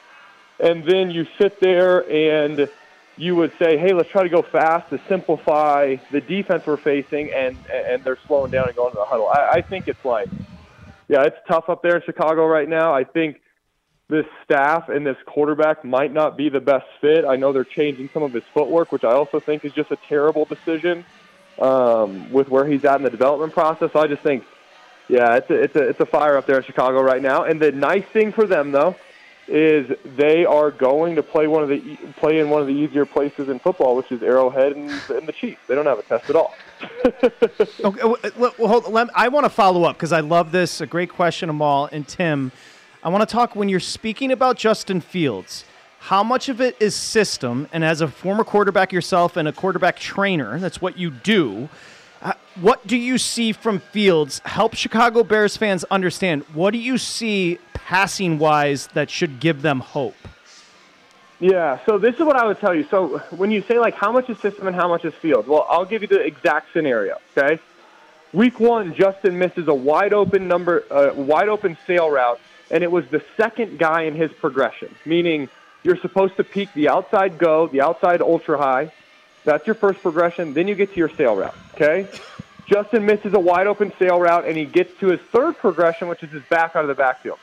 And 0.59 0.85
then 0.85 1.11
you 1.11 1.27
sit 1.37 1.59
there 1.59 2.09
and 2.09 2.69
you 3.17 3.35
would 3.35 3.51
say, 3.59 3.77
hey, 3.77 3.93
let's 3.93 4.09
try 4.09 4.23
to 4.23 4.29
go 4.29 4.41
fast 4.41 4.89
to 4.91 4.99
simplify 5.09 5.97
the 6.11 6.21
defense 6.21 6.65
we're 6.65 6.77
facing, 6.77 7.31
and 7.31 7.57
and 7.71 8.03
they're 8.03 8.17
slowing 8.27 8.51
down 8.51 8.67
and 8.67 8.75
going 8.75 8.91
to 8.93 8.97
the 8.97 9.05
huddle. 9.05 9.27
I, 9.27 9.49
I 9.55 9.61
think 9.61 9.87
it's 9.87 10.03
like, 10.05 10.29
yeah, 11.07 11.23
it's 11.23 11.37
tough 11.47 11.69
up 11.69 11.81
there 11.81 11.97
in 11.97 12.03
Chicago 12.03 12.45
right 12.45 12.69
now. 12.69 12.93
I 12.93 13.03
think 13.03 13.41
this 14.09 14.25
staff 14.43 14.89
and 14.89 15.05
this 15.05 15.17
quarterback 15.25 15.83
might 15.83 16.13
not 16.13 16.37
be 16.37 16.49
the 16.49 16.61
best 16.61 16.85
fit. 17.01 17.25
I 17.25 17.35
know 17.35 17.51
they're 17.51 17.65
changing 17.65 18.09
some 18.13 18.23
of 18.23 18.33
his 18.33 18.43
footwork, 18.53 18.91
which 18.91 19.03
I 19.03 19.11
also 19.11 19.39
think 19.39 19.65
is 19.65 19.73
just 19.73 19.91
a 19.91 19.97
terrible 20.07 20.45
decision 20.45 21.03
um, 21.59 22.31
with 22.31 22.47
where 22.49 22.65
he's 22.65 22.85
at 22.85 22.95
in 22.97 23.03
the 23.03 23.09
development 23.09 23.53
process. 23.53 23.91
So 23.91 23.99
I 23.99 24.07
just 24.07 24.21
think, 24.21 24.45
yeah, 25.09 25.35
it's 25.35 25.49
a, 25.49 25.55
it's 25.55 25.75
a 25.75 25.89
it's 25.89 25.99
a 25.99 26.05
fire 26.05 26.37
up 26.37 26.45
there 26.45 26.57
in 26.57 26.63
Chicago 26.63 27.01
right 27.01 27.21
now. 27.21 27.43
And 27.43 27.61
the 27.61 27.71
nice 27.71 28.05
thing 28.13 28.31
for 28.31 28.45
them 28.45 28.71
though 28.71 28.95
is 29.49 29.89
they 30.17 30.45
are 30.45 30.71
going 30.71 31.15
to 31.15 31.23
play 31.23 31.47
one 31.47 31.63
of 31.63 31.69
the 31.69 31.97
play 32.17 32.39
in 32.39 32.49
one 32.49 32.61
of 32.61 32.67
the 32.67 32.73
easier 32.73 33.05
places 33.05 33.49
in 33.49 33.59
football, 33.59 33.95
which 33.95 34.11
is 34.11 34.21
Arrowhead 34.21 34.73
and, 34.73 34.89
and 35.09 35.27
the 35.27 35.31
Chiefs. 35.33 35.61
They 35.67 35.75
don't 35.75 35.85
have 35.85 35.99
a 35.99 36.03
test 36.03 36.29
at 36.29 36.35
all. 36.35 36.53
okay, 37.83 38.29
well, 38.37 38.51
hold, 38.57 39.09
I 39.15 39.27
want 39.29 39.45
to 39.45 39.49
follow 39.49 39.83
up 39.83 39.95
because 39.97 40.11
I 40.11 40.19
love 40.19 40.51
this. 40.51 40.81
A 40.81 40.85
great 40.85 41.09
question, 41.09 41.49
Amal 41.49 41.89
and 41.91 42.07
Tim. 42.07 42.51
I 43.03 43.09
want 43.09 43.27
to 43.27 43.31
talk 43.31 43.55
when 43.55 43.69
you're 43.69 43.79
speaking 43.79 44.31
about 44.31 44.57
Justin 44.57 45.01
Fields. 45.01 45.65
How 45.99 46.23
much 46.23 46.49
of 46.49 46.59
it 46.59 46.75
is 46.79 46.95
system? 46.95 47.67
And 47.71 47.83
as 47.83 48.01
a 48.01 48.07
former 48.07 48.43
quarterback 48.43 48.91
yourself 48.91 49.37
and 49.37 49.47
a 49.47 49.53
quarterback 49.53 49.99
trainer, 49.99 50.57
that's 50.57 50.81
what 50.81 50.97
you 50.97 51.11
do. 51.11 51.69
Uh, 52.23 52.33
what 52.55 52.85
do 52.87 52.97
you 52.97 53.19
see 53.19 53.51
from 53.51 53.79
Fields? 53.79 54.41
Help 54.45 54.73
Chicago 54.73 55.23
Bears 55.23 55.55
fans 55.55 55.83
understand 55.91 56.43
what 56.53 56.71
do 56.71 56.79
you 56.79 56.97
see 56.97 57.59
passing 57.73 58.39
wise 58.39 58.87
that 58.95 59.11
should 59.11 59.39
give 59.39 59.61
them 59.61 59.79
hope? 59.79 60.15
Yeah, 61.39 61.79
so 61.85 61.99
this 61.99 62.15
is 62.15 62.21
what 62.21 62.35
I 62.35 62.47
would 62.47 62.59
tell 62.59 62.73
you. 62.73 62.87
So 62.89 63.19
when 63.29 63.51
you 63.51 63.61
say 63.61 63.77
like 63.77 63.93
how 63.93 64.11
much 64.11 64.27
is 64.27 64.39
system 64.39 64.65
and 64.65 64.75
how 64.75 64.87
much 64.87 65.05
is 65.05 65.13
field, 65.13 65.47
well, 65.47 65.67
I'll 65.69 65.85
give 65.85 66.01
you 66.01 66.07
the 66.07 66.19
exact 66.19 66.73
scenario. 66.73 67.19
Okay, 67.37 67.61
week 68.33 68.59
one, 68.59 68.95
Justin 68.95 69.37
misses 69.37 69.67
a 69.67 69.73
wide 69.73 70.13
open 70.13 70.47
number, 70.47 70.83
uh, 70.89 71.13
wide 71.13 71.47
open 71.47 71.77
sail 71.85 72.09
route, 72.09 72.39
and 72.71 72.83
it 72.83 72.91
was 72.91 73.05
the 73.07 73.23
second 73.35 73.79
guy 73.79 74.03
in 74.03 74.15
his 74.15 74.31
progression. 74.31 74.93
Meaning 75.05 75.49
you're 75.83 75.97
supposed 75.97 76.37
to 76.37 76.43
peak 76.43 76.73
the 76.73 76.89
outside 76.89 77.37
go, 77.37 77.67
the 77.67 77.81
outside 77.81 78.21
ultra 78.21 78.57
high. 78.57 78.91
That's 79.43 79.65
your 79.65 79.75
first 79.75 80.01
progression. 80.01 80.53
Then 80.53 80.67
you 80.67 80.75
get 80.75 80.91
to 80.93 80.97
your 80.97 81.09
sail 81.09 81.35
route. 81.35 81.55
Okay. 81.75 82.07
Justin 82.65 83.05
misses 83.05 83.33
a 83.33 83.39
wide 83.39 83.67
open 83.67 83.93
sail 83.97 84.19
route, 84.19 84.45
and 84.45 84.57
he 84.57 84.65
gets 84.65 84.97
to 84.99 85.07
his 85.07 85.21
third 85.31 85.57
progression, 85.57 86.09
which 86.09 86.21
is 86.21 86.31
his 86.31 86.43
back 86.43 86.75
out 86.75 86.83
of 86.83 86.89
the 86.89 86.95
backfield 86.95 87.39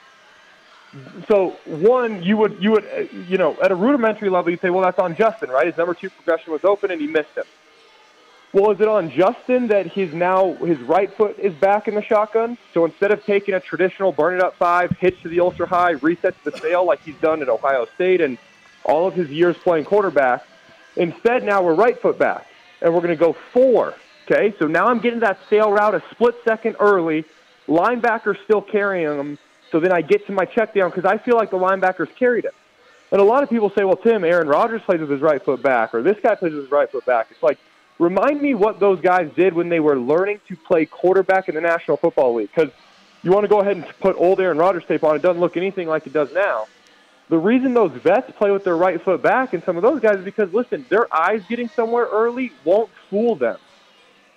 so 1.29 1.57
one, 1.65 2.23
you 2.23 2.37
would 2.37 2.63
you 2.63 2.73
would 2.73 2.85
uh, 2.85 3.01
you 3.29 3.39
know 3.39 3.57
at 3.63 3.73
a 3.73 3.75
rudimentary 3.75 4.31
level, 4.31 4.51
you'd 4.51 4.61
say, 4.61 4.71
well, 4.71 4.83
that's 4.83 4.99
on 4.99 5.17
Justin, 5.17 5.51
right? 5.51 5.67
His 5.67 5.77
number 5.77 5.95
two 5.95 6.11
progression 6.11 6.53
was 6.53 6.65
open 6.65 6.91
and 6.91 7.01
he 7.01 7.07
missed 7.07 7.37
it. 7.37 7.47
Well, 8.55 8.71
is 8.71 8.81
it 8.81 8.87
on 8.87 9.11
Justin 9.11 9.67
that 9.67 9.89
he's 9.89 10.15
now 10.15 10.55
his 10.55 10.79
right 10.79 11.13
foot 11.13 11.39
is 11.41 11.53
back 11.55 11.89
in 11.89 11.97
the 11.97 12.03
shotgun? 12.03 12.57
So 12.73 12.85
instead 12.85 13.11
of 13.11 13.25
taking 13.27 13.53
a 13.53 13.61
traditional 13.61 14.13
burn 14.13 14.37
it 14.37 14.41
up 14.41 14.55
five, 14.55 14.93
hitch 14.93 15.21
to 15.23 15.29
the 15.29 15.41
ultra 15.41 15.67
high, 15.67 15.91
reset 15.91 16.35
to 16.45 16.51
the 16.51 16.57
sail 16.59 16.87
like 16.87 17.03
he's 17.03 17.17
done 17.17 17.43
at 17.43 17.49
Ohio 17.49 17.87
State 17.97 18.21
and 18.21 18.39
all 18.85 19.09
of 19.09 19.15
his 19.15 19.29
years 19.29 19.57
playing 19.59 19.85
quarterback, 19.85 20.47
instead 20.97 21.43
now 21.43 21.63
we're 21.63 21.75
right 21.75 22.01
foot 22.01 22.17
back 22.17 22.47
and 22.81 22.95
we're 22.95 23.01
going 23.01 23.11
to 23.11 23.17
go 23.17 23.33
four. 23.53 23.95
Okay, 24.27 24.55
so 24.59 24.67
now 24.67 24.87
I'm 24.87 25.01
getting 25.01 25.21
that 25.21 25.39
sail 25.51 25.71
route 25.71 25.97
a 25.97 26.03
split 26.13 26.37
second 26.45 26.77
early. 26.79 27.25
Linebacker's 27.67 28.39
still 28.45 28.63
carrying 28.63 29.19
him 29.19 29.39
so 29.75 29.81
then 29.81 29.91
I 29.91 30.03
get 30.03 30.25
to 30.29 30.33
my 30.33 30.45
check 30.45 30.73
down 30.73 30.91
because 30.91 31.05
I 31.05 31.19
feel 31.19 31.35
like 31.35 31.51
the 31.51 31.59
linebackers 31.59 32.15
carried 32.15 32.45
it. 32.45 32.55
And 33.11 33.21
a 33.21 33.25
lot 33.25 33.43
of 33.43 33.51
people 33.51 33.71
say, 33.71 33.83
well, 33.83 33.97
Tim, 33.97 34.23
Aaron 34.23 34.47
Rodgers 34.47 34.83
plays 34.83 35.01
with 35.01 35.11
his 35.11 35.21
right 35.21 35.45
foot 35.45 35.65
back, 35.65 35.93
or 35.97 36.01
this 36.01 36.17
guy 36.23 36.37
plays 36.37 36.53
with 36.53 36.63
his 36.63 36.71
right 36.71 36.89
foot 36.89 37.05
back. 37.05 37.27
It's 37.33 37.43
like, 37.43 37.59
remind 37.99 38.41
me 38.41 38.55
what 38.55 38.81
those 38.81 39.01
guys 39.01 39.31
did 39.37 39.55
when 39.55 39.69
they 39.69 39.81
were 39.81 39.99
learning 39.99 40.41
to 40.49 40.57
play 40.57 40.87
quarterback 40.87 41.49
in 41.49 41.55
the 41.55 41.61
National 41.61 41.97
Football 41.97 42.35
League. 42.35 42.51
Because 42.55 42.73
you 43.23 43.31
want 43.31 43.45
to 43.45 43.49
go 43.49 43.61
ahead 43.61 43.77
and 43.77 43.87
put 44.01 44.17
old 44.17 44.41
Aaron 44.41 44.59
Rodgers 44.59 44.85
tape 44.87 45.05
on, 45.05 45.17
it 45.17 45.23
doesn't 45.23 45.41
look 45.41 45.57
anything 45.57 45.89
like 45.89 46.07
it 46.07 46.13
does 46.13 46.33
now. 46.33 46.67
The 47.29 47.39
reason 47.39 47.73
those 47.73 47.93
vets 47.93 48.31
play 48.37 48.51
with 48.51 48.65
their 48.65 48.77
right 48.77 49.03
foot 49.03 49.23
back 49.23 49.55
and 49.55 49.63
some 49.65 49.77
of 49.77 49.83
those 49.83 50.01
guys 50.01 50.19
is 50.19 50.25
because, 50.25 50.53
listen, 50.53 50.85
their 50.91 51.13
eyes 51.15 51.43
getting 51.49 51.71
somewhere 51.71 52.07
early 52.07 52.53
won't 52.65 52.91
fool 53.09 53.35
them. 53.35 53.59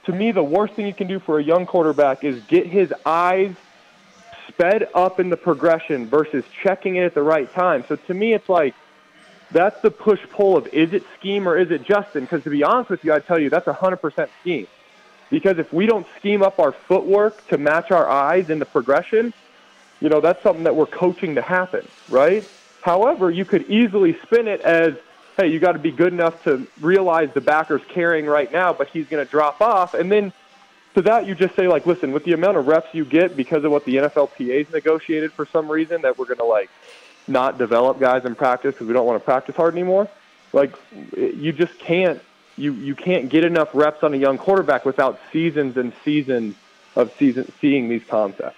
To 0.05 0.13
me, 0.13 0.31
the 0.31 0.43
worst 0.43 0.73
thing 0.75 0.87
you 0.87 0.93
can 0.93 1.07
do 1.07 1.19
for 1.19 1.37
a 1.37 1.43
young 1.43 1.65
quarterback 1.65 2.23
is 2.23 2.41
get 2.45 2.67
his 2.67 2.93
eyes– 3.05 3.53
sped 4.47 4.89
up 4.95 5.19
in 5.19 5.29
the 5.29 5.37
progression 5.37 6.07
versus 6.07 6.43
checking 6.63 6.95
it 6.95 7.03
at 7.03 7.13
the 7.13 7.21
right 7.21 7.51
time. 7.53 7.83
So 7.87 7.95
to 7.95 8.13
me, 8.13 8.33
it's 8.33 8.49
like 8.49 8.73
that's 9.51 9.81
the 9.81 9.91
push 9.91 10.19
pull 10.31 10.57
of 10.57 10.67
is 10.67 10.93
it 10.93 11.03
scheme 11.19 11.47
or 11.47 11.57
is 11.57 11.71
it 11.71 11.83
Justin? 11.83 12.21
Because 12.21 12.43
to 12.43 12.49
be 12.49 12.63
honest 12.63 12.89
with 12.89 13.03
you, 13.03 13.13
I 13.13 13.19
tell 13.19 13.39
you 13.39 13.49
that's 13.49 13.67
100% 13.67 14.29
scheme. 14.41 14.67
Because 15.29 15.57
if 15.57 15.71
we 15.73 15.85
don't 15.85 16.07
scheme 16.19 16.41
up 16.41 16.59
our 16.59 16.73
footwork 16.87 17.47
to 17.49 17.57
match 17.57 17.91
our 17.91 18.09
eyes 18.09 18.49
in 18.49 18.59
the 18.59 18.65
progression, 18.65 19.33
you 19.99 20.09
know, 20.09 20.21
that's 20.21 20.41
something 20.43 20.63
that 20.63 20.75
we're 20.75 20.85
coaching 20.85 21.35
to 21.35 21.41
happen, 21.41 21.87
right? 22.09 22.47
However, 22.81 23.31
you 23.31 23.43
could 23.43 23.69
easily 23.69 24.17
spin 24.23 24.47
it 24.47 24.61
as, 24.61 24.93
hey, 25.37 25.47
you 25.47 25.59
got 25.59 25.73
to 25.73 25.79
be 25.79 25.91
good 25.91 26.13
enough 26.13 26.41
to 26.43 26.67
realize 26.79 27.29
the 27.33 27.41
backer's 27.41 27.81
carrying 27.93 28.25
right 28.25 28.51
now, 28.51 28.71
but 28.73 28.87
he's 28.89 29.07
going 29.07 29.25
to 29.25 29.29
drop 29.29 29.59
off. 29.59 29.93
And 29.93 30.11
then 30.11 30.31
to 30.95 31.01
that, 31.03 31.25
you 31.27 31.35
just 31.35 31.55
say 31.55 31.67
like, 31.67 31.85
listen, 31.85 32.11
with 32.11 32.23
the 32.23 32.33
amount 32.33 32.57
of 32.57 32.67
reps 32.67 32.87
you 32.93 33.03
get 33.03 33.35
because 33.35 33.63
of 33.63 33.71
what 33.71 33.85
the 33.85 33.95
NFLPA's 33.95 34.71
negotiated 34.71 35.33
for 35.33 35.45
some 35.51 35.69
reason 35.69 36.01
that 36.03 36.17
we're 36.17 36.25
going 36.25 36.37
to 36.37 36.45
like 36.45 36.69
not 37.27 37.57
develop 37.57 37.99
guys 37.99 38.25
in 38.25 38.35
practice 38.35 38.73
because 38.73 38.87
we 38.87 38.93
don't 38.93 39.05
want 39.05 39.19
to 39.19 39.25
practice 39.25 39.55
hard 39.55 39.73
anymore. 39.73 40.07
Like, 40.53 40.73
you 41.15 41.51
just 41.51 41.77
can't 41.79 42.21
you 42.57 42.73
you 42.73 42.95
can't 42.95 43.29
get 43.29 43.43
enough 43.43 43.69
reps 43.73 44.03
on 44.03 44.13
a 44.13 44.17
young 44.17 44.37
quarterback 44.37 44.85
without 44.85 45.19
seasons 45.31 45.77
and 45.77 45.93
seasons 46.03 46.55
of 46.95 47.13
season 47.17 47.51
seeing 47.61 47.87
these 47.89 48.03
concepts. 48.05 48.57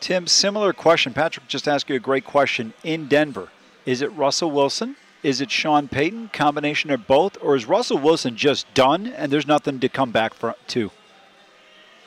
Tim, 0.00 0.26
similar 0.26 0.72
question. 0.72 1.12
Patrick 1.12 1.46
just 1.48 1.68
asked 1.68 1.88
you 1.88 1.96
a 1.96 2.00
great 2.00 2.24
question. 2.24 2.72
In 2.84 3.06
Denver, 3.06 3.48
is 3.84 4.02
it 4.02 4.12
Russell 4.12 4.50
Wilson? 4.50 4.96
Is 5.22 5.42
it 5.42 5.50
Sean 5.50 5.88
Payton? 5.88 6.30
Combination 6.32 6.90
of 6.90 7.06
both, 7.06 7.36
or 7.42 7.54
is 7.54 7.66
Russell 7.66 7.98
Wilson 7.98 8.36
just 8.36 8.72
done 8.72 9.06
and 9.08 9.30
there's 9.30 9.46
nothing 9.46 9.78
to 9.80 9.88
come 9.88 10.10
back 10.10 10.32
for, 10.32 10.54
to? 10.68 10.90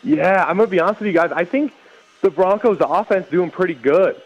Yeah, 0.04 0.44
I'm 0.48 0.58
gonna 0.58 0.68
be 0.68 0.80
honest 0.80 1.00
with 1.00 1.08
you 1.08 1.14
guys. 1.14 1.32
I 1.32 1.46
think 1.46 1.74
the 2.22 2.30
Broncos' 2.30 2.78
offense 2.82 3.28
doing 3.30 3.52
pretty 3.52 3.76
good. 3.76 4.22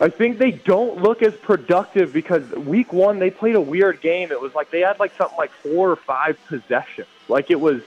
I 0.00 0.08
think 0.08 0.38
they 0.38 0.50
don't 0.50 1.02
look 1.02 1.22
as 1.22 1.34
productive 1.34 2.12
because 2.12 2.50
week 2.50 2.92
one 2.92 3.18
they 3.20 3.30
played 3.30 3.54
a 3.54 3.60
weird 3.60 4.00
game. 4.00 4.32
It 4.32 4.40
was 4.40 4.54
like 4.54 4.70
they 4.70 4.80
had 4.80 4.98
like 4.98 5.16
something 5.16 5.38
like 5.38 5.52
four 5.52 5.90
or 5.90 5.96
five 5.96 6.38
possessions. 6.46 7.08
Like 7.28 7.50
it 7.50 7.60
was 7.60 7.82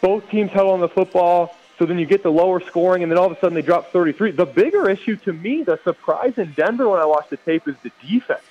both 0.00 0.28
teams 0.30 0.50
held 0.50 0.70
on 0.70 0.80
the 0.80 0.88
football. 0.88 1.56
So 1.78 1.86
then 1.86 1.98
you 1.98 2.04
get 2.04 2.22
the 2.22 2.30
lower 2.30 2.60
scoring, 2.60 3.02
and 3.02 3.10
then 3.10 3.18
all 3.18 3.24
of 3.24 3.32
a 3.32 3.40
sudden 3.40 3.54
they 3.54 3.62
drop 3.62 3.90
33. 3.90 4.32
The 4.32 4.44
bigger 4.44 4.90
issue 4.90 5.16
to 5.16 5.32
me, 5.32 5.62
the 5.62 5.78
surprise 5.82 6.36
in 6.36 6.52
Denver 6.52 6.86
when 6.86 7.00
I 7.00 7.06
watched 7.06 7.30
the 7.30 7.38
tape, 7.38 7.66
is 7.66 7.74
the 7.82 7.90
defense. 8.06 8.42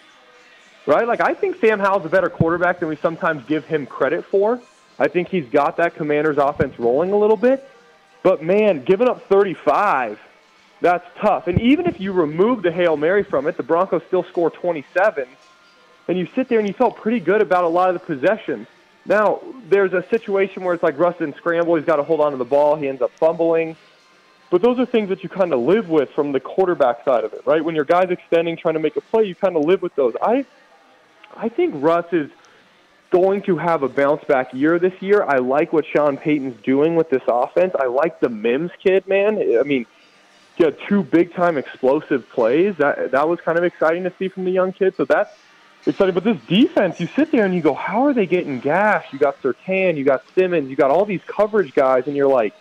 Right? 0.88 1.08
Like 1.08 1.22
I 1.22 1.36
think 1.36 1.58
Sam 1.58 1.80
Howell's 1.80 2.06
a 2.06 2.10
better 2.10 2.30
quarterback 2.30 2.80
than 2.80 2.90
we 2.90 2.96
sometimes 2.96 3.46
give 3.46 3.66
him 3.66 3.86
credit 3.86 4.26
for. 4.26 4.60
I 4.98 5.08
think 5.10 5.30
he's 5.30 5.48
got 5.48 5.78
that 5.78 5.96
Commanders 5.96 6.38
offense 6.38 6.80
rolling 6.80 7.12
a 7.12 7.18
little 7.18 7.38
bit. 7.38 7.70
But 8.24 8.44
man, 8.44 8.84
giving 8.84 9.08
up 9.08 9.30
35, 9.30 10.20
that's 10.82 11.06
tough. 11.20 11.48
And 11.48 11.60
even 11.62 11.86
if 11.86 12.00
you 12.00 12.14
remove 12.14 12.62
the 12.62 12.72
Hail 12.72 12.98
Mary 12.98 13.24
from 13.24 13.48
it, 13.48 13.58
the 13.58 13.64
Broncos 13.64 14.02
still 14.08 14.24
score 14.24 14.50
27. 14.50 15.28
And 16.08 16.18
you 16.18 16.28
sit 16.36 16.48
there 16.48 16.60
and 16.60 16.68
you 16.68 16.74
felt 16.74 16.96
pretty 16.98 17.20
good 17.20 17.42
about 17.42 17.66
a 17.66 17.68
lot 17.68 17.90
of 17.90 17.94
the 17.94 18.00
possessions. 18.00 18.68
Now, 19.06 19.42
there's 19.70 19.94
a 19.94 20.06
situation 20.10 20.64
where 20.64 20.74
it's 20.74 20.84
like 20.84 20.98
Rustin 20.98 21.34
scramble. 21.36 21.76
He's 21.76 21.86
got 21.86 21.98
to 21.98 22.04
hold 22.04 22.22
on 22.22 22.32
to 22.32 22.38
the 22.38 22.46
ball. 22.46 22.76
He 22.76 22.88
ends 22.88 23.02
up 23.02 23.12
fumbling. 23.12 23.76
But 24.50 24.62
those 24.62 24.80
are 24.80 24.86
things 24.86 25.10
that 25.10 25.24
you 25.24 25.30
kind 25.30 25.54
of 25.54 25.60
live 25.60 25.90
with 25.90 26.10
from 26.12 26.32
the 26.32 26.40
quarterback 26.40 27.06
side 27.06 27.24
of 27.24 27.34
it, 27.34 27.44
right? 27.46 27.64
When 27.64 27.76
your 27.76 27.86
guy's 27.86 28.10
extending, 28.10 28.58
trying 28.58 28.74
to 28.74 28.80
make 28.80 28.96
a 28.96 29.02
play, 29.02 29.26
you 29.26 29.36
kind 29.36 29.56
of 29.56 29.64
live 29.66 29.82
with 29.82 29.96
those. 29.96 30.16
I, 30.22 30.46
I 31.36 31.50
think 31.50 31.76
Russ 31.78 32.06
is 32.12 32.32
going 33.12 33.44
to 33.44 33.58
have 33.58 33.84
a 33.84 33.90
bounce 33.90 34.24
back 34.24 34.54
year 34.54 34.80
this 34.80 35.00
year. 35.02 35.24
I 35.24 35.38
like 35.38 35.72
what 35.72 35.86
Sean 35.86 36.18
Payton's 36.18 36.62
doing 36.64 36.96
with 36.96 37.10
this 37.10 37.22
offense. 37.28 37.74
I 37.80 37.88
like 37.88 38.20
the 38.20 38.30
Mims 38.30 38.72
kid, 38.84 39.08
man. 39.08 39.38
I 39.60 39.64
mean, 39.64 39.86
he 40.60 40.66
had 40.66 40.78
two 40.90 41.04
big 41.04 41.34
time 41.34 41.58
explosive 41.58 42.30
plays. 42.30 42.76
That 42.80 43.12
that 43.12 43.30
was 43.30 43.40
kind 43.40 43.58
of 43.58 43.64
exciting 43.64 44.04
to 44.04 44.14
see 44.20 44.28
from 44.28 44.44
the 44.44 44.52
young 44.52 44.74
kid. 44.74 44.94
So 44.98 45.06
that's 45.06 45.32
exciting. 45.88 46.14
But 46.14 46.26
this 46.26 46.38
defense, 46.50 47.00
you 47.00 47.08
sit 47.16 47.32
there 47.32 47.46
and 47.46 47.56
you 47.56 47.62
go, 47.62 47.74
how 47.74 48.06
are 48.06 48.14
they 48.14 48.26
getting 48.26 48.60
gas? 48.60 49.06
You 49.14 49.20
got 49.20 49.42
Surtain, 49.42 49.96
you 49.96 50.04
got 50.04 50.22
Simmons, 50.36 50.70
you 50.70 50.76
got 50.76 50.92
all 50.92 51.06
these 51.06 51.22
coverage 51.26 51.74
guys, 51.74 52.08
and 52.08 52.16
you're 52.16 52.28
like, 52.28 52.54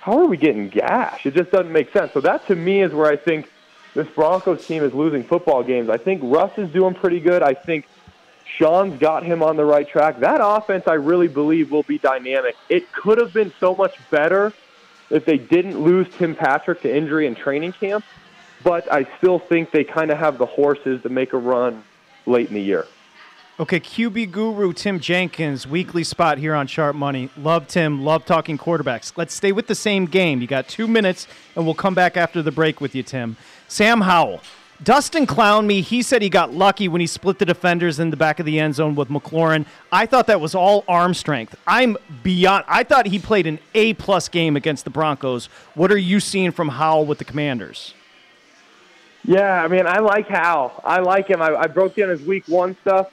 how 0.00 0.18
are 0.18 0.24
we 0.24 0.38
getting 0.38 0.70
gas? 0.70 1.20
It 1.24 1.34
just 1.34 1.50
doesn't 1.50 1.70
make 1.70 1.92
sense. 1.92 2.10
So 2.14 2.22
that 2.22 2.46
to 2.46 2.56
me 2.56 2.80
is 2.80 2.90
where 2.94 3.12
I 3.12 3.16
think 3.16 3.50
this 3.92 4.08
Broncos 4.08 4.66
team 4.66 4.82
is 4.82 4.94
losing 4.94 5.22
football 5.22 5.62
games. 5.62 5.90
I 5.90 5.98
think 5.98 6.22
Russ 6.24 6.56
is 6.56 6.70
doing 6.70 6.94
pretty 6.94 7.20
good. 7.20 7.42
I 7.42 7.52
think 7.52 7.86
Sean's 8.56 8.98
got 8.98 9.24
him 9.24 9.42
on 9.42 9.58
the 9.58 9.64
right 9.66 9.86
track. 9.86 10.20
That 10.20 10.40
offense, 10.42 10.84
I 10.86 10.94
really 10.94 11.28
believe, 11.28 11.70
will 11.70 11.82
be 11.82 11.98
dynamic. 11.98 12.56
It 12.70 12.90
could 12.92 13.20
have 13.20 13.34
been 13.34 13.52
so 13.60 13.74
much 13.74 13.94
better 14.10 14.54
if 15.10 15.24
they 15.24 15.38
didn't 15.38 15.82
lose 15.82 16.06
Tim 16.16 16.34
Patrick 16.34 16.82
to 16.82 16.94
injury 16.94 17.26
in 17.26 17.34
training 17.34 17.72
camp, 17.72 18.04
but 18.62 18.90
I 18.92 19.06
still 19.18 19.38
think 19.38 19.70
they 19.70 19.84
kind 19.84 20.10
of 20.10 20.18
have 20.18 20.38
the 20.38 20.46
horses 20.46 21.02
to 21.02 21.08
make 21.08 21.32
a 21.32 21.38
run 21.38 21.82
late 22.26 22.48
in 22.48 22.54
the 22.54 22.62
year. 22.62 22.86
Okay, 23.58 23.78
QB 23.78 24.32
guru 24.32 24.72
Tim 24.72 24.98
Jenkins, 25.00 25.66
weekly 25.66 26.02
spot 26.02 26.38
here 26.38 26.54
on 26.54 26.66
Sharp 26.66 26.96
Money. 26.96 27.28
Love 27.36 27.66
Tim, 27.66 28.02
love 28.02 28.24
talking 28.24 28.56
quarterbacks. 28.56 29.12
Let's 29.16 29.34
stay 29.34 29.52
with 29.52 29.66
the 29.66 29.74
same 29.74 30.06
game. 30.06 30.40
You 30.40 30.46
got 30.46 30.66
two 30.66 30.88
minutes, 30.88 31.26
and 31.54 31.66
we'll 31.66 31.74
come 31.74 31.94
back 31.94 32.16
after 32.16 32.40
the 32.40 32.52
break 32.52 32.80
with 32.80 32.94
you, 32.94 33.02
Tim. 33.02 33.36
Sam 33.68 34.00
Howell, 34.00 34.40
Dustin 34.82 35.26
clowned 35.26 35.66
me. 35.66 35.82
He 35.82 36.00
said 36.00 36.22
he 36.22 36.30
got 36.30 36.54
lucky 36.54 36.88
when 36.88 37.00
he 37.00 37.06
split 37.06 37.38
the 37.38 37.44
defenders 37.44 37.98
in 37.98 38.10
the 38.10 38.16
back 38.16 38.40
of 38.40 38.46
the 38.46 38.58
end 38.58 38.74
zone 38.74 38.94
with 38.94 39.08
McLaurin. 39.08 39.66
I 39.92 40.06
thought 40.06 40.26
that 40.28 40.40
was 40.40 40.54
all 40.54 40.84
arm 40.88 41.12
strength. 41.12 41.54
I'm 41.66 41.98
beyond. 42.22 42.64
I 42.66 42.84
thought 42.84 43.06
he 43.06 43.18
played 43.18 43.46
an 43.46 43.58
A 43.74 43.92
plus 43.94 44.28
game 44.28 44.56
against 44.56 44.84
the 44.84 44.90
Broncos. 44.90 45.46
What 45.74 45.92
are 45.92 45.98
you 45.98 46.18
seeing 46.18 46.50
from 46.50 46.70
Howell 46.70 47.04
with 47.04 47.18
the 47.18 47.24
Commanders? 47.24 47.94
Yeah, 49.22 49.62
I 49.62 49.68
mean, 49.68 49.86
I 49.86 49.98
like 49.98 50.28
Howell. 50.28 50.80
I 50.82 51.00
like 51.00 51.28
him. 51.28 51.42
I, 51.42 51.54
I 51.54 51.66
broke 51.66 51.96
down 51.96 52.08
his 52.08 52.22
week 52.22 52.44
one 52.48 52.74
stuff. 52.80 53.10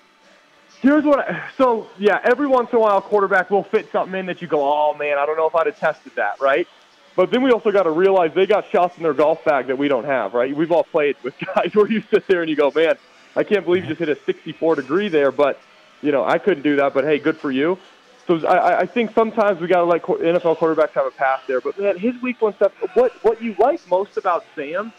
Here's 0.80 1.04
what. 1.04 1.20
I, 1.20 1.50
so 1.58 1.88
yeah, 1.98 2.22
every 2.24 2.48
once 2.48 2.70
in 2.72 2.78
a 2.78 2.80
while, 2.80 3.02
quarterback 3.02 3.50
will 3.50 3.64
fit 3.64 3.92
something 3.92 4.18
in 4.18 4.26
that 4.28 4.42
you 4.42 4.48
go, 4.48 4.62
oh 4.62 4.94
man, 4.94 5.18
I 5.18 5.26
don't 5.26 5.36
know 5.36 5.48
if 5.48 5.56
I'd 5.56 5.66
have 5.66 5.78
tested 5.78 6.14
that, 6.16 6.40
right? 6.40 6.66
But 7.18 7.32
then 7.32 7.42
we 7.42 7.50
also 7.50 7.72
got 7.72 7.84
to 7.84 7.92
realize 7.92 8.32
they 8.36 8.46
got 8.46 8.70
shots 8.72 8.96
in 8.96 9.04
their 9.04 9.16
golf 9.16 9.44
bag 9.44 9.68
that 9.68 9.78
we 9.78 9.88
don't 9.88 10.06
have, 10.06 10.36
right? 10.36 10.56
We've 10.56 10.72
all 10.72 10.84
played 10.84 11.16
with 11.24 11.34
guys 11.56 11.72
where 11.74 11.92
you 11.92 12.04
sit 12.14 12.28
there 12.28 12.42
and 12.42 12.50
you 12.50 12.56
go, 12.56 12.72
man, 12.74 12.96
I 13.36 13.44
can't 13.44 13.66
believe 13.66 13.84
you 13.84 13.90
just 13.90 14.00
hit 14.00 14.10
a 14.10 14.18
64 14.24 14.76
degree 14.76 15.10
there, 15.10 15.32
but 15.32 15.60
you 16.04 16.12
know 16.12 16.24
I 16.24 16.38
couldn't 16.38 16.62
do 16.62 16.76
that. 16.76 16.94
But 16.94 17.06
hey, 17.06 17.18
good 17.18 17.38
for 17.38 17.52
you. 17.52 17.80
So 18.28 18.46
I, 18.46 18.82
I 18.82 18.86
think 18.86 19.16
sometimes 19.16 19.60
we 19.60 19.68
got 19.68 19.80
to 19.80 19.86
let 19.86 20.04
NFL 20.04 20.58
quarterbacks 20.60 20.92
have 20.92 21.08
a 21.08 21.12
pass 21.12 21.42
there. 21.48 21.60
But 21.60 21.80
man, 21.80 21.98
his 21.98 22.14
week 22.22 22.40
one 22.40 22.56
stuff. 22.56 22.72
What 22.94 23.12
what 23.24 23.42
you 23.42 23.56
like 23.58 23.82
most 23.90 24.16
about 24.16 24.46
Sam 24.56 24.94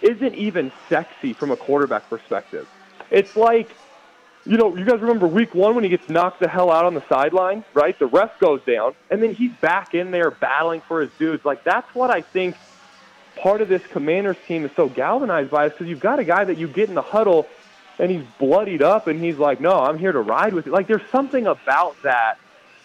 isn't 0.00 0.34
even 0.34 0.70
sexy 0.88 1.32
from 1.32 1.50
a 1.50 1.56
quarterback 1.56 2.08
perspective. 2.08 2.68
It's 3.10 3.34
like 3.36 3.74
you 4.46 4.58
know, 4.58 4.76
you 4.76 4.84
guys 4.84 5.00
remember 5.00 5.26
week 5.26 5.54
one 5.54 5.74
when 5.74 5.84
he 5.84 5.90
gets 5.90 6.08
knocked 6.08 6.40
the 6.40 6.48
hell 6.48 6.70
out 6.70 6.84
on 6.84 6.94
the 6.94 7.06
sideline, 7.08 7.64
right? 7.72 7.98
The 7.98 8.06
ref 8.06 8.38
goes 8.38 8.60
down, 8.64 8.94
and 9.10 9.22
then 9.22 9.34
he's 9.34 9.52
back 9.52 9.94
in 9.94 10.10
there 10.10 10.30
battling 10.30 10.82
for 10.82 11.00
his 11.00 11.10
dudes. 11.18 11.44
Like, 11.44 11.64
that's 11.64 11.94
what 11.94 12.10
I 12.10 12.20
think 12.20 12.56
part 13.36 13.60
of 13.62 13.68
this 13.68 13.84
Commanders 13.86 14.36
team 14.46 14.64
is 14.64 14.70
so 14.76 14.88
galvanized 14.88 15.50
by 15.50 15.66
is 15.66 15.72
because 15.72 15.88
you've 15.88 16.00
got 16.00 16.18
a 16.18 16.24
guy 16.24 16.44
that 16.44 16.58
you 16.58 16.68
get 16.68 16.88
in 16.88 16.94
the 16.94 17.02
huddle 17.02 17.46
and 17.98 18.10
he's 18.10 18.24
bloodied 18.38 18.82
up 18.82 19.06
and 19.06 19.22
he's 19.22 19.38
like, 19.38 19.60
no, 19.60 19.72
I'm 19.72 19.98
here 19.98 20.12
to 20.12 20.20
ride 20.20 20.52
with 20.52 20.66
you. 20.66 20.72
Like, 20.72 20.86
there's 20.86 21.08
something 21.10 21.46
about 21.46 21.96
that 22.02 22.38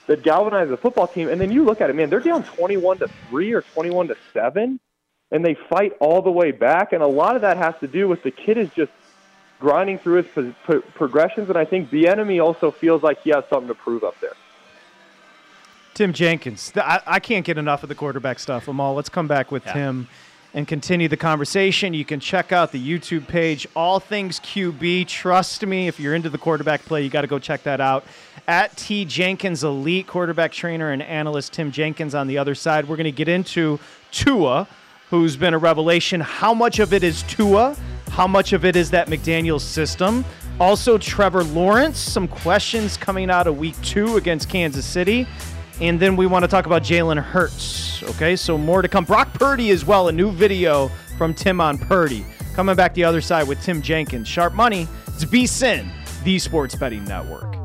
that 0.08 0.24
galvanizes 0.24 0.70
the 0.70 0.78
football 0.78 1.08
team. 1.08 1.30
And 1.30 1.40
then 1.40 1.52
you 1.52 1.64
look 1.64 1.82
at 1.82 1.90
it, 1.90 1.96
man, 1.96 2.10
they're 2.10 2.20
down 2.20 2.44
21 2.44 3.00
to 3.00 3.10
3 3.30 3.54
or 3.54 3.62
21 3.62 4.08
to 4.08 4.18
7, 4.34 4.80
and 5.32 5.46
they 5.46 5.54
fight 5.54 5.94
all 6.00 6.22
the 6.22 6.32
way 6.32 6.52
back. 6.52 6.94
And 6.94 7.04
a 7.04 7.08
lot 7.08 7.36
of 7.36 7.44
that 7.44 7.58
has 7.58 7.76
to 7.82 7.88
do 7.88 8.08
with 8.08 8.24
the 8.24 8.32
kid 8.32 8.58
is 8.58 8.70
just 8.76 8.92
grinding 9.60 10.00
through 10.00 10.24
his 10.24 10.26
pro- 10.34 10.54
pro- 10.64 10.82
progressions, 10.82 11.50
and 11.50 11.58
I 11.58 11.66
think 11.66 11.90
the 11.90 12.08
enemy 12.08 12.40
also 12.40 12.72
feels 12.72 13.04
like 13.04 13.22
he 13.22 13.30
has 13.32 13.44
something 13.50 13.68
to 13.68 13.76
prove 13.76 14.04
up 14.04 14.20
there. 14.22 14.34
Tim 15.94 16.14
Jenkins. 16.14 16.72
I, 16.78 17.02
I 17.06 17.20
can't 17.20 17.46
get 17.46 17.58
enough 17.58 17.84
of 17.84 17.90
the 17.90 17.96
quarterback 17.96 18.40
stuff. 18.40 18.68
Amal, 18.68 18.94
let's 18.96 19.10
come 19.10 19.28
back 19.28 19.52
with 19.52 19.66
Yeah. 19.66 19.74
Tim 19.74 20.08
and 20.54 20.68
continue 20.68 21.08
the 21.08 21.18
conversation. 21.18 21.94
You 21.94 22.06
can 22.06 22.20
check 22.20 22.52
out 22.52 22.72
the 22.72 22.80
YouTube 22.82 23.28
page, 23.28 23.68
All 23.76 24.00
Things 24.00 24.40
QB. 24.40 25.08
Trust 25.08 25.66
me, 25.66 25.88
if 25.88 26.00
you're 26.00 26.16
into 26.16 26.30
the 26.30 26.38
quarterback 26.38 26.86
play, 26.86 27.04
you 27.04 27.10
got 27.10 27.22
to 27.22 27.28
go 27.28 27.38
check 27.38 27.64
that 27.64 27.82
out. 27.82 28.06
At 28.48 28.76
T 28.78 29.04
Jenkins 29.06 29.64
Elite, 29.64 30.08
quarterback 30.08 30.52
trainer 30.54 30.92
and 30.92 31.04
analyst 31.04 31.54
Tim 31.54 31.72
Jenkins 31.72 32.16
on 32.16 32.28
the 32.28 32.38
other 32.38 32.56
side. 32.56 32.88
We're 32.88 32.96
going 32.96 33.04
to 33.06 33.12
get 33.12 33.28
into 33.28 33.80
Tua, 34.12 34.68
who's 35.10 35.36
been 35.36 35.54
a 35.54 35.58
revelation. 35.60 36.22
How 36.22 36.54
much 36.54 36.80
of 36.80 36.94
it 36.94 37.04
is 37.04 37.24
Tua? 37.24 37.76
How 38.20 38.28
much 38.28 38.52
of 38.52 38.66
it 38.66 38.76
is 38.76 38.92
that 38.92 39.08
McDaniels 39.08 39.62
system? 39.62 40.26
Also, 40.60 40.98
Trevor 40.98 41.42
Lawrence, 41.42 41.98
some 41.98 42.28
questions 42.28 42.98
coming 42.98 43.30
out 43.30 43.48
of 43.48 43.58
week 43.58 43.82
two 43.82 44.18
against 44.18 44.50
Kansas 44.50 44.86
City. 44.86 45.26
And 45.80 45.98
then 46.02 46.18
we 46.18 46.28
want 46.28 46.44
to 46.44 46.50
talk 46.50 46.66
about 46.66 46.84
Jalen 46.84 47.24
Hurts. 47.24 48.04
Okay, 48.04 48.36
so 48.36 48.58
more 48.58 48.82
to 48.82 48.90
come. 48.90 49.06
Brock 49.06 49.34
Purdy 49.36 49.70
as 49.70 49.86
well, 49.86 50.10
a 50.10 50.12
new 50.12 50.32
video 50.32 50.90
from 51.18 51.34
Tim 51.34 51.62
on 51.62 51.78
Purdy. 51.78 52.26
Coming 52.56 52.76
back 52.76 52.94
the 52.94 53.06
other 53.06 53.22
side 53.22 53.48
with 53.48 53.62
Tim 53.64 53.82
Jenkins. 53.82 54.28
Sharp 54.28 54.54
Money, 54.54 54.86
it's 55.08 55.24
VSIN, 55.24 55.90
the 56.26 56.40
Sports 56.40 56.76
Betting 56.76 57.06
Network. 57.06 57.59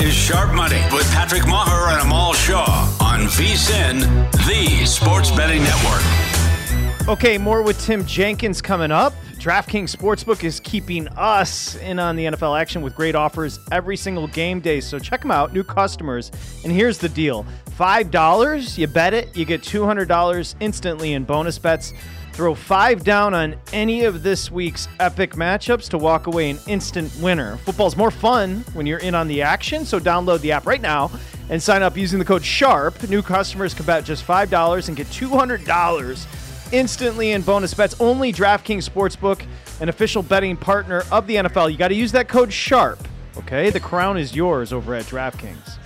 Is 0.00 0.14
Sharp 0.14 0.54
Money 0.54 0.80
with 0.92 1.04
Patrick 1.12 1.42
Meagher 1.42 1.92
and 1.92 2.00
Amal 2.00 2.32
Shaw 2.32 2.96
on 3.02 3.26
VSIN, 3.26 4.00
the 4.46 4.86
Sports 4.86 5.30
Betting 5.30 5.62
Network. 5.62 7.06
Okay, 7.06 7.36
more 7.36 7.60
with 7.60 7.78
Tim 7.82 8.06
Jenkins 8.06 8.62
coming 8.62 8.90
up. 8.90 9.12
DraftKings 9.34 9.94
Sportsbook 9.94 10.42
is 10.42 10.58
keeping 10.60 11.06
us 11.08 11.76
in 11.76 11.98
on 11.98 12.16
the 12.16 12.24
NFL 12.24 12.58
action 12.58 12.80
with 12.80 12.94
great 12.94 13.14
offers 13.14 13.60
every 13.72 13.96
single 13.96 14.26
game 14.26 14.60
day. 14.60 14.80
So 14.80 14.98
check 14.98 15.20
them 15.20 15.30
out, 15.30 15.52
new 15.52 15.64
customers. 15.64 16.30
And 16.64 16.72
here's 16.72 16.96
the 16.96 17.08
deal 17.10 17.44
$5, 17.70 18.78
you 18.78 18.86
bet 18.86 19.12
it, 19.12 19.36
you 19.36 19.44
get 19.44 19.60
$200 19.60 20.54
instantly 20.60 21.12
in 21.12 21.24
bonus 21.24 21.58
bets. 21.58 21.92
Throw 22.40 22.54
five 22.54 23.04
down 23.04 23.34
on 23.34 23.54
any 23.70 24.04
of 24.04 24.22
this 24.22 24.50
week's 24.50 24.88
epic 24.98 25.32
matchups 25.32 25.90
to 25.90 25.98
walk 25.98 26.26
away 26.26 26.48
an 26.48 26.58
instant 26.66 27.14
winner. 27.20 27.58
Football's 27.66 27.98
more 27.98 28.10
fun 28.10 28.64
when 28.72 28.86
you're 28.86 29.00
in 29.00 29.14
on 29.14 29.28
the 29.28 29.42
action, 29.42 29.84
so 29.84 30.00
download 30.00 30.40
the 30.40 30.50
app 30.50 30.66
right 30.66 30.80
now 30.80 31.10
and 31.50 31.62
sign 31.62 31.82
up 31.82 31.98
using 31.98 32.18
the 32.18 32.24
code 32.24 32.40
SHARP. 32.40 33.10
New 33.10 33.20
customers 33.20 33.74
can 33.74 33.84
bet 33.84 34.06
just 34.06 34.26
$5 34.26 34.88
and 34.88 34.96
get 34.96 35.06
$200 35.08 36.72
instantly 36.72 37.32
in 37.32 37.42
bonus 37.42 37.74
bets. 37.74 37.94
Only 38.00 38.32
DraftKings 38.32 38.88
Sportsbook, 38.88 39.44
an 39.82 39.90
official 39.90 40.22
betting 40.22 40.56
partner 40.56 41.02
of 41.12 41.26
the 41.26 41.34
NFL. 41.34 41.70
You 41.70 41.76
got 41.76 41.88
to 41.88 41.94
use 41.94 42.12
that 42.12 42.28
code 42.28 42.48
SHARP. 42.48 43.00
Okay, 43.36 43.68
the 43.68 43.80
crown 43.80 44.16
is 44.16 44.34
yours 44.34 44.72
over 44.72 44.94
at 44.94 45.04
DraftKings. 45.04 45.76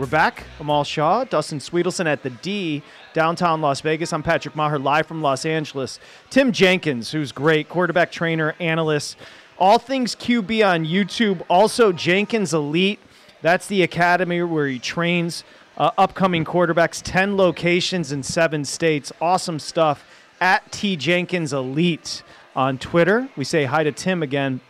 We're 0.00 0.06
back. 0.06 0.44
Amal 0.58 0.84
Shaw, 0.84 1.24
Dustin 1.24 1.58
Swedelson 1.58 2.06
at 2.06 2.22
the 2.22 2.30
D, 2.30 2.82
downtown 3.12 3.60
Las 3.60 3.82
Vegas. 3.82 4.14
I'm 4.14 4.22
Patrick 4.22 4.54
Meagher, 4.54 4.82
live 4.82 5.06
from 5.06 5.20
Los 5.20 5.44
Angeles. 5.44 6.00
Tim 6.30 6.52
Jenkins, 6.52 7.12
who's 7.12 7.32
great, 7.32 7.68
quarterback 7.68 8.10
trainer, 8.10 8.54
analyst, 8.60 9.18
all 9.58 9.78
things 9.78 10.16
QB 10.16 10.66
on 10.66 10.86
YouTube. 10.86 11.42
Also, 11.50 11.92
Jenkins 11.92 12.54
Elite. 12.54 12.98
That's 13.42 13.66
the 13.66 13.82
academy 13.82 14.42
where 14.42 14.68
he 14.68 14.78
trains 14.78 15.44
uh, 15.76 15.90
upcoming 15.98 16.46
quarterbacks, 16.46 17.02
10 17.04 17.36
locations 17.36 18.10
in 18.10 18.22
seven 18.22 18.64
states. 18.64 19.12
Awesome 19.20 19.58
stuff. 19.58 20.02
At 20.40 20.72
T 20.72 20.96
Jenkins 20.96 21.52
Elite 21.52 22.22
on 22.56 22.78
Twitter. 22.78 23.28
We 23.36 23.44
say 23.44 23.66
hi 23.66 23.84
to 23.84 23.92
Tim 23.92 24.22
again. 24.22 24.62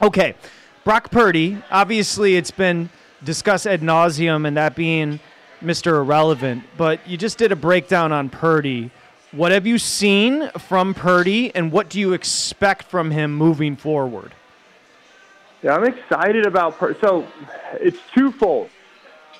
Okay, 0.00 0.36
Brock 0.84 1.10
Purdy. 1.10 1.60
Obviously, 1.68 2.36
it's 2.36 2.52
been 2.52 2.90
discussed 3.24 3.66
ad 3.66 3.80
nauseum, 3.80 4.46
and 4.46 4.56
that 4.56 4.74
being 4.74 5.20
Mr. 5.62 5.98
Irrelevant. 5.98 6.64
But 6.76 7.06
you 7.06 7.16
just 7.16 7.38
did 7.38 7.52
a 7.52 7.56
breakdown 7.56 8.12
on 8.12 8.28
Purdy. 8.28 8.90
What 9.32 9.52
have 9.52 9.66
you 9.66 9.78
seen 9.78 10.48
from 10.58 10.94
Purdy, 10.94 11.54
and 11.54 11.70
what 11.70 11.88
do 11.88 12.00
you 12.00 12.12
expect 12.12 12.84
from 12.84 13.10
him 13.10 13.36
moving 13.36 13.76
forward? 13.76 14.34
Yeah, 15.62 15.74
I'm 15.74 15.84
excited 15.84 16.46
about. 16.46 16.78
Purdy. 16.78 16.98
so 17.00 17.26
it's 17.74 17.98
twofold. 18.14 18.70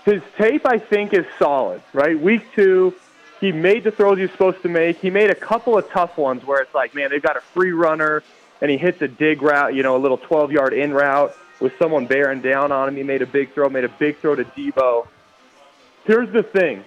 His 0.05 0.23
tape, 0.37 0.67
I 0.67 0.79
think, 0.79 1.13
is 1.13 1.27
solid. 1.39 1.83
Right, 1.93 2.19
week 2.19 2.43
two, 2.55 2.95
he 3.41 3.53
made 3.53 3.85
the 3.85 3.91
throws 3.91 4.17
he 4.17 4.23
was 4.23 4.33
supposed 4.33 4.63
to 4.63 4.69
make. 4.69 4.99
He 4.99 5.11
made 5.11 5.31
a 5.31 5.35
couple 5.35 5.79
of 5.79 5.89
tough 5.91 6.17
ones 6.19 6.45
where 6.45 6.61
it's 6.61 6.75
like, 6.75 6.95
man, 6.95 7.11
they've 7.11 7.23
got 7.23 7.37
a 7.37 7.41
free 7.41 7.73
runner, 7.73 8.23
and 8.61 8.71
he 8.71 8.77
hits 8.77 9.01
a 9.03 9.09
dig 9.09 9.43
route, 9.43 9.75
you 9.75 9.83
know, 9.83 9.97
a 9.97 9.99
little 9.99 10.19
12-yard 10.19 10.73
in 10.73 10.93
route 10.93 11.35
with 11.61 11.73
someone 11.79 12.07
bearing 12.07 12.41
down 12.41 12.73
on 12.73 12.89
him. 12.89 12.97
He 12.97 13.03
made 13.03 13.23
a 13.23 13.27
big 13.27 13.53
throw, 13.53 13.69
made 13.69 13.85
a 13.85 13.89
big 13.89 14.19
throw 14.19 14.35
to 14.35 14.45
Deebo. 14.45 15.09
Here's 16.05 16.33
the 16.33 16.43
thing. 16.43 16.85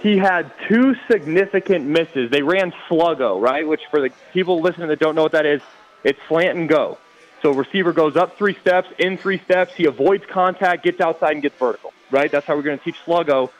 He 0.00 0.16
had 0.16 0.52
two 0.68 0.94
significant 1.10 1.86
misses. 1.86 2.30
They 2.30 2.42
ran 2.42 2.72
sluggo, 2.88 3.40
right? 3.40 3.66
Which 3.66 3.82
for 3.90 4.00
the 4.00 4.10
people 4.32 4.60
listening 4.60 4.88
that 4.88 5.00
don't 5.00 5.14
know 5.14 5.24
what 5.24 5.32
that 5.32 5.46
is, 5.46 5.60
it's 6.04 6.18
slant 6.28 6.56
and 6.56 6.68
go. 6.68 6.98
So 7.42 7.52
receiver 7.52 7.92
goes 7.92 8.16
up 8.16 8.36
three 8.36 8.54
steps, 8.54 8.88
in 8.98 9.16
three 9.16 9.38
steps. 9.38 9.74
He 9.74 9.86
avoids 9.86 10.24
contact, 10.26 10.84
gets 10.84 11.00
outside, 11.00 11.32
and 11.32 11.42
gets 11.42 11.58
vertical. 11.58 11.92
Right? 12.10 12.30
That's 12.30 12.46
how 12.46 12.56
we're 12.56 12.62
going 12.62 12.78
to 12.78 12.84
teach 12.84 12.96
sluggo. 13.04 13.50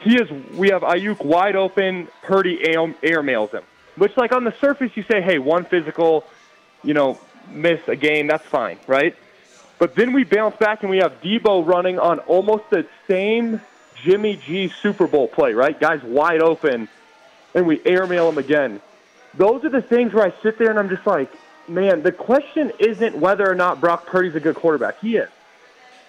He 0.00 0.16
is. 0.16 0.30
We 0.54 0.70
have 0.70 0.82
Aiyuk 0.82 1.24
wide 1.24 1.56
open. 1.56 2.08
Purdy 2.22 2.64
air, 2.66 2.94
air 3.02 3.22
mails 3.22 3.50
him. 3.50 3.62
Which, 3.96 4.16
like 4.16 4.32
on 4.32 4.44
the 4.44 4.54
surface, 4.60 4.92
you 4.96 5.02
say, 5.02 5.20
"Hey, 5.20 5.38
one 5.38 5.64
physical, 5.64 6.24
you 6.84 6.94
know, 6.94 7.18
miss 7.50 7.80
a 7.88 7.96
game. 7.96 8.28
That's 8.28 8.46
fine, 8.46 8.78
right?" 8.86 9.16
But 9.78 9.94
then 9.94 10.12
we 10.12 10.24
bounce 10.24 10.56
back 10.56 10.82
and 10.82 10.90
we 10.90 10.98
have 10.98 11.20
Deebo 11.22 11.66
running 11.66 11.98
on 11.98 12.18
almost 12.20 12.64
the 12.70 12.86
same 13.06 13.60
Jimmy 14.04 14.36
G 14.36 14.72
Super 14.82 15.06
Bowl 15.06 15.28
play, 15.28 15.52
right? 15.52 15.78
Guys 15.78 16.02
wide 16.02 16.42
open, 16.42 16.88
and 17.54 17.66
we 17.66 17.80
airmail 17.84 18.28
him 18.28 18.38
again. 18.38 18.80
Those 19.36 19.64
are 19.64 19.70
the 19.70 19.82
things 19.82 20.12
where 20.12 20.26
I 20.26 20.32
sit 20.42 20.58
there 20.58 20.70
and 20.70 20.78
I'm 20.78 20.88
just 20.88 21.06
like, 21.06 21.30
man, 21.68 22.02
the 22.02 22.12
question 22.12 22.72
isn't 22.78 23.16
whether 23.16 23.48
or 23.48 23.54
not 23.54 23.80
Brock 23.80 24.06
Purdy's 24.06 24.34
a 24.34 24.40
good 24.40 24.56
quarterback. 24.56 25.00
He 25.00 25.16
is. 25.16 25.28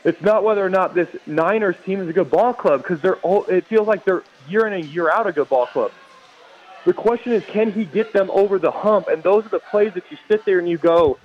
It's 0.05 0.21
not 0.21 0.43
whether 0.43 0.65
or 0.65 0.69
not 0.69 0.95
this 0.95 1.09
Niners 1.27 1.75
team 1.85 1.99
is 1.99 2.07
a 2.07 2.13
good 2.13 2.31
ball 2.31 2.53
club 2.53 2.81
because 2.81 3.01
they're 3.01 3.17
all, 3.17 3.45
it 3.45 3.65
feels 3.65 3.87
like 3.87 4.05
they're 4.05 4.23
year 4.47 4.65
in 4.65 4.73
and 4.73 4.85
year 4.85 5.11
out 5.11 5.27
a 5.27 5.31
good 5.33 5.49
ball 5.49 5.67
club. 5.67 5.91
The 6.85 6.93
question 6.93 7.33
is, 7.33 7.43
can 7.51 7.71
he 7.73 7.83
get 7.83 8.13
them 8.13 8.31
over 8.31 8.57
the 8.57 8.71
hump? 8.71 9.09
And 9.09 9.21
those 9.21 9.45
are 9.45 9.49
the 9.49 9.59
plays 9.59 9.93
that 9.95 10.03
you 10.09 10.17
sit 10.29 10.45
there 10.45 10.59
and 10.59 10.69
you 10.69 10.77
go, 10.77 11.17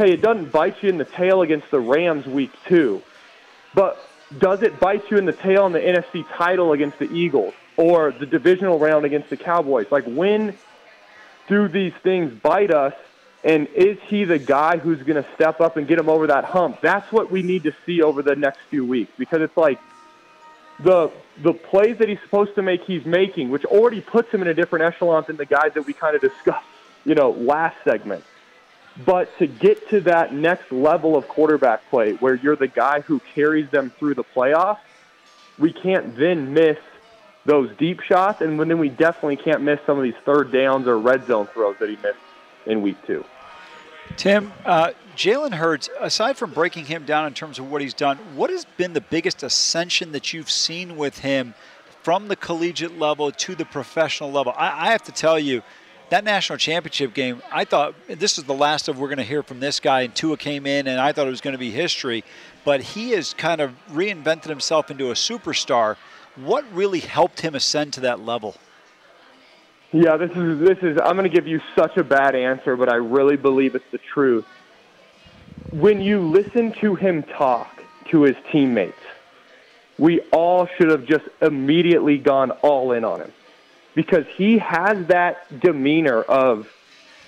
hey, 0.00 0.12
it 0.12 0.22
doesn't 0.22 0.50
bite 0.50 0.82
you 0.82 0.88
in 0.88 0.96
the 0.96 1.04
tail 1.04 1.42
against 1.42 1.70
the 1.70 1.78
Rams 1.78 2.24
week 2.24 2.50
two, 2.66 3.02
but 3.74 3.98
does 4.38 4.62
it 4.62 4.80
bite 4.80 5.10
you 5.10 5.18
in 5.18 5.26
the 5.26 5.32
tail 5.34 5.66
in 5.66 5.72
the 5.72 5.78
NFC 5.78 6.26
title 6.36 6.72
against 6.72 6.98
the 6.98 7.12
Eagles 7.12 7.52
or 7.76 8.10
the 8.10 8.24
divisional 8.24 8.78
round 8.78 9.04
against 9.04 9.28
the 9.28 9.36
Cowboys? 9.36 9.88
Like, 9.90 10.04
when 10.04 10.56
do 11.48 11.68
these 11.68 11.92
things 12.02 12.32
bite 12.32 12.70
us? 12.70 12.94
And 13.44 13.68
is 13.68 13.98
he 14.06 14.24
the 14.24 14.38
guy 14.38 14.78
who's 14.78 15.02
going 15.02 15.22
to 15.22 15.28
step 15.34 15.60
up 15.60 15.76
and 15.76 15.86
get 15.86 15.98
him 15.98 16.08
over 16.08 16.28
that 16.28 16.44
hump? 16.44 16.80
That's 16.80 17.12
what 17.12 17.30
we 17.30 17.42
need 17.42 17.64
to 17.64 17.74
see 17.84 18.00
over 18.00 18.22
the 18.22 18.36
next 18.36 18.60
few 18.70 18.86
weeks 18.86 19.12
because 19.18 19.42
it's 19.42 19.56
like 19.56 19.78
the 20.82 21.10
the 21.42 21.52
plays 21.52 21.98
that 21.98 22.08
he's 22.08 22.20
supposed 22.20 22.54
to 22.54 22.62
make, 22.62 22.84
he's 22.84 23.04
making, 23.04 23.50
which 23.50 23.66
already 23.66 24.00
puts 24.00 24.30
him 24.32 24.40
in 24.40 24.48
a 24.48 24.54
different 24.54 24.82
echelon 24.82 25.24
than 25.26 25.36
the 25.36 25.46
guys 25.46 25.72
that 25.74 25.84
we 25.86 25.92
kind 25.92 26.14
of 26.14 26.22
discussed, 26.22 26.66
you 27.04 27.14
know, 27.14 27.32
last 27.32 27.76
segment. 27.84 28.24
But 29.04 29.36
to 29.38 29.46
get 29.46 29.88
to 29.90 30.00
that 30.02 30.34
next 30.34 30.70
level 30.72 31.16
of 31.16 31.26
quarterback 31.28 31.88
play 31.90 32.14
where 32.14 32.34
you're 32.34 32.56
the 32.56 32.68
guy 32.68 33.00
who 33.00 33.20
carries 33.34 33.70
them 33.70 33.90
through 33.98 34.14
the 34.14 34.24
playoffs, 34.24 34.78
we 35.58 35.72
can't 35.72 36.16
then 36.16 36.52
miss 36.52 36.78
those 37.46 37.74
deep 37.78 38.00
shots, 38.00 38.42
and 38.42 38.60
then 38.60 38.78
we 38.78 38.88
definitely 38.88 39.36
can't 39.36 39.62
miss 39.62 39.80
some 39.86 39.96
of 39.96 40.04
these 40.04 40.14
third 40.24 40.52
downs 40.52 40.86
or 40.86 40.98
red 40.98 41.26
zone 41.26 41.46
throws 41.46 41.76
that 41.78 41.88
he 41.88 41.96
missed 41.96 42.18
in 42.66 42.82
week 42.82 42.96
two. 43.06 43.24
Tim, 44.16 44.52
uh, 44.64 44.90
Jalen 45.16 45.54
Hurts, 45.54 45.88
aside 46.00 46.36
from 46.36 46.52
breaking 46.52 46.86
him 46.86 47.04
down 47.04 47.26
in 47.26 47.34
terms 47.34 47.58
of 47.58 47.70
what 47.70 47.80
he's 47.80 47.94
done, 47.94 48.18
what 48.34 48.50
has 48.50 48.64
been 48.76 48.92
the 48.92 49.00
biggest 49.00 49.42
ascension 49.42 50.12
that 50.12 50.32
you've 50.32 50.50
seen 50.50 50.96
with 50.96 51.20
him 51.20 51.54
from 52.02 52.28
the 52.28 52.36
collegiate 52.36 52.98
level 52.98 53.30
to 53.30 53.54
the 53.54 53.64
professional 53.64 54.30
level. 54.30 54.52
I, 54.56 54.88
I 54.88 54.90
have 54.92 55.02
to 55.04 55.12
tell 55.12 55.38
you, 55.38 55.62
that 56.10 56.24
national 56.24 56.58
championship 56.58 57.14
game, 57.14 57.42
I 57.50 57.64
thought 57.64 57.94
this 58.06 58.36
is 58.36 58.44
the 58.44 58.54
last 58.54 58.88
of 58.88 58.98
we're 58.98 59.08
going 59.08 59.18
to 59.18 59.24
hear 59.24 59.42
from 59.42 59.60
this 59.60 59.80
guy. 59.80 60.02
And 60.02 60.14
Tua 60.14 60.36
came 60.36 60.66
in, 60.66 60.86
and 60.86 61.00
I 61.00 61.12
thought 61.12 61.26
it 61.26 61.30
was 61.30 61.40
going 61.40 61.52
to 61.52 61.58
be 61.58 61.70
history. 61.70 62.24
But 62.64 62.80
he 62.80 63.10
has 63.12 63.32
kind 63.34 63.60
of 63.60 63.72
reinvented 63.90 64.48
himself 64.48 64.90
into 64.90 65.10
a 65.10 65.14
superstar. 65.14 65.96
What 66.36 66.64
really 66.72 67.00
helped 67.00 67.40
him 67.40 67.54
ascend 67.54 67.92
to 67.94 68.00
that 68.00 68.20
level? 68.20 68.56
Yeah, 69.92 70.16
this 70.16 70.30
is 70.36 70.60
this 70.60 70.78
is. 70.82 70.98
I'm 71.02 71.16
going 71.16 71.28
to 71.28 71.34
give 71.34 71.48
you 71.48 71.60
such 71.74 71.96
a 71.96 72.04
bad 72.04 72.34
answer, 72.36 72.76
but 72.76 72.92
I 72.92 72.96
really 72.96 73.36
believe 73.36 73.74
it's 73.74 73.90
the 73.90 73.98
truth. 73.98 74.44
When 75.70 76.00
you 76.00 76.20
listen 76.20 76.72
to 76.80 76.94
him 76.94 77.22
talk 77.22 77.82
to 78.10 78.22
his 78.22 78.36
teammates, 78.50 78.98
we 79.98 80.20
all 80.32 80.66
should 80.76 80.90
have 80.90 81.06
just 81.06 81.24
immediately 81.40 82.18
gone 82.18 82.50
all 82.62 82.92
in 82.92 83.04
on 83.04 83.20
him 83.20 83.32
because 84.00 84.24
he 84.34 84.56
has 84.56 85.06
that 85.08 85.60
demeanor 85.60 86.22
of 86.22 86.66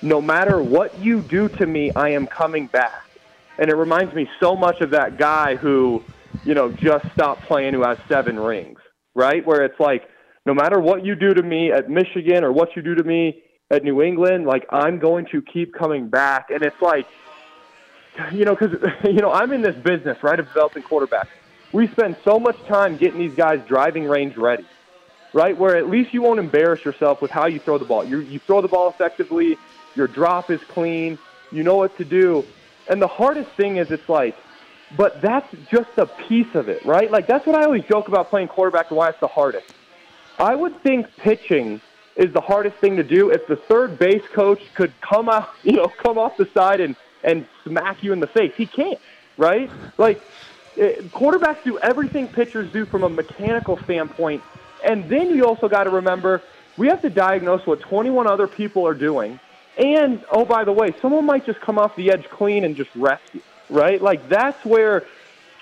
no 0.01 0.23
matter 0.23 0.63
what 0.63 0.99
you 0.99 1.21
do 1.21 1.47
to 1.47 1.67
me, 1.67 1.91
I 1.95 2.09
am 2.09 2.27
coming 2.27 2.67
back. 2.67 3.11
And 3.59 3.69
it 3.69 3.77
reminds 3.77 4.15
me 4.15 4.27
so 4.41 4.57
much 4.57 4.81
of 4.81 4.89
that 4.93 5.19
guy 5.19 5.57
who, 5.57 6.03
you 6.47 6.55
know, 6.55 6.73
just 6.73 7.05
stopped 7.13 7.43
playing 7.43 7.75
who 7.75 7.83
has 7.83 7.99
seven 8.09 8.41
rings, 8.41 8.79
right? 9.15 9.45
Where 9.45 9.67
it's 9.67 9.79
like, 9.79 10.09
no 10.47 10.55
matter 10.55 10.81
what 10.81 11.05
you 11.05 11.15
do 11.15 11.35
to 11.35 11.43
me 11.43 11.71
at 11.71 11.91
Michigan 11.91 12.43
or 12.43 12.53
what 12.53 12.75
you 12.75 12.81
do 12.81 12.95
to 12.95 13.05
me 13.05 13.43
at 13.71 13.85
New 13.85 14.01
England, 14.01 14.47
like 14.47 14.65
I'm 14.71 14.99
going 14.99 15.27
to 15.27 15.43
keep 15.43 15.75
coming 15.75 16.09
back. 16.09 16.47
And 16.49 16.63
it's 16.63 16.81
like, 16.81 17.07
you 18.33 18.47
know, 18.47 18.57
because, 18.57 18.75
you 19.05 19.21
know, 19.21 19.31
I'm 19.31 19.53
in 19.53 19.61
this 19.61 19.77
business, 19.77 20.17
right, 20.23 20.41
of 20.41 20.47
developing 20.47 20.85
quarterbacks. 20.85 21.29
We 21.71 21.87
spend 21.89 22.17
so 22.25 22.39
much 22.39 22.57
time 22.67 22.97
getting 22.97 23.19
these 23.19 23.37
guys 23.37 23.61
driving 23.69 24.05
range 24.05 24.39
ready 24.39 24.65
right? 25.33 25.57
Where 25.57 25.77
at 25.77 25.89
least 25.89 26.13
you 26.13 26.23
won't 26.23 26.41
embarrass 26.41 26.85
yourself 26.85 27.23
with 27.23 27.31
how 27.31 27.47
you 27.47 27.59
throw 27.59 27.79
the 27.79 27.85
ball. 27.85 28.05
You, 28.05 28.21
you 28.21 28.39
throw 28.39 28.61
the 28.61 28.69
ball 28.69 28.89
effectively, 28.89 29.57
your 29.95 30.07
drop 30.07 30.51
is 30.51 30.61
clean, 30.69 31.19
you 31.51 31.63
know 31.63 31.77
what 31.77 31.97
to 31.99 32.05
do. 32.05 32.45
And 32.89 33.01
the 33.01 33.09
hardest 33.09 33.51
thing 33.53 33.77
is 33.77 33.91
it's 33.91 34.09
like, 34.09 34.37
but 34.97 35.21
that's 35.23 35.49
just 35.71 35.91
a 35.97 36.07
piece 36.07 36.55
of 36.55 36.69
it, 36.69 36.85
right? 36.85 37.11
Like 37.11 37.27
that's 37.27 37.47
what 37.47 37.57
I 37.57 37.65
always 37.65 37.85
joke 37.85 38.09
about 38.09 38.29
playing 38.31 38.49
quarterback 38.49 38.91
and 38.91 38.99
why 38.99 39.09
it's 39.09 39.21
the 39.21 39.29
hardest. 39.29 39.67
I 40.39 40.55
would 40.55 40.83
think 40.83 41.07
pitching 41.17 41.81
is 42.17 42.33
the 42.33 42.41
hardest 42.41 42.77
thing 42.77 42.97
to 42.97 43.03
do 43.03 43.31
if 43.31 43.47
the 43.47 43.57
third 43.57 43.99
base 43.99 44.23
coach 44.35 44.61
could 44.75 44.93
come 45.01 45.29
out, 45.29 45.49
you 45.63 45.73
know, 45.73 45.87
come 46.03 46.19
off 46.19 46.37
the 46.37 46.49
side 46.55 46.81
and 46.81 46.97
and 47.25 47.47
smack 47.63 48.03
you 48.03 48.13
in 48.13 48.19
the 48.19 48.27
face. 48.27 48.53
He 48.57 48.67
can't, 48.67 48.99
right? 49.37 49.71
Like 49.97 50.21
eh, 50.77 50.97
quarterbacks 51.13 51.63
do 51.63 51.79
everything 51.79 52.27
pitchers 52.27 52.71
do 52.73 52.85
from 52.85 53.05
a 53.05 53.09
mechanical 53.09 53.79
standpoint 53.85 54.43
and 54.85 55.09
then 55.09 55.35
you 55.35 55.45
also 55.47 55.69
got 55.69 55.85
to 55.85 55.91
remember 55.91 56.43
we 56.77 56.89
have 56.89 57.03
to 57.03 57.11
diagnose 57.11 57.67
what 57.67 57.81
21 57.81 58.27
other 58.27 58.47
people 58.47 58.87
are 58.87 58.95
doing. 58.95 59.39
And, 59.77 60.25
oh, 60.31 60.45
by 60.45 60.65
the 60.65 60.73
way, 60.73 60.95
someone 61.01 61.25
might 61.25 61.47
just 61.47 61.61
come 61.61 61.79
off 61.79 61.97
the 61.97 62.11
edge 62.11 62.29
clean 62.29 62.65
and 62.65 62.77
just 62.77 62.91
rescue, 62.95 63.41
right? 63.71 64.01
Like, 64.01 64.29
that's 64.29 64.63
where 64.65 65.07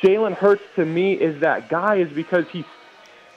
Jalen 0.02 0.35
Hurts 0.35 0.62
to 0.76 0.85
me 0.85 1.14
is 1.14 1.40
that 1.40 1.68
guy, 1.68 1.96
is 1.96 2.12
because 2.12 2.48
he's 2.48 2.64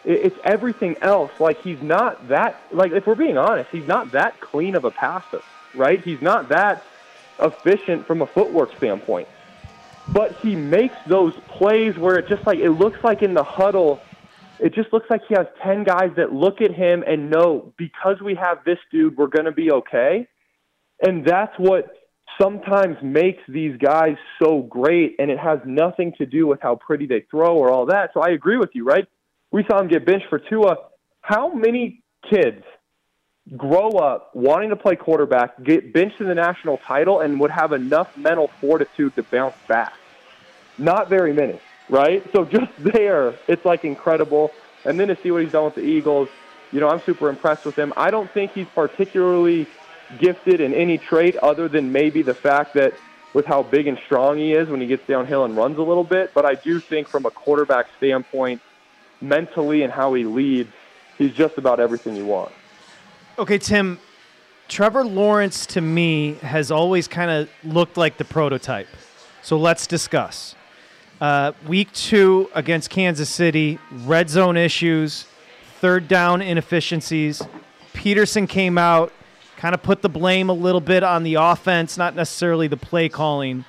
it's 0.05 0.37
everything 0.43 0.97
else. 1.01 1.31
Like 1.39 1.61
he's 1.61 1.81
not 1.81 2.27
that 2.27 2.61
like 2.71 2.91
if 2.91 3.07
we're 3.07 3.15
being 3.15 3.37
honest, 3.37 3.69
he's 3.71 3.87
not 3.87 4.11
that 4.11 4.39
clean 4.41 4.75
of 4.75 4.83
a 4.83 4.91
passer, 4.91 5.41
right? 5.73 6.01
He's 6.01 6.21
not 6.21 6.49
that 6.49 6.83
efficient 7.39 8.05
from 8.05 8.21
a 8.21 8.27
footwork 8.27 8.75
standpoint. 8.77 9.27
But 10.09 10.35
he 10.41 10.55
makes 10.55 10.95
those 11.07 11.33
plays 11.47 11.97
where 11.97 12.17
it 12.17 12.27
just 12.27 12.45
like 12.45 12.59
it 12.59 12.71
looks 12.71 13.01
like 13.03 13.21
in 13.21 13.33
the 13.33 13.43
huddle 13.43 14.01
it 14.59 14.73
just 14.73 14.93
looks 14.93 15.09
like 15.09 15.21
he 15.27 15.35
has 15.35 15.47
10 15.63 15.83
guys 15.83 16.11
that 16.17 16.33
look 16.33 16.61
at 16.61 16.71
him 16.71 17.03
and 17.05 17.29
know 17.29 17.73
because 17.77 18.21
we 18.21 18.35
have 18.35 18.59
this 18.65 18.77
dude, 18.91 19.17
we're 19.17 19.27
going 19.27 19.45
to 19.45 19.51
be 19.51 19.71
okay. 19.71 20.27
And 21.01 21.25
that's 21.25 21.53
what 21.57 21.93
sometimes 22.39 22.97
makes 23.01 23.41
these 23.47 23.77
guys 23.77 24.15
so 24.41 24.61
great. 24.61 25.15
And 25.19 25.31
it 25.31 25.39
has 25.39 25.59
nothing 25.65 26.13
to 26.17 26.25
do 26.25 26.47
with 26.47 26.61
how 26.61 26.75
pretty 26.75 27.07
they 27.07 27.25
throw 27.31 27.55
or 27.55 27.71
all 27.71 27.87
that. 27.87 28.11
So 28.13 28.21
I 28.21 28.29
agree 28.29 28.57
with 28.57 28.69
you, 28.73 28.85
right? 28.85 29.07
We 29.51 29.63
saw 29.69 29.79
him 29.79 29.87
get 29.87 30.05
benched 30.05 30.27
for 30.29 30.39
Tua. 30.39 30.77
How 31.21 31.53
many 31.53 32.01
kids 32.29 32.63
grow 33.57 33.89
up 33.89 34.33
wanting 34.33 34.69
to 34.69 34.75
play 34.75 34.95
quarterback, 34.95 35.61
get 35.63 35.93
benched 35.93 36.21
in 36.21 36.27
the 36.27 36.35
national 36.35 36.77
title, 36.77 37.19
and 37.19 37.39
would 37.39 37.51
have 37.51 37.73
enough 37.73 38.15
mental 38.15 38.49
fortitude 38.61 39.15
to 39.15 39.23
bounce 39.23 39.55
back? 39.67 39.93
Not 40.77 41.09
very 41.09 41.33
many 41.33 41.59
right? 41.89 42.23
So 42.31 42.45
just 42.45 42.71
there, 42.79 43.35
it's 43.47 43.65
like 43.65 43.85
incredible. 43.85 44.51
And 44.85 44.99
then 44.99 45.07
to 45.07 45.17
see 45.21 45.31
what 45.31 45.43
he's 45.43 45.51
done 45.51 45.65
with 45.65 45.75
the 45.75 45.83
Eagles, 45.83 46.29
you 46.71 46.79
know, 46.79 46.89
I'm 46.89 47.01
super 47.01 47.29
impressed 47.29 47.65
with 47.65 47.75
him. 47.75 47.93
I 47.95 48.11
don't 48.11 48.29
think 48.31 48.53
he's 48.53 48.67
particularly 48.73 49.67
gifted 50.19 50.59
in 50.59 50.73
any 50.73 50.97
trait 50.97 51.35
other 51.37 51.67
than 51.67 51.91
maybe 51.91 52.21
the 52.21 52.33
fact 52.33 52.73
that 52.73 52.93
with 53.33 53.45
how 53.45 53.63
big 53.63 53.87
and 53.87 53.97
strong 54.05 54.37
he 54.37 54.53
is 54.53 54.69
when 54.69 54.81
he 54.81 54.87
gets 54.87 55.05
downhill 55.07 55.45
and 55.45 55.55
runs 55.55 55.77
a 55.77 55.81
little 55.81 56.03
bit. 56.03 56.33
But 56.33 56.45
I 56.45 56.55
do 56.55 56.79
think 56.79 57.07
from 57.07 57.25
a 57.25 57.31
quarterback 57.31 57.87
standpoint, 57.97 58.61
mentally 59.21 59.83
and 59.83 59.91
how 59.91 60.13
he 60.13 60.23
leads, 60.23 60.71
he's 61.17 61.33
just 61.33 61.57
about 61.57 61.79
everything 61.79 62.15
you 62.15 62.25
want. 62.25 62.51
Okay, 63.39 63.57
Tim, 63.57 63.99
Trevor 64.67 65.05
Lawrence 65.05 65.65
to 65.67 65.81
me 65.81 66.35
has 66.35 66.71
always 66.71 67.07
kind 67.07 67.31
of 67.31 67.49
looked 67.63 67.97
like 67.97 68.17
the 68.17 68.25
prototype. 68.25 68.87
So 69.41 69.57
let's 69.57 69.87
discuss. 69.87 70.55
Uh, 71.21 71.53
week 71.67 71.91
two 71.93 72.49
against 72.53 72.89
Kansas 72.89 73.29
City, 73.29 73.79
red 74.03 74.29
zone 74.29 74.57
issues, 74.57 75.25
third 75.79 76.07
down 76.07 76.41
inefficiencies. 76.41 77.41
Pederson 77.93 78.49
came 78.49 78.77
out, 78.77 79.13
kind 79.55 79.73
of 79.75 79.83
put 79.83 80.01
the 80.01 80.09
blame 80.09 80.49
a 80.49 80.53
little 80.53 80.81
bit 80.81 81.03
on 81.03 81.23
the 81.23 81.35
offense, 81.35 81.97
not 81.97 82.15
necessarily 82.15 82.67
the 82.67 82.77
play 82.77 83.09
calling. 83.09 83.63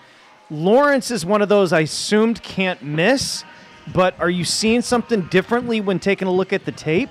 Lawrence 0.50 1.10
is 1.10 1.24
one 1.24 1.42
of 1.42 1.48
those 1.48 1.72
I 1.72 1.80
assumed 1.80 2.42
can't 2.42 2.82
miss, 2.82 3.44
but 3.92 4.18
are 4.18 4.30
you 4.30 4.44
seeing 4.44 4.82
something 4.82 5.22
differently 5.28 5.80
when 5.80 5.98
taking 5.98 6.26
a 6.26 6.32
look 6.32 6.52
at 6.52 6.64
the 6.64 6.72
tape? 6.72 7.10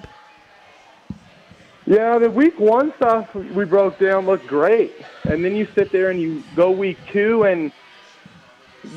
Yeah, 1.86 2.18
the 2.18 2.30
week 2.30 2.60
one 2.60 2.94
stuff 2.96 3.34
we 3.36 3.66
broke 3.66 4.00
down 4.00 4.26
looked 4.26 4.48
great. 4.48 4.94
And 5.26 5.44
then 5.44 5.56
you 5.56 5.68
sit 5.76 5.92
there 5.92 6.10
and 6.10 6.20
you 6.20 6.44
go 6.56 6.72
week 6.72 6.98
two 7.12 7.44
and– 7.44 7.72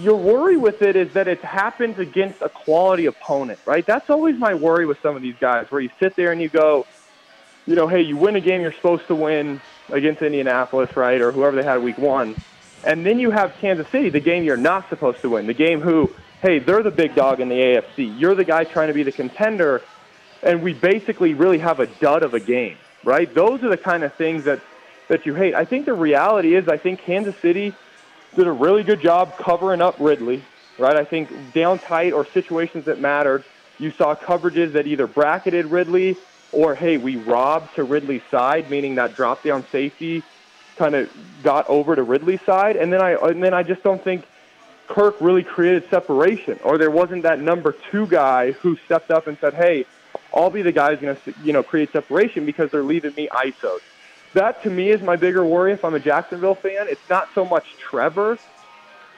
your 0.03 0.17
worry 0.17 0.57
with 0.57 0.83
it 0.83 0.97
is 0.97 1.13
that 1.15 1.29
it 1.29 1.43
happens 1.45 1.99
against 1.99 2.43
a 2.43 2.49
quality 2.49 3.07
opponent, 3.07 3.59
right? 3.67 3.87
That's 3.87 4.11
always 4.11 4.37
my 4.39 4.55
worry 4.55 4.87
with 4.87 4.99
some 5.03 5.17
of 5.17 5.23
these 5.23 5.37
guys, 5.41 5.67
where 5.71 5.81
you 5.81 5.91
sit 6.01 6.17
there 6.17 6.33
and 6.33 6.41
you 6.41 6.49
go, 6.49 6.87
you 7.67 7.75
know, 7.75 7.87
hey, 7.87 8.03
you 8.03 8.17
win 8.17 8.37
a 8.37 8.41
game 8.41 8.61
you're 8.61 8.73
supposed 8.73 9.07
to 9.09 9.15
win 9.15 9.61
against 9.91 10.23
Indianapolis, 10.23 10.97
right, 10.97 11.21
or 11.21 11.33
whoever 11.33 11.57
they 11.57 11.67
had 11.67 11.83
week 11.83 11.99
one, 11.99 12.37
and 12.85 13.07
then 13.07 13.19
you 13.19 13.31
have 13.31 13.55
Kansas 13.61 13.87
City, 13.93 14.11
the 14.11 14.21
game 14.21 14.45
you're 14.45 14.57
not 14.57 14.89
supposed 14.89 15.21
to 15.23 15.31
win, 15.31 15.47
the 15.47 15.55
game 15.55 15.81
who, 15.81 16.11
hey, 16.43 16.59
they're 16.59 16.83
the 16.83 16.91
big 16.91 17.15
dog 17.15 17.41
in 17.41 17.49
the 17.49 17.55
AFC, 17.55 18.19
you're 18.21 18.35
the 18.35 18.45
guy 18.45 18.65
trying 18.65 18.89
to 18.89 18.95
be 18.95 19.03
the 19.03 19.13
contender, 19.13 19.83
and 20.43 20.63
we 20.63 20.73
basically 20.75 21.35
really 21.35 21.59
have 21.59 21.81
a 21.81 21.87
dud 21.87 22.23
of 22.23 22.35
a 22.35 22.41
game, 22.41 22.77
right? 23.05 23.33
Those 23.35 23.63
are 23.63 23.71
the 23.71 23.77
kind 23.77 24.03
of 24.03 24.13
things 24.15 24.45
that 24.45 24.61
that 25.09 25.25
you 25.25 25.35
hate. 25.35 25.55
I 25.55 25.65
think 25.65 25.87
the 25.87 25.95
reality 25.95 26.57
is, 26.57 26.67
I 26.67 26.79
think 26.79 27.01
Kansas 27.01 27.37
City 27.41 27.73
did 28.37 28.47
a 28.47 28.53
really 28.53 28.85
good 28.85 29.01
job 29.01 29.37
covering 29.39 29.81
up 29.81 29.97
Ridley, 29.99 30.45
right? 30.79 30.95
I 30.95 31.05
think 31.05 31.53
down 31.53 31.79
tight 31.79 32.13
or 32.13 32.27
situations 32.33 32.85
that 32.85 33.01
mattered, 33.01 33.45
you 33.79 33.91
saw 33.91 34.15
coverages 34.15 34.73
that 34.73 34.87
either 34.87 35.07
bracketed 35.07 35.67
Ridley 35.67 36.17
or, 36.53 36.75
hey, 36.75 36.99
we 36.99 37.17
robbed 37.17 37.75
to 37.77 37.85
Ridley's 37.85 38.23
side, 38.31 38.71
meaning 38.71 38.95
that 38.97 39.15
drop 39.15 39.43
down 39.43 39.67
safety 39.73 40.23
kind 40.77 40.95
of 40.95 41.09
got 41.43 41.69
over 41.69 41.97
to 41.97 42.03
Ridley's 42.03 42.41
side. 42.43 42.77
And 42.77 42.93
then 42.93 43.03
I, 43.03 43.13
and 43.15 43.43
then 43.43 43.55
I 43.55 43.63
just 43.63 43.83
don't 43.83 44.03
think 44.05 44.25
Kirk 44.87 45.17
really 45.21 45.43
created 45.43 45.89
separation 45.91 46.59
or 46.63 46.79
there 46.79 46.91
wasn't 46.91 47.23
that 47.23 47.41
number 47.41 47.75
two 47.91 48.07
guy 48.07 48.53
who 48.53 48.77
stepped 48.85 49.11
up 49.11 49.27
and 49.27 49.39
said, 49.41 49.55
hey, 49.55 49.87
I'll 50.35 50.51
be 50.51 50.63
the 50.63 50.73
guy 50.73 50.95
who's 50.95 51.01
going 51.01 51.17
to, 51.17 51.35
you 51.43 51.53
know, 51.53 51.63
create 51.63 51.91
separation 51.93 52.45
because 52.45 52.71
they're 52.71 52.85
leaving 52.85 53.15
me 53.15 53.29
ISO'd 53.33 53.81
that 54.37 54.63
to 54.63 54.71
me 54.71 54.91
is 54.91 55.03
my 55.03 55.17
bigger 55.17 55.45
worry 55.45 55.73
if 55.73 55.85
I'm 55.85 55.95
a 55.95 56.01
Jacksonville 56.01 56.55
fan. 56.55 56.87
It's 56.89 57.09
not 57.11 57.29
so 57.35 57.45
much 57.45 57.65
Trevor. 57.91 58.39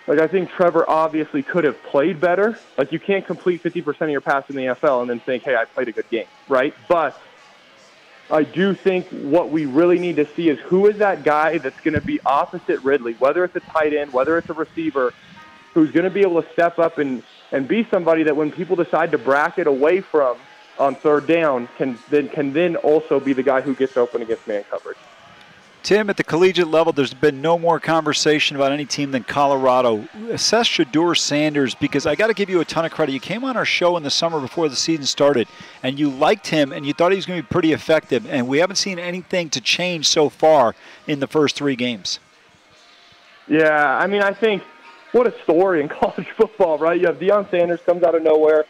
Like 0.06 0.20
I 0.20 0.26
think 0.26 0.50
Trevor 0.50 0.88
obviously 0.88 1.42
could 1.42 1.64
have 1.64 1.76
played 1.84 2.20
better. 2.20 2.58
Like 2.78 2.92
you 2.92 2.98
can't 2.98 3.26
complete 3.26 3.62
50% 3.62 4.00
of 4.00 4.10
your 4.10 4.22
passes 4.22 4.50
in 4.50 4.56
the 4.56 4.74
NFL 4.74 5.02
and 5.02 5.10
then 5.10 5.20
think, 5.20 5.42
"Hey, 5.42 5.54
I 5.54 5.66
played 5.66 5.88
a 5.88 5.92
good 5.92 6.08
game," 6.10 6.26
right? 6.48 6.74
But 6.88 7.20
I 8.30 8.42
do 8.44 8.74
think 8.74 9.06
what 9.08 9.50
we 9.50 9.66
really 9.66 9.98
need 9.98 10.16
to 10.16 10.26
see 10.34 10.48
is 10.48 10.58
who 10.60 10.86
is 10.86 10.98
that 10.98 11.24
guy 11.24 11.58
that's 11.58 11.80
going 11.80 11.94
to 11.94 12.00
be 12.00 12.20
opposite 12.24 12.82
Ridley, 12.82 13.14
whether 13.14 13.44
it's 13.44 13.56
a 13.56 13.60
tight 13.60 13.94
end, 13.94 14.12
whether 14.12 14.38
it's 14.38 14.48
a 14.48 14.54
receiver, 14.54 15.12
who's 15.74 15.90
going 15.90 16.04
to 16.04 16.10
be 16.10 16.20
able 16.20 16.42
to 16.42 16.52
step 16.52 16.78
up 16.78 16.98
and 16.98 17.22
and 17.50 17.66
be 17.66 17.86
somebody 17.90 18.22
that 18.24 18.36
when 18.36 18.52
people 18.52 18.76
decide 18.76 19.10
to 19.12 19.18
bracket 19.18 19.66
away 19.66 20.00
from 20.00 20.36
on 20.78 20.94
third 20.96 21.26
down 21.26 21.68
can 21.76 21.98
then 22.10 22.28
can 22.28 22.52
then 22.52 22.76
also 22.76 23.20
be 23.20 23.32
the 23.32 23.42
guy 23.42 23.60
who 23.60 23.74
gets 23.74 23.96
open 23.96 24.22
against 24.22 24.46
man 24.46 24.64
coverage. 24.70 24.98
Tim, 25.82 26.10
at 26.10 26.16
the 26.16 26.24
collegiate 26.24 26.68
level, 26.68 26.92
there's 26.92 27.14
been 27.14 27.40
no 27.40 27.58
more 27.58 27.78
conversation 27.78 28.56
about 28.56 28.72
any 28.72 28.84
team 28.84 29.12
than 29.12 29.24
Colorado. 29.24 30.08
Assess 30.28 30.68
Shedeur 30.68 31.16
Sanders 31.16 31.74
because 31.74 32.04
I 32.04 32.14
got 32.14 32.26
to 32.26 32.34
give 32.34 32.50
you 32.50 32.60
a 32.60 32.64
ton 32.64 32.84
of 32.84 32.92
credit. 32.92 33.12
You 33.12 33.20
came 33.20 33.44
on 33.44 33.56
our 33.56 33.64
show 33.64 33.96
in 33.96 34.02
the 34.02 34.10
summer 34.10 34.40
before 34.40 34.68
the 34.68 34.76
season 34.76 35.06
started, 35.06 35.46
and 35.82 35.98
you 35.98 36.10
liked 36.10 36.48
him, 36.48 36.72
and 36.72 36.84
you 36.84 36.92
thought 36.92 37.12
he 37.12 37.16
was 37.16 37.26
going 37.26 37.38
to 37.38 37.42
be 37.42 37.50
pretty 37.50 37.72
effective. 37.72 38.26
And 38.28 38.48
we 38.48 38.58
haven't 38.58 38.76
seen 38.76 38.98
anything 38.98 39.50
to 39.50 39.60
change 39.60 40.08
so 40.08 40.28
far 40.28 40.74
in 41.06 41.20
the 41.20 41.26
first 41.26 41.56
three 41.56 41.76
games. 41.76 42.18
Yeah, 43.46 43.96
I 43.98 44.06
mean, 44.06 44.22
I 44.22 44.32
think 44.32 44.62
what 45.12 45.26
a 45.26 45.42
story 45.42 45.80
in 45.80 45.88
college 46.00 46.28
football, 46.36 46.78
right? 46.78 47.00
You 47.00 47.06
have 47.06 47.18
Deion 47.18 47.50
Sanders 47.50 47.80
comes 47.86 48.02
out 48.02 48.14
of 48.14 48.22
nowhere, 48.22 48.66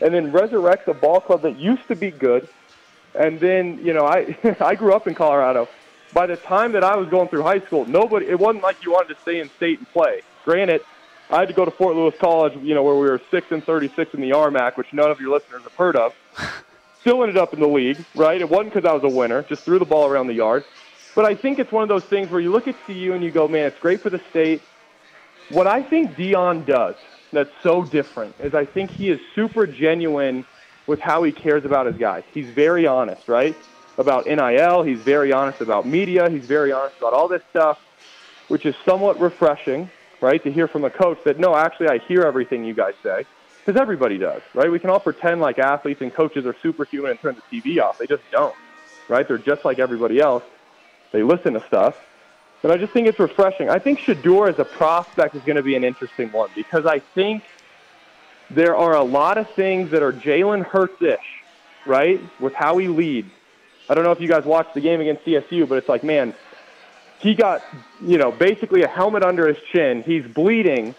and 0.00 0.14
then 0.14 0.32
resurrects 0.32 0.86
a 0.86 0.94
ball 0.94 1.20
club 1.20 1.42
that 1.42 1.58
used 1.58 1.86
to 1.88 1.96
be 1.96 2.10
good. 2.10 2.48
And 3.14 3.38
then, 3.40 3.84
you 3.84 3.92
know, 3.92 4.06
I 4.06 4.36
I 4.60 4.74
grew 4.74 4.94
up 4.94 5.06
in 5.06 5.14
Colorado 5.14 5.68
by 6.12 6.26
the 6.26 6.36
time 6.36 6.72
that 6.72 6.84
I 6.84 6.96
was 6.96 7.08
going 7.08 7.28
through 7.28 7.42
high 7.42 7.60
school, 7.60 7.84
nobody, 7.86 8.26
it 8.26 8.38
wasn't 8.38 8.62
like 8.62 8.84
you 8.84 8.92
wanted 8.92 9.14
to 9.14 9.20
stay 9.22 9.40
in 9.40 9.48
state 9.50 9.78
and 9.78 9.88
play. 9.88 10.22
Granted, 10.44 10.82
I 11.30 11.38
had 11.40 11.48
to 11.48 11.54
go 11.54 11.64
to 11.64 11.70
Fort 11.70 11.96
Lewis 11.96 12.14
College, 12.18 12.56
you 12.62 12.74
know, 12.74 12.82
where 12.82 12.94
we 12.94 13.08
were 13.08 13.20
6 13.30 13.46
and 13.50 13.64
36 13.64 14.14
in 14.14 14.20
the 14.20 14.30
RMAC, 14.30 14.76
which 14.76 14.92
none 14.92 15.10
of 15.10 15.20
your 15.20 15.30
listeners 15.30 15.62
have 15.62 15.74
heard 15.74 15.96
of. 15.96 16.14
Still 17.00 17.22
ended 17.22 17.36
up 17.36 17.52
in 17.52 17.60
the 17.60 17.66
league, 17.66 18.04
right? 18.14 18.40
It 18.40 18.48
wasn't 18.48 18.74
because 18.74 18.88
I 18.88 18.92
was 18.92 19.02
a 19.02 19.14
winner, 19.14 19.42
just 19.42 19.64
threw 19.64 19.78
the 19.78 19.84
ball 19.84 20.06
around 20.06 20.26
the 20.28 20.34
yard. 20.34 20.64
But 21.14 21.24
I 21.24 21.34
think 21.34 21.58
it's 21.58 21.72
one 21.72 21.82
of 21.82 21.88
those 21.88 22.04
things 22.04 22.30
where 22.30 22.40
you 22.40 22.50
look 22.50 22.68
at 22.68 22.76
CU 22.86 23.12
and 23.12 23.24
you 23.24 23.30
go, 23.30 23.48
man, 23.48 23.66
it's 23.66 23.78
great 23.78 24.00
for 24.00 24.10
the 24.10 24.20
state. 24.30 24.62
What 25.48 25.66
I 25.66 25.82
think 25.82 26.12
Deion 26.12 26.64
does 26.64 26.94
that's 27.32 27.50
so 27.62 27.82
different 27.84 28.34
is 28.40 28.54
I 28.54 28.64
think 28.64 28.90
he 28.90 29.10
is 29.10 29.20
super 29.34 29.66
genuine 29.66 30.46
with 30.86 31.00
how 31.00 31.22
he 31.22 31.32
cares 31.32 31.64
about 31.64 31.86
his 31.86 31.96
guys. 31.96 32.22
He's 32.32 32.48
very 32.48 32.86
honest, 32.86 33.28
right? 33.28 33.56
About 33.98 34.26
NIL. 34.26 34.82
He's 34.82 34.98
very 34.98 35.32
honest 35.32 35.60
about 35.60 35.86
media. 35.86 36.28
He's 36.30 36.44
very 36.44 36.72
honest 36.72 36.96
about 36.98 37.12
all 37.12 37.28
this 37.28 37.42
stuff, 37.50 37.78
which 38.48 38.66
is 38.66 38.74
somewhat 38.86 39.20
refreshing, 39.20 39.90
right, 40.20 40.42
to 40.44 40.52
hear 40.52 40.68
from 40.68 40.84
a 40.84 40.90
coach 40.90 41.18
that, 41.24 41.38
no, 41.38 41.56
actually, 41.56 41.88
I 41.88 41.98
hear 41.98 42.22
everything 42.22 42.64
you 42.64 42.74
guys 42.74 42.94
say. 43.02 43.24
Because 43.64 43.80
everybody 43.80 44.18
does, 44.18 44.42
right? 44.54 44.70
We 44.70 44.80
can 44.80 44.90
all 44.90 44.98
pretend 44.98 45.40
like 45.40 45.60
athletes 45.60 46.00
and 46.00 46.12
coaches 46.12 46.44
are 46.46 46.56
superhuman 46.62 47.12
and 47.12 47.20
turn 47.20 47.36
the 47.36 47.60
TV 47.60 47.80
off. 47.80 47.96
They 47.98 48.08
just 48.08 48.22
don't, 48.32 48.54
right? 49.08 49.26
They're 49.26 49.38
just 49.38 49.64
like 49.64 49.78
everybody 49.78 50.20
else. 50.20 50.42
They 51.12 51.22
listen 51.22 51.52
to 51.52 51.64
stuff. 51.68 51.94
And 52.64 52.72
I 52.72 52.76
just 52.76 52.92
think 52.92 53.06
it's 53.06 53.20
refreshing. 53.20 53.70
I 53.70 53.78
think 53.78 54.00
Shedeur 54.00 54.52
as 54.52 54.58
a 54.58 54.64
prospect 54.64 55.36
is 55.36 55.42
going 55.42 55.56
to 55.56 55.62
be 55.62 55.76
an 55.76 55.84
interesting 55.84 56.30
one 56.32 56.50
because 56.56 56.86
I 56.86 57.00
think 57.14 57.42
there 58.50 58.76
are 58.76 58.96
a 58.96 59.02
lot 59.02 59.38
of 59.38 59.48
things 59.54 59.90
that 59.92 60.02
are 60.02 60.12
Jalen 60.12 60.64
Hurts-ish, 60.64 61.18
right, 61.86 62.20
with 62.40 62.54
how 62.54 62.78
he 62.78 62.88
leads 62.88 63.30
I 63.88 63.94
don't 63.94 64.04
know 64.04 64.12
if 64.12 64.20
you 64.20 64.28
guys 64.28 64.44
watched 64.44 64.74
the 64.74 64.80
game 64.80 65.00
against 65.00 65.24
CSU, 65.24 65.68
but 65.68 65.78
it's 65.78 65.88
like, 65.88 66.04
man, 66.04 66.34
he 67.18 67.34
got, 67.34 67.62
you 68.00 68.18
know, 68.18 68.32
basically 68.32 68.82
a 68.82 68.88
helmet 68.88 69.22
under 69.22 69.46
his 69.46 69.56
chin. 69.72 70.02
He's 70.02 70.26
bleeding. 70.26 70.94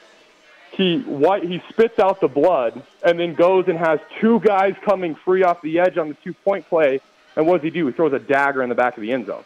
He 0.72 1.00
white, 1.02 1.44
he 1.44 1.62
spits 1.70 2.00
out 2.00 2.20
the 2.20 2.28
blood 2.28 2.82
and 3.04 3.20
then 3.20 3.36
goes 3.36 3.68
and 3.68 3.78
has 3.78 4.00
two 4.20 4.40
guys 4.40 4.74
coming 4.84 5.16
free 5.16 5.44
off 5.44 5.62
the 5.62 5.80
edge 5.80 5.98
on 5.98 6.10
the 6.10 6.16
two 6.16 6.34
point 6.34 6.68
play. 6.68 7.00
And 7.36 7.46
what 7.46 7.58
does 7.58 7.64
he 7.64 7.70
do? 7.70 7.86
He 7.88 7.94
throws 7.94 8.14
a 8.14 8.20
dagger 8.20 8.64
in 8.64 8.70
the 8.70 8.76
back 8.76 8.98
of 8.98 9.02
the 9.02 9.12
end 9.12 9.28
zone. 9.28 9.44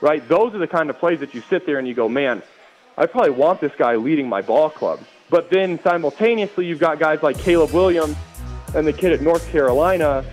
Right? 0.00 0.26
Those 0.28 0.54
are 0.54 0.58
the 0.58 0.66
kind 0.66 0.90
of 0.90 0.98
plays 0.98 1.20
that 1.20 1.34
you 1.34 1.42
sit 1.48 1.66
there 1.66 1.78
and 1.78 1.88
you 1.88 1.94
go, 1.94 2.08
man, 2.08 2.42
I 2.96 3.06
probably 3.06 3.30
want 3.30 3.60
this 3.60 3.72
guy 3.76 3.96
leading 3.96 4.28
my 4.28 4.42
ball 4.42 4.70
club. 4.70 5.00
But 5.30 5.50
then 5.50 5.80
simultaneously, 5.82 6.66
you've 6.66 6.78
got 6.78 6.98
guys 6.98 7.22
like 7.22 7.38
Caleb 7.38 7.72
Williams 7.72 8.16
and 8.74 8.86
the 8.86 8.92
kid 8.92 9.12
at 9.12 9.20
North 9.20 9.48
Carolina 9.50 10.24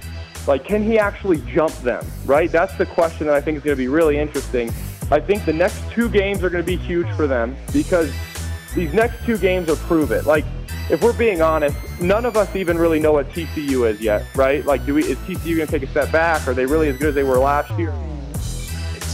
like, 0.47 0.65
can 0.65 0.83
he 0.83 0.97
actually 0.97 1.41
jump 1.53 1.73
them, 1.77 2.05
right? 2.25 2.51
That's 2.51 2.75
the 2.77 2.85
question 2.85 3.27
that 3.27 3.35
I 3.35 3.41
think 3.41 3.57
is 3.57 3.63
going 3.63 3.75
to 3.75 3.81
be 3.81 3.87
really 3.87 4.17
interesting. 4.17 4.71
I 5.11 5.19
think 5.19 5.45
the 5.45 5.53
next 5.53 5.81
two 5.91 6.09
games 6.09 6.43
are 6.43 6.49
going 6.49 6.63
to 6.63 6.67
be 6.67 6.77
huge 6.77 7.07
for 7.15 7.27
them 7.27 7.55
because 7.73 8.11
these 8.75 8.93
next 8.93 9.23
two 9.25 9.37
games 9.37 9.67
will 9.67 9.75
prove 9.75 10.11
it. 10.11 10.25
Like, 10.25 10.45
if 10.89 11.01
we're 11.01 11.17
being 11.17 11.41
honest, 11.41 11.77
none 12.01 12.25
of 12.25 12.35
us 12.35 12.55
even 12.55 12.77
really 12.77 12.99
know 12.99 13.13
what 13.13 13.29
TCU 13.29 13.89
is 13.89 14.01
yet, 14.01 14.25
right? 14.35 14.65
Like, 14.65 14.85
do 14.85 14.93
we, 14.93 15.03
is 15.03 15.17
TCU 15.19 15.55
going 15.57 15.67
to 15.67 15.79
take 15.79 15.83
a 15.83 15.91
step 15.91 16.11
back? 16.11 16.47
Are 16.47 16.53
they 16.53 16.65
really 16.65 16.89
as 16.89 16.97
good 16.97 17.09
as 17.09 17.15
they 17.15 17.23
were 17.23 17.37
last 17.37 17.77
year? 17.77 17.93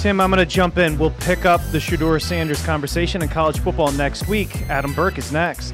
Tim, 0.01 0.21
I'm 0.21 0.29
going 0.29 0.39
to 0.39 0.45
jump 0.45 0.77
in. 0.77 0.97
We'll 0.97 1.11
pick 1.11 1.45
up 1.45 1.59
the 1.71 1.79
Shedeur 1.79 2.21
Sanders 2.21 2.63
conversation 2.63 3.21
in 3.23 3.29
college 3.29 3.59
football 3.59 3.91
next 3.91 4.27
week. 4.27 4.61
Adam 4.69 4.93
Burke 4.93 5.17
is 5.17 5.31
next. 5.31 5.73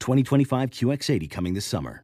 2025 0.00 0.70
QX80 0.70 1.30
coming 1.30 1.54
this 1.54 1.66
summer. 1.66 2.02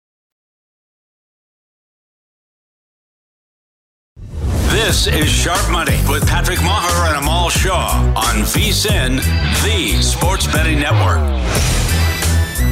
This 4.70 5.06
is 5.06 5.28
Sharp 5.28 5.70
Money 5.70 5.96
with 6.08 6.26
Patrick 6.28 6.58
Meagher 6.58 7.08
and 7.08 7.16
Amal 7.16 7.48
Shaw 7.48 8.12
on 8.14 8.42
VSIN, 8.44 9.16
the 9.64 10.02
Sports 10.02 10.46
Betting 10.46 10.78
Network. 10.78 11.18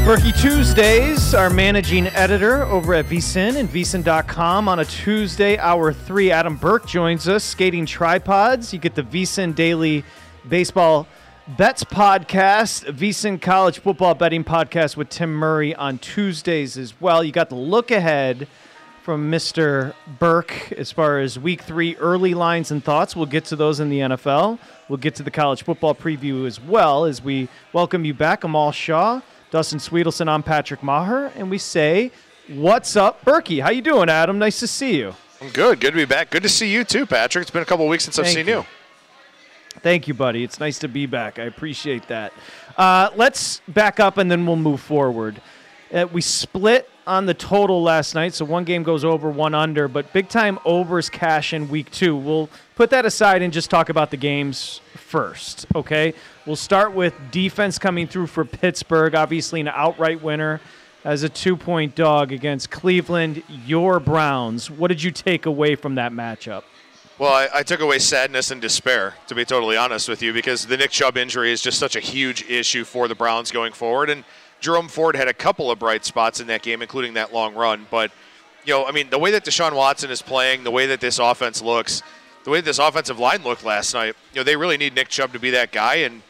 Berkey 0.04 0.38
Tuesdays, 0.38 1.32
our 1.32 1.48
managing 1.48 2.08
editor 2.08 2.64
over 2.64 2.92
at 2.92 3.06
VSIN 3.06 3.56
and 3.56 3.70
VSIN.com 3.70 4.68
on 4.68 4.80
a 4.80 4.84
Tuesday, 4.84 5.56
hour 5.56 5.94
three. 5.94 6.30
Adam 6.30 6.56
Burke 6.56 6.86
joins 6.86 7.26
us, 7.26 7.42
skating 7.42 7.86
tripods. 7.86 8.74
You 8.74 8.78
get 8.78 8.94
the 8.94 9.02
VSIN 9.02 9.54
Daily 9.54 10.04
Baseball 10.46 11.06
Bets 11.46 11.84
podcast, 11.84 12.90
VSIN 12.90 13.38
College 13.38 13.78
Football 13.78 14.14
Betting 14.14 14.44
Podcast 14.44 14.96
with 14.96 15.10
Tim 15.10 15.30
Murray 15.30 15.74
on 15.74 15.98
Tuesdays 15.98 16.78
as 16.78 16.98
well. 17.02 17.22
You 17.22 17.32
got 17.32 17.50
the 17.50 17.54
look 17.54 17.90
ahead 17.90 18.48
from 19.02 19.30
Mr. 19.30 19.92
Burke 20.18 20.72
as 20.72 20.90
far 20.90 21.18
as 21.20 21.38
week 21.38 21.60
three 21.60 21.96
early 21.96 22.32
lines 22.32 22.70
and 22.70 22.82
thoughts. 22.82 23.14
We'll 23.14 23.26
get 23.26 23.44
to 23.46 23.56
those 23.56 23.78
in 23.78 23.90
the 23.90 23.98
NFL. 23.98 24.58
We'll 24.88 24.96
get 24.96 25.16
to 25.16 25.22
the 25.22 25.30
college 25.30 25.64
football 25.64 25.94
preview 25.94 26.46
as 26.46 26.58
well 26.58 27.04
as 27.04 27.22
we 27.22 27.48
welcome 27.74 28.06
you 28.06 28.14
back, 28.14 28.44
Amal 28.44 28.72
Shaw, 28.72 29.20
Dustin 29.50 29.80
Swedelson. 29.80 30.28
I'm 30.28 30.42
Patrick 30.42 30.80
Meagher, 30.80 31.30
and 31.36 31.50
we 31.50 31.58
say, 31.58 32.10
"What's 32.48 32.96
up, 32.96 33.22
Berkey? 33.22 33.60
How 33.60 33.68
you 33.68 33.82
doing, 33.82 34.08
Adam? 34.08 34.38
Nice 34.38 34.60
to 34.60 34.66
see 34.66 34.96
you." 34.96 35.14
I'm 35.42 35.50
good. 35.50 35.78
Good 35.78 35.90
to 35.90 35.96
be 35.96 36.06
back. 36.06 36.30
Good 36.30 36.42
to 36.44 36.48
see 36.48 36.72
you 36.72 36.84
too, 36.84 37.04
Patrick. 37.04 37.42
It's 37.42 37.50
been 37.50 37.62
a 37.62 37.66
couple 37.66 37.86
weeks 37.86 38.04
since 38.04 38.18
I've 38.18 38.28
seen 38.28 38.46
you. 38.48 38.60
you. 38.60 38.66
Thank 39.80 40.08
you, 40.08 40.14
buddy. 40.14 40.44
It's 40.44 40.60
nice 40.60 40.78
to 40.80 40.88
be 40.88 41.06
back. 41.06 41.38
I 41.38 41.44
appreciate 41.44 42.08
that. 42.08 42.32
Uh, 42.76 43.10
let's 43.16 43.60
back 43.68 44.00
up 44.00 44.18
and 44.18 44.30
then 44.30 44.46
we'll 44.46 44.56
move 44.56 44.80
forward. 44.80 45.40
Uh, 45.92 46.06
we 46.12 46.20
split 46.20 46.88
on 47.06 47.26
the 47.26 47.34
total 47.34 47.82
last 47.82 48.14
night, 48.14 48.34
so 48.34 48.44
one 48.44 48.64
game 48.64 48.82
goes 48.82 49.04
over, 49.04 49.28
one 49.28 49.54
under, 49.54 49.86
but 49.86 50.10
big 50.12 50.28
time 50.28 50.58
overs 50.64 51.10
cash 51.10 51.52
in 51.52 51.68
week 51.68 51.90
two. 51.90 52.16
We'll 52.16 52.48
put 52.74 52.90
that 52.90 53.04
aside 53.04 53.42
and 53.42 53.52
just 53.52 53.70
talk 53.70 53.90
about 53.90 54.10
the 54.10 54.16
games 54.16 54.80
first, 54.94 55.66
okay? 55.74 56.14
We'll 56.46 56.56
start 56.56 56.92
with 56.94 57.14
defense 57.30 57.78
coming 57.78 58.06
through 58.06 58.28
for 58.28 58.44
Pittsburgh, 58.44 59.14
obviously 59.14 59.60
an 59.60 59.68
outright 59.68 60.22
winner 60.22 60.60
as 61.04 61.22
a 61.22 61.28
two 61.28 61.56
point 61.56 61.94
dog 61.94 62.32
against 62.32 62.70
Cleveland, 62.70 63.42
your 63.66 64.00
Browns. 64.00 64.70
What 64.70 64.88
did 64.88 65.02
you 65.02 65.10
take 65.10 65.46
away 65.46 65.76
from 65.76 65.96
that 65.96 66.12
matchup? 66.12 66.62
Well, 67.16 67.32
I, 67.32 67.60
I 67.60 67.62
took 67.62 67.78
away 67.78 68.00
sadness 68.00 68.50
and 68.50 68.60
despair, 68.60 69.14
to 69.28 69.36
be 69.36 69.44
totally 69.44 69.76
honest 69.76 70.08
with 70.08 70.20
you, 70.20 70.32
because 70.32 70.66
the 70.66 70.76
Nick 70.76 70.90
Chubb 70.90 71.16
injury 71.16 71.52
is 71.52 71.62
just 71.62 71.78
such 71.78 71.94
a 71.94 72.00
huge 72.00 72.42
issue 72.50 72.82
for 72.82 73.06
the 73.06 73.14
Browns 73.14 73.52
going 73.52 73.72
forward. 73.72 74.10
And 74.10 74.24
Jerome 74.58 74.88
Ford 74.88 75.14
had 75.14 75.28
a 75.28 75.32
couple 75.32 75.70
of 75.70 75.78
bright 75.78 76.04
spots 76.04 76.40
in 76.40 76.48
that 76.48 76.62
game, 76.62 76.82
including 76.82 77.14
that 77.14 77.32
long 77.32 77.54
run. 77.54 77.86
But, 77.88 78.10
you 78.64 78.74
know, 78.74 78.84
I 78.84 78.90
mean, 78.90 79.10
the 79.10 79.18
way 79.20 79.30
that 79.30 79.44
Deshaun 79.44 79.76
Watson 79.76 80.10
is 80.10 80.22
playing, 80.22 80.64
the 80.64 80.72
way 80.72 80.86
that 80.86 81.00
this 81.00 81.20
offense 81.20 81.62
looks, 81.62 82.02
the 82.42 82.50
way 82.50 82.58
that 82.58 82.64
this 82.64 82.80
offensive 82.80 83.20
line 83.20 83.44
looked 83.44 83.64
last 83.64 83.94
night, 83.94 84.16
you 84.32 84.40
know, 84.40 84.42
they 84.42 84.56
really 84.56 84.76
need 84.76 84.96
Nick 84.96 85.08
Chubb 85.08 85.32
to 85.34 85.38
be 85.38 85.50
that 85.50 85.70
guy, 85.70 85.96
and 85.96 86.20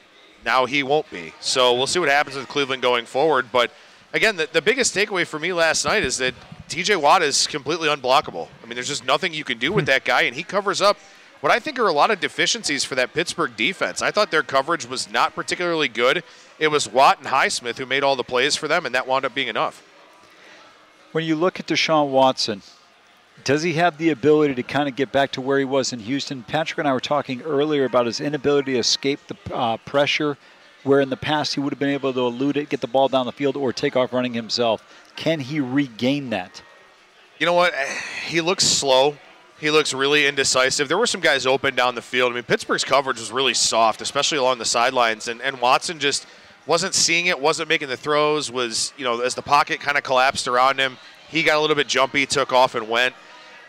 now 0.44 0.66
he 0.66 0.82
won't 0.82 1.10
be. 1.10 1.32
So 1.40 1.72
we'll 1.72 1.86
see 1.86 1.98
what 1.98 2.10
happens 2.10 2.36
with 2.36 2.46
Cleveland 2.46 2.82
going 2.82 3.06
forward. 3.06 3.46
But 3.50 3.70
again, 4.12 4.36
the, 4.36 4.50
the 4.52 4.60
biggest 4.60 4.94
takeaway 4.94 5.26
for 5.26 5.38
me 5.38 5.54
last 5.54 5.86
night 5.86 6.04
is 6.04 6.18
that 6.18 6.34
TJ 6.68 7.00
Watt 7.00 7.22
is 7.22 7.46
completely 7.46 7.88
unblockable. 7.88 8.48
I 8.62 8.66
mean, 8.66 8.74
there's 8.74 8.88
just 8.88 9.04
nothing 9.04 9.34
you 9.34 9.44
can 9.44 9.58
do 9.58 9.72
with 9.72 9.86
that 9.86 10.04
guy, 10.04 10.22
and 10.22 10.34
he 10.34 10.42
covers 10.42 10.80
up 10.80 10.96
what 11.40 11.52
I 11.52 11.58
think 11.58 11.78
are 11.78 11.88
a 11.88 11.92
lot 11.92 12.10
of 12.10 12.20
deficiencies 12.20 12.84
for 12.84 12.94
that 12.94 13.12
Pittsburgh 13.12 13.54
defense. 13.54 14.00
I 14.00 14.10
thought 14.10 14.30
their 14.30 14.42
coverage 14.42 14.86
was 14.86 15.10
not 15.10 15.34
particularly 15.34 15.88
good. 15.88 16.24
It 16.58 16.68
was 16.68 16.88
Watt 16.88 17.18
and 17.18 17.26
Highsmith 17.26 17.76
who 17.76 17.84
made 17.84 18.02
all 18.02 18.16
the 18.16 18.24
plays 18.24 18.56
for 18.56 18.66
them, 18.66 18.86
and 18.86 18.94
that 18.94 19.06
wound 19.06 19.26
up 19.26 19.34
being 19.34 19.48
enough. 19.48 19.82
When 21.12 21.24
you 21.24 21.36
look 21.36 21.60
at 21.60 21.66
Deshaun 21.66 22.08
Watson, 22.08 22.62
does 23.44 23.62
he 23.62 23.74
have 23.74 23.98
the 23.98 24.10
ability 24.10 24.54
to 24.54 24.62
kind 24.62 24.88
of 24.88 24.96
get 24.96 25.12
back 25.12 25.32
to 25.32 25.40
where 25.40 25.58
he 25.58 25.64
was 25.64 25.92
in 25.92 25.98
Houston? 26.00 26.42
Patrick 26.44 26.78
and 26.78 26.88
I 26.88 26.92
were 26.92 27.00
talking 27.00 27.42
earlier 27.42 27.84
about 27.84 28.06
his 28.06 28.20
inability 28.20 28.72
to 28.72 28.78
escape 28.78 29.20
the 29.26 29.54
uh, 29.54 29.76
pressure, 29.78 30.38
where 30.84 31.00
in 31.00 31.10
the 31.10 31.16
past 31.16 31.54
he 31.54 31.60
would 31.60 31.72
have 31.72 31.78
been 31.78 31.88
able 31.88 32.12
to 32.12 32.20
elude 32.20 32.56
it, 32.56 32.68
get 32.68 32.80
the 32.80 32.86
ball 32.86 33.08
down 33.08 33.26
the 33.26 33.32
field, 33.32 33.56
or 33.56 33.72
take 33.72 33.96
off 33.96 34.12
running 34.12 34.34
himself. 34.34 34.82
Can 35.16 35.40
he 35.40 35.60
regain 35.60 36.30
that? 36.30 36.62
You 37.38 37.46
know 37.46 37.54
what? 37.54 37.74
He 38.26 38.40
looks 38.40 38.64
slow. 38.64 39.16
He 39.58 39.70
looks 39.70 39.94
really 39.94 40.26
indecisive. 40.26 40.88
There 40.88 40.98
were 40.98 41.06
some 41.06 41.20
guys 41.20 41.46
open 41.46 41.74
down 41.74 41.94
the 41.94 42.02
field. 42.02 42.32
I 42.32 42.34
mean, 42.34 42.44
Pittsburgh's 42.44 42.84
coverage 42.84 43.18
was 43.18 43.32
really 43.32 43.54
soft, 43.54 44.00
especially 44.02 44.38
along 44.38 44.58
the 44.58 44.64
sidelines, 44.64 45.28
and, 45.28 45.40
and 45.40 45.60
Watson 45.60 45.98
just 45.98 46.26
wasn't 46.66 46.94
seeing 46.94 47.26
it, 47.26 47.38
wasn't 47.38 47.68
making 47.68 47.88
the 47.88 47.96
throws, 47.96 48.50
was, 48.50 48.92
you 48.96 49.04
know, 49.04 49.20
as 49.20 49.34
the 49.34 49.42
pocket 49.42 49.80
kind 49.80 49.96
of 49.96 50.04
collapsed 50.04 50.48
around 50.48 50.78
him, 50.78 50.96
he 51.28 51.42
got 51.42 51.56
a 51.56 51.60
little 51.60 51.76
bit 51.76 51.88
jumpy, 51.88 52.26
took 52.26 52.52
off, 52.52 52.74
and 52.74 52.88
went. 52.88 53.14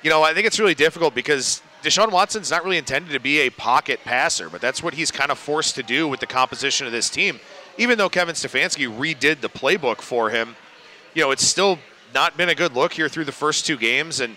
You 0.01 0.09
know, 0.09 0.24
I 0.24 0.34
think 0.34 0.47
it's 0.47 0.59
really 0.59 0.76
difficult 0.76 1.16
because 1.16 1.61
Deshaun 1.86 2.12
Watson's 2.12 2.50
not 2.50 2.64
really 2.64 2.80
intended 2.80 3.12
to 3.14 3.20
be 3.20 3.42
a 3.42 3.52
pocket 3.52 4.00
passer, 4.04 4.50
but 4.50 4.60
that's 4.60 4.82
what 4.82 4.96
he's 4.96 5.12
kind 5.12 5.30
of 5.30 5.38
forced 5.38 5.76
to 5.76 5.84
do 5.84 6.08
with 6.08 6.20
the 6.20 6.26
composition 6.26 6.88
of 6.88 6.92
this 6.92 7.12
team. 7.12 7.40
Even 7.78 8.00
though 8.00 8.10
Kevin 8.10 8.34
Stefanski 8.34 8.88
redid 8.88 9.42
the 9.42 9.50
playbook 9.50 10.02
for 10.02 10.32
him, 10.32 10.56
you 11.14 11.22
know, 11.22 11.30
it's 11.30 11.46
still 11.46 11.78
not 12.12 12.36
been 12.38 12.50
a 12.50 12.56
good 12.56 12.74
look 12.74 12.94
here 12.94 13.08
through 13.08 13.26
the 13.26 13.32
first 13.32 13.68
two 13.68 13.78
games. 13.78 14.20
And 14.20 14.36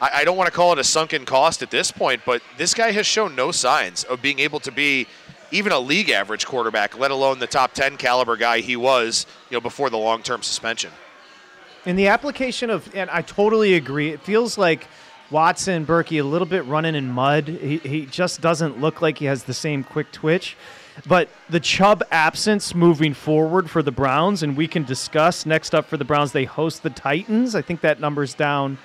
I, 0.00 0.10
I 0.20 0.24
don't 0.24 0.36
want 0.36 0.46
to 0.46 0.52
call 0.52 0.72
it 0.72 0.78
a 0.78 0.84
sunken 0.84 1.24
cost 1.24 1.62
at 1.62 1.70
this 1.72 1.90
point, 1.90 2.22
but 2.24 2.42
this 2.58 2.74
guy 2.74 2.92
has 2.92 3.06
shown 3.06 3.34
no 3.34 3.50
signs 3.50 4.04
of 4.04 4.22
being 4.22 4.38
able 4.38 4.60
to 4.60 4.70
be 4.70 5.08
even 5.50 5.72
a 5.72 5.78
league 5.80 6.10
average 6.10 6.46
quarterback, 6.46 6.96
let 6.96 7.10
alone 7.10 7.40
the 7.40 7.48
top 7.48 7.72
10 7.72 7.96
caliber 7.96 8.36
guy 8.36 8.60
he 8.60 8.76
was, 8.76 9.26
you 9.50 9.56
know, 9.56 9.60
before 9.60 9.90
the 9.90 9.98
long 9.98 10.22
term 10.22 10.42
suspension. 10.42 10.92
In 11.86 11.96
the 11.96 12.06
application 12.06 12.70
of, 12.70 12.94
and 12.94 13.10
I 13.10 13.22
totally 13.22 13.74
agree, 13.74 14.10
it 14.10 14.20
feels 14.20 14.56
like 14.56 14.86
Watson, 15.34 15.84
Berkey, 15.84 16.20
a 16.20 16.22
little 16.22 16.46
bit 16.46 16.64
running 16.66 16.94
in 16.94 17.10
mud. 17.10 17.48
He, 17.48 17.78
he 17.78 18.06
just 18.06 18.40
doesn't 18.40 18.80
look 18.80 19.02
like 19.02 19.18
he 19.18 19.24
has 19.24 19.42
the 19.42 19.52
same 19.52 19.82
quick 19.82 20.12
twitch. 20.12 20.56
But 21.08 21.28
the 21.50 21.58
Chubb 21.58 22.04
absence 22.12 22.72
moving 22.72 23.14
forward 23.14 23.68
for 23.68 23.82
the 23.82 23.90
Browns, 23.90 24.44
and 24.44 24.56
we 24.56 24.68
can 24.68 24.84
discuss 24.84 25.44
next 25.44 25.74
up 25.74 25.86
for 25.86 25.96
the 25.96 26.04
Browns, 26.04 26.30
they 26.30 26.44
host 26.44 26.84
the 26.84 26.90
Titans. 26.90 27.56
I 27.56 27.62
think 27.62 27.80
that 27.80 27.98
number's 27.98 28.32
down 28.32 28.78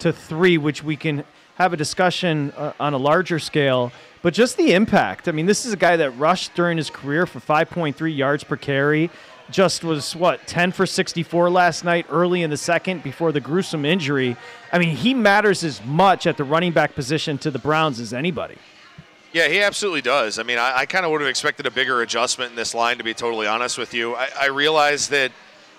to 0.00 0.12
three, 0.12 0.58
which 0.58 0.82
we 0.82 0.96
can 0.96 1.22
have 1.54 1.72
a 1.72 1.76
discussion 1.76 2.52
uh, 2.56 2.72
on 2.80 2.94
a 2.94 2.98
larger 2.98 3.38
scale. 3.38 3.92
But 4.22 4.34
just 4.34 4.56
the 4.56 4.72
impact. 4.72 5.28
I 5.28 5.32
mean, 5.32 5.46
this 5.46 5.64
is 5.64 5.72
a 5.72 5.76
guy 5.76 5.96
that 5.98 6.10
rushed 6.18 6.52
during 6.56 6.78
his 6.78 6.90
career 6.90 7.26
for 7.26 7.38
5.3 7.38 8.16
yards 8.16 8.42
per 8.42 8.56
carry. 8.56 9.08
Just 9.52 9.84
was 9.84 10.16
what 10.16 10.46
10 10.46 10.72
for 10.72 10.86
64 10.86 11.50
last 11.50 11.84
night, 11.84 12.06
early 12.08 12.42
in 12.42 12.48
the 12.48 12.56
second, 12.56 13.02
before 13.02 13.32
the 13.32 13.40
gruesome 13.40 13.84
injury. 13.84 14.34
I 14.72 14.78
mean, 14.78 14.96
he 14.96 15.12
matters 15.12 15.62
as 15.62 15.84
much 15.84 16.26
at 16.26 16.38
the 16.38 16.44
running 16.44 16.72
back 16.72 16.94
position 16.94 17.36
to 17.38 17.50
the 17.50 17.58
Browns 17.58 18.00
as 18.00 18.14
anybody. 18.14 18.56
Yeah, 19.32 19.48
he 19.48 19.60
absolutely 19.60 20.00
does. 20.00 20.38
I 20.38 20.42
mean, 20.42 20.56
I, 20.56 20.78
I 20.78 20.86
kind 20.86 21.04
of 21.04 21.10
would 21.12 21.20
have 21.20 21.28
expected 21.28 21.66
a 21.66 21.70
bigger 21.70 22.00
adjustment 22.00 22.50
in 22.50 22.56
this 22.56 22.74
line, 22.74 22.96
to 22.96 23.04
be 23.04 23.12
totally 23.12 23.46
honest 23.46 23.76
with 23.76 23.92
you. 23.92 24.14
I, 24.14 24.28
I 24.40 24.46
realize 24.46 25.08
that, 25.08 25.32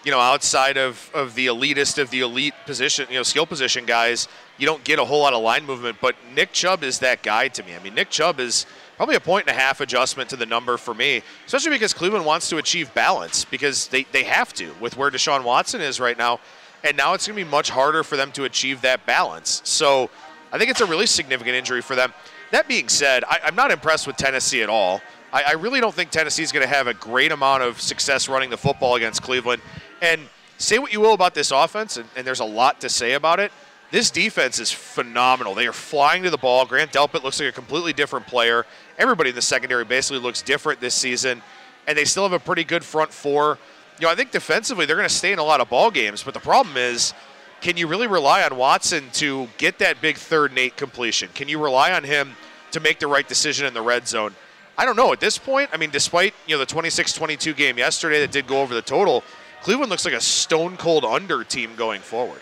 you 0.04 0.12
know, 0.12 0.20
outside 0.20 0.78
of, 0.78 1.10
of 1.16 1.34
the 1.34 1.48
elitist 1.48 2.00
of 2.00 2.12
the 2.12 2.22
elite 2.22 2.54
position, 2.68 3.08
you 3.10 3.16
know, 3.16 3.24
skill 3.24 3.48
position 3.48 3.86
guys, 3.86 4.28
you 4.60 4.68
don't 4.68 4.84
get 4.84 5.00
a 5.00 5.06
whole 5.06 5.22
lot 5.22 5.34
of 5.34 5.42
line 5.42 5.66
movement. 5.66 5.98
But 6.00 6.16
Nick 6.36 6.52
Chubb 6.52 6.84
is 6.84 7.00
that 7.00 7.24
guy 7.24 7.48
to 7.48 7.64
me. 7.64 7.76
I 7.76 7.80
mean, 7.80 7.96
Nick 7.96 8.12
Chubb 8.12 8.40
is 8.40 8.68
probably 8.98 9.16
a 9.16 9.20
point 9.20 9.48
and 9.48 9.58
a 9.58 9.60
half 9.60 9.82
adjustment 9.82 10.30
to 10.30 10.36
the 10.36 10.46
number 10.46 10.78
for 10.78 10.94
me, 10.94 11.22
especially 11.46 11.72
because 11.72 11.94
Cleveland 11.94 12.26
wants 12.26 12.50
to 12.50 12.58
achieve 12.58 12.94
balance 12.94 13.46
because 13.46 13.88
they, 13.88 14.04
they 14.12 14.24
have 14.24 14.54
to 14.54 14.74
with 14.80 14.98
where 14.98 15.10
Deshaun 15.10 15.44
Watson 15.44 15.82
is 15.82 16.00
right 16.00 16.18
now. 16.18 16.40
And 16.84 16.98
now 16.98 17.14
it's 17.14 17.28
going 17.28 17.38
to 17.38 17.46
be 17.46 17.50
much 17.50 17.70
harder 17.70 18.04
for 18.04 18.18
them 18.18 18.32
to 18.34 18.44
achieve 18.44 18.82
that 18.82 19.06
balance. 19.06 19.62
So 19.64 20.10
I 20.52 20.58
think 20.58 20.70
it's 20.70 20.82
a 20.82 20.86
really 20.86 21.06
significant 21.06 21.56
injury 21.56 21.82
for 21.82 21.96
them. 21.96 22.14
That 22.52 22.68
being 22.68 22.90
said, 22.90 23.24
I, 23.24 23.40
am 23.44 23.56
not 23.56 23.72
impressed 23.72 24.06
with 24.06 24.18
Tennessee 24.18 24.62
at 24.62 24.70
all. 24.70 25.02
I, 25.32 25.44
I 25.44 25.52
really 25.54 25.80
don't 25.80 25.96
think 25.96 26.12
Tennessee 26.12 26.44
is 26.44 26.52
going 26.52 26.62
to 26.62 26.74
have 26.74 26.88
a 26.88 26.94
great 26.94 27.32
amount 27.32 27.64
of 27.64 27.82
success 27.82 28.30
running 28.30 28.50
the 28.50 28.58
football 28.58 28.96
against 28.96 29.24
Cleveland. 29.24 29.62
And 30.02 30.22
say 30.58 30.78
what 30.78 30.94
you 30.94 31.00
will 31.00 31.14
about 31.14 31.34
this 31.34 31.52
offense, 31.52 31.98
and, 31.98 32.08
and 32.16 32.28
there's 32.28 32.42
a 32.42 32.46
lot 32.46 32.82
to 32.82 32.90
say 32.90 33.14
about 33.14 33.40
it. 33.40 33.52
This 33.94 34.10
defense 34.10 34.58
is 34.58 34.72
phenomenal. 34.72 35.54
They 35.54 35.68
are 35.68 35.72
flying 35.72 36.24
to 36.24 36.32
the 36.32 36.38
ball. 36.40 36.66
Grant 36.66 36.92
Delpit 36.92 37.22
looks 37.22 37.40
like 37.40 37.50
a 37.50 37.52
completely 37.52 37.94
different 37.94 38.26
player. 38.26 38.66
Everybody 38.98 39.30
in 39.30 39.36
the 39.36 39.42
secondary 39.44 39.86
basically 39.86 40.18
looks 40.18 40.42
different 40.42 40.80
this 40.80 40.96
season, 40.96 41.44
and 41.86 41.96
they 41.96 42.04
still 42.04 42.24
have 42.24 42.34
a 42.34 42.40
pretty 42.40 42.64
good 42.64 42.84
front 42.84 43.14
four. 43.14 43.60
You 44.00 44.08
know, 44.08 44.12
I 44.12 44.16
think 44.16 44.32
defensively 44.32 44.88
they're 44.88 44.96
going 44.96 45.08
to 45.08 45.14
stay 45.14 45.32
in 45.32 45.38
a 45.38 45.44
lot 45.44 45.62
of 45.62 45.70
ball 45.70 45.92
games, 45.92 46.24
but 46.24 46.34
the 46.34 46.40
problem 46.40 46.76
is 46.76 47.14
can 47.62 47.78
you 47.78 47.86
really 47.86 48.08
rely 48.08 48.42
on 48.42 48.58
Watson 48.58 49.12
to 49.14 49.48
get 49.60 49.78
that 49.78 50.02
big 50.02 50.18
third 50.18 50.50
and 50.50 50.58
eight 50.58 50.76
completion? 50.76 51.30
Can 51.36 51.48
you 51.48 51.64
rely 51.64 51.92
on 51.92 52.04
him 52.04 52.36
to 52.72 52.80
make 52.80 52.98
the 52.98 53.06
right 53.06 53.28
decision 53.28 53.68
in 53.68 53.76
the 53.76 53.84
red 53.84 54.08
zone? 54.08 54.34
I 54.76 54.86
don't 54.86 54.96
know. 54.96 55.14
At 55.14 55.20
this 55.20 55.38
point, 55.38 55.70
I 55.72 55.78
mean, 55.78 55.92
despite 55.92 56.34
you 56.48 56.56
know 56.56 56.66
the 56.66 56.66
26-22 56.66 57.56
game 57.56 57.78
yesterday 57.78 58.22
that 58.22 58.32
did 58.32 58.48
go 58.48 58.60
over 58.60 58.74
the 58.74 58.82
total, 58.82 59.24
Cleveland 59.62 59.92
looks 59.92 60.04
like 60.04 60.16
a 60.16 60.20
stone 60.20 60.78
cold 60.78 61.06
under 61.06 61.44
team 61.44 61.76
going 61.76 62.02
forward. 62.02 62.42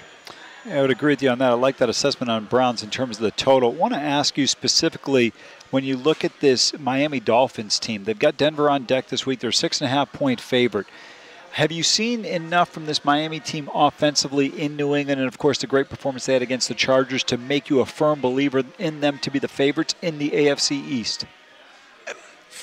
I 0.64 0.80
would 0.80 0.91
agree 0.91 1.14
with 1.14 1.24
you 1.24 1.30
on 1.30 1.39
that. 1.39 1.49
I 1.49 1.53
like 1.53 1.78
that 1.78 1.89
assessment 1.89 2.30
on 2.30 2.45
Browns 2.45 2.84
in 2.84 2.91
terms 2.91 3.18
of 3.18 3.24
the 3.24 3.32
total. 3.32 3.72
I 3.72 3.76
want 3.76 3.93
to 3.95 3.99
ask 3.99 4.38
you 4.38 4.45
specifically 4.45 5.34
when 5.72 5.84
you 5.84 5.97
look 5.97 6.24
at 6.24 6.39
this 6.39 6.78
Miami 6.78 7.20
Dolphins 7.20 7.80
team. 7.80 8.03
They've 8.03 8.18
got 8.18 8.38
Denver 8.38 8.70
on 8.70 8.84
deck 8.84 9.07
this 9.07 9.26
week. 9.26 9.39
They're 9.39 9.51
six 9.51 9.82
and 9.82 9.88
a 9.88 9.91
half 9.91 10.14
point 10.14 10.39
favorite. 10.39 10.86
Have 11.53 11.72
you 11.72 11.82
seen 11.82 12.26
enough 12.26 12.70
from 12.70 12.86
this 12.86 13.03
Miami 13.03 13.39
team 13.39 13.72
offensively 13.74 14.47
in 14.47 14.76
New 14.76 14.95
England, 14.95 15.20
and 15.20 15.28
of 15.28 15.39
course 15.39 15.57
the 15.57 15.68
great 15.68 15.89
performance 15.89 16.28
they 16.28 16.34
had 16.34 16.43
against 16.43 16.68
the 16.68 16.76
Chargers, 16.76 17.24
to 17.26 17.38
make 17.38 17.70
you 17.70 17.80
a 17.80 17.86
firm 17.86 18.22
believer 18.22 18.64
in 18.78 19.01
them 19.01 19.18
to 19.20 19.32
be 19.32 19.39
the 19.39 19.47
favorites 19.47 19.95
in 20.01 20.20
the 20.20 20.30
AFC 20.30 20.74
East? 20.74 21.26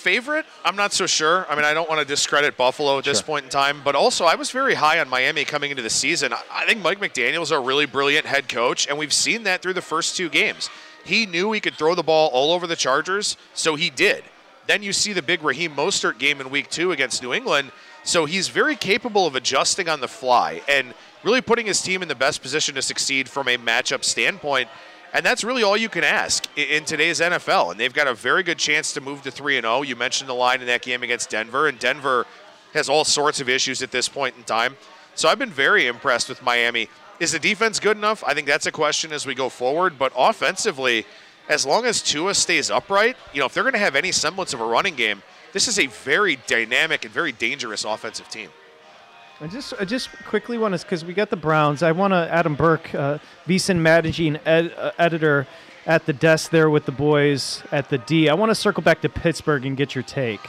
Favorite? 0.09 0.47
I'm 0.65 0.75
not 0.75 0.95
so 0.95 1.07
sure. 1.07 1.45
I 1.51 1.55
mean, 1.55 1.67
I 1.67 1.75
don't 1.75 1.87
want 1.87 2.01
to 2.01 2.07
discredit 2.07 2.57
Buffalo 2.57 2.97
at 2.97 3.05
this 3.05 3.19
Sure. 3.19 3.27
point 3.27 3.45
in 3.45 3.51
time, 3.51 3.83
but 3.85 3.95
also 3.95 4.25
I 4.25 4.37
was 4.37 4.51
very 4.51 4.73
high 4.75 4.99
on 5.01 5.09
Miami 5.11 5.45
coming 5.45 5.71
into 5.71 5.83
the 5.83 5.91
season. 5.91 6.33
I- 6.33 6.41
I 6.51 6.65
think 6.65 6.81
Mike 6.81 6.99
McDaniel's 6.99 7.51
a 7.51 7.61
really 7.61 7.85
brilliant 7.85 8.25
head 8.25 8.49
coach, 8.49 8.87
and 8.87 8.97
we've 8.97 9.13
seen 9.13 9.43
that 9.43 9.61
through 9.61 9.75
the 9.75 9.83
first 9.83 10.17
two 10.17 10.31
games. 10.31 10.71
He 11.05 11.27
knew 11.27 11.53
he 11.53 11.61
could 11.61 11.77
throw 11.77 11.95
the 11.95 12.03
ball 12.03 12.31
all 12.33 12.53
over 12.55 12.67
the 12.67 12.75
Chargers, 12.75 13.37
so 13.53 13.75
he 13.75 13.91
did. 13.91 14.25
Then 14.67 14.83
you 14.83 14.95
see 14.95 15.13
the 15.13 15.21
big 15.21 15.43
Raheem 15.43 15.77
Mostert 15.77 16.17
game 16.19 16.41
in 16.41 16.49
week 16.49 16.71
two 16.71 16.91
against 16.91 17.23
New 17.23 17.35
England. 17.35 17.71
So 18.03 18.25
he's 18.25 18.49
very 18.49 18.77
capable 18.77 19.27
of 19.27 19.35
adjusting 19.37 19.91
on 19.91 20.01
the 20.01 20.09
fly. 20.09 20.63
And 20.69 20.95
really 21.23 21.43
putting 21.43 21.67
his 21.67 21.83
team 21.83 22.01
in 22.01 22.09
the 22.09 22.15
best 22.15 22.41
position 22.41 22.75
to 22.77 22.81
succeed 22.83 23.29
from 23.29 23.47
a 23.49 23.59
matchup 23.59 24.05
standpoint. 24.05 24.71
And 25.15 25.25
that's 25.25 25.43
really 25.43 25.63
all 25.63 25.77
you 25.77 25.89
can 25.89 26.05
ask 26.05 26.47
in 26.57 26.85
today's 26.85 27.21
NFL. 27.21 27.71
And 27.71 27.81
they've 27.81 27.93
got 27.93 28.07
a 28.07 28.15
very 28.15 28.43
good 28.43 28.59
chance 28.59 28.93
to 28.93 29.01
move 29.01 29.23
to 29.23 29.31
3 29.31 29.57
and 29.57 29.65
0. 29.65 29.83
You 29.83 29.97
mentioned 29.97 30.29
the 30.29 30.35
line 30.35 30.61
in 30.61 30.67
that 30.67 30.83
game 30.83 31.03
against 31.03 31.31
Denver, 31.31 31.67
and 31.67 31.79
Denver 31.79 32.27
has 32.75 32.89
all 32.89 33.05
sorts 33.05 33.41
of 33.41 33.49
issues 33.49 33.83
at 33.83 33.91
this 33.91 34.09
point 34.09 34.37
in 34.37 34.45
time. 34.45 34.77
So 35.15 35.29
I've 35.29 35.39
been 35.39 35.51
very 35.51 35.87
impressed 35.87 36.29
with 36.29 36.43
Miami. 36.43 36.89
Is 37.21 37.33
the 37.33 37.39
defense 37.39 37.81
good 37.81 37.97
enough? 37.97 38.23
I 38.25 38.35
think 38.35 38.47
that's 38.47 38.67
a 38.67 38.73
question 38.73 39.13
as 39.13 39.27
we 39.27 39.35
go 39.35 39.49
forward. 39.49 39.99
But 39.99 40.13
offensively, 40.17 41.07
as 41.49 41.65
long 41.65 41.87
as 41.87 42.03
Tua 42.03 42.35
stays 42.35 42.71
upright, 42.71 43.17
you 43.33 43.41
know, 43.41 43.47
if 43.47 43.55
they're 43.55 43.65
going 43.65 43.73
to 43.73 43.79
have 43.79 43.97
any 43.97 44.13
semblance 44.13 44.53
of 44.53 44.61
a 44.61 44.65
running 44.65 44.95
game, 44.95 45.23
this 45.53 45.67
is 45.67 45.79
a 45.79 45.87
very 45.87 46.37
dynamic 46.47 47.05
and 47.05 47.13
very 47.13 47.33
dangerous 47.33 47.85
offensive 47.85 48.29
team. 48.29 48.51
I 49.41 49.47
just, 49.47 49.73
I 49.79 49.85
just 49.85 50.11
quickly 50.25 50.59
want 50.59 50.77
to, 50.77 50.85
because 50.85 51.05
we 51.05 51.15
got 51.15 51.31
the 51.31 51.37
Browns. 51.37 51.85
I 51.85 51.93
want 51.93 52.13
to 52.13 52.29
Adam 52.29 52.57
Burke, 52.57 52.93
uh, 52.93 53.19
VSiN 53.47 53.77
Magazine 53.77 54.41
ed, 54.45 54.75
uh, 54.77 54.91
editor, 54.99 55.47
at 55.87 56.07
the 56.07 56.13
desk 56.13 56.51
there 56.51 56.69
with 56.69 56.87
the 56.87 56.93
boys 56.93 57.63
at 57.71 57.89
the 57.89 57.99
D. 57.99 58.29
I 58.29 58.35
want 58.35 58.51
to 58.51 58.55
circle 58.55 58.83
back 58.83 59.01
to 59.03 59.09
Pittsburgh 59.09 59.65
and 59.65 59.77
get 59.77 59.95
your 59.95 60.03
take. 60.03 60.41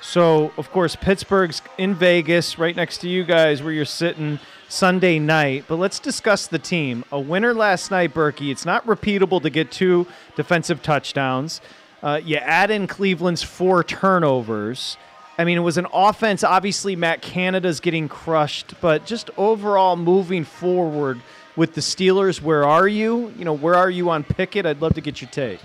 So, 0.00 0.50
of 0.56 0.70
course, 0.70 0.96
Pittsburgh's 0.96 1.60
in 1.76 1.94
Vegas, 1.94 2.58
right 2.58 2.74
next 2.74 2.98
to 2.98 3.08
you 3.08 3.22
guys, 3.22 3.62
where 3.62 3.72
you're 3.72 3.84
sitting 3.84 4.38
Sunday 4.68 5.18
night. 5.18 5.66
But 5.68 5.76
let's 5.76 5.98
discuss 5.98 6.46
the 6.46 6.58
team. 6.58 7.04
A 7.12 7.20
winner 7.20 7.52
last 7.52 7.90
night, 7.90 8.14
Berkey. 8.14 8.50
It's 8.50 8.64
not 8.64 8.86
repeatable 8.86 9.42
to 9.42 9.50
get 9.50 9.70
two 9.70 10.06
defensive 10.36 10.82
touchdowns. 10.82 11.60
Uh, 12.02 12.20
you 12.24 12.36
add 12.36 12.70
in 12.70 12.86
Cleveland's 12.86 13.42
four 13.42 13.84
turnovers. 13.84 14.96
I 15.38 15.44
mean, 15.44 15.56
it 15.56 15.62
was 15.62 15.78
an 15.78 15.86
offense. 15.92 16.42
Obviously, 16.42 16.96
Matt 16.96 17.22
Canada's 17.22 17.78
getting 17.78 18.08
crushed, 18.08 18.74
but 18.80 19.06
just 19.06 19.30
overall 19.36 19.94
moving 19.94 20.42
forward 20.42 21.20
with 21.54 21.74
the 21.74 21.80
Steelers, 21.80 22.42
where 22.42 22.64
are 22.64 22.88
you? 22.88 23.32
You 23.38 23.44
know, 23.44 23.52
where 23.52 23.76
are 23.76 23.88
you 23.88 24.10
on 24.10 24.24
Pickett? 24.24 24.66
I'd 24.66 24.82
love 24.82 24.94
to 24.94 25.00
get 25.00 25.20
your 25.20 25.30
take. 25.30 25.60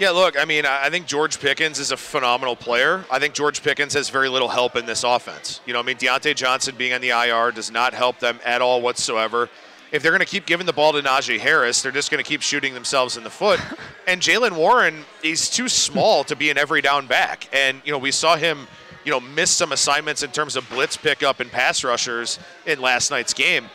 Yeah, 0.00 0.10
look, 0.10 0.36
I 0.36 0.44
mean, 0.46 0.66
I 0.66 0.90
think 0.90 1.06
George 1.06 1.38
Pickens 1.38 1.78
is 1.78 1.92
a 1.92 1.96
phenomenal 1.96 2.56
player. 2.56 3.04
I 3.08 3.20
think 3.20 3.34
George 3.34 3.62
Pickens 3.62 3.94
has 3.94 4.10
very 4.10 4.28
little 4.28 4.48
help 4.48 4.74
in 4.74 4.84
this 4.84 5.04
offense. 5.04 5.60
You 5.64 5.74
know, 5.74 5.78
I 5.78 5.82
mean, 5.82 5.96
Diontae 5.96 6.34
Johnson 6.34 6.74
being 6.76 6.92
on 6.92 7.00
the 7.00 7.10
IR 7.10 7.52
does 7.52 7.70
not 7.70 7.94
help 7.94 8.18
them 8.18 8.40
at 8.44 8.62
all 8.62 8.80
whatsoever. 8.80 9.48
If 9.92 10.02
they're 10.02 10.10
going 10.10 10.20
to 10.20 10.26
keep 10.26 10.46
giving 10.46 10.64
the 10.64 10.72
ball 10.72 10.94
to 10.94 11.02
Najee 11.02 11.38
Harris, 11.38 11.82
they're 11.82 11.92
just 11.92 12.10
going 12.10 12.22
to 12.24 12.28
keep 12.28 12.40
shooting 12.40 12.72
themselves 12.72 13.18
in 13.18 13.24
the 13.24 13.30
foot. 13.30 13.60
and 14.08 14.22
Jaylen 14.22 14.52
Warren, 14.52 15.04
is 15.22 15.50
too 15.50 15.68
small 15.68 16.24
to 16.24 16.34
be 16.34 16.50
an 16.50 16.56
every 16.56 16.80
down 16.80 17.06
back. 17.06 17.46
And, 17.52 17.82
you 17.84 17.92
know, 17.92 17.98
we 17.98 18.10
saw 18.10 18.36
him, 18.36 18.66
you 19.04 19.12
know, 19.12 19.20
miss 19.20 19.50
some 19.50 19.70
assignments 19.70 20.22
in 20.22 20.30
terms 20.30 20.56
of 20.56 20.68
blitz 20.70 20.96
pickup 20.96 21.40
and 21.40 21.52
pass 21.52 21.84
rushers 21.84 22.38
in 22.66 22.80
last 22.80 23.10
night's 23.10 23.34
game. 23.34 23.66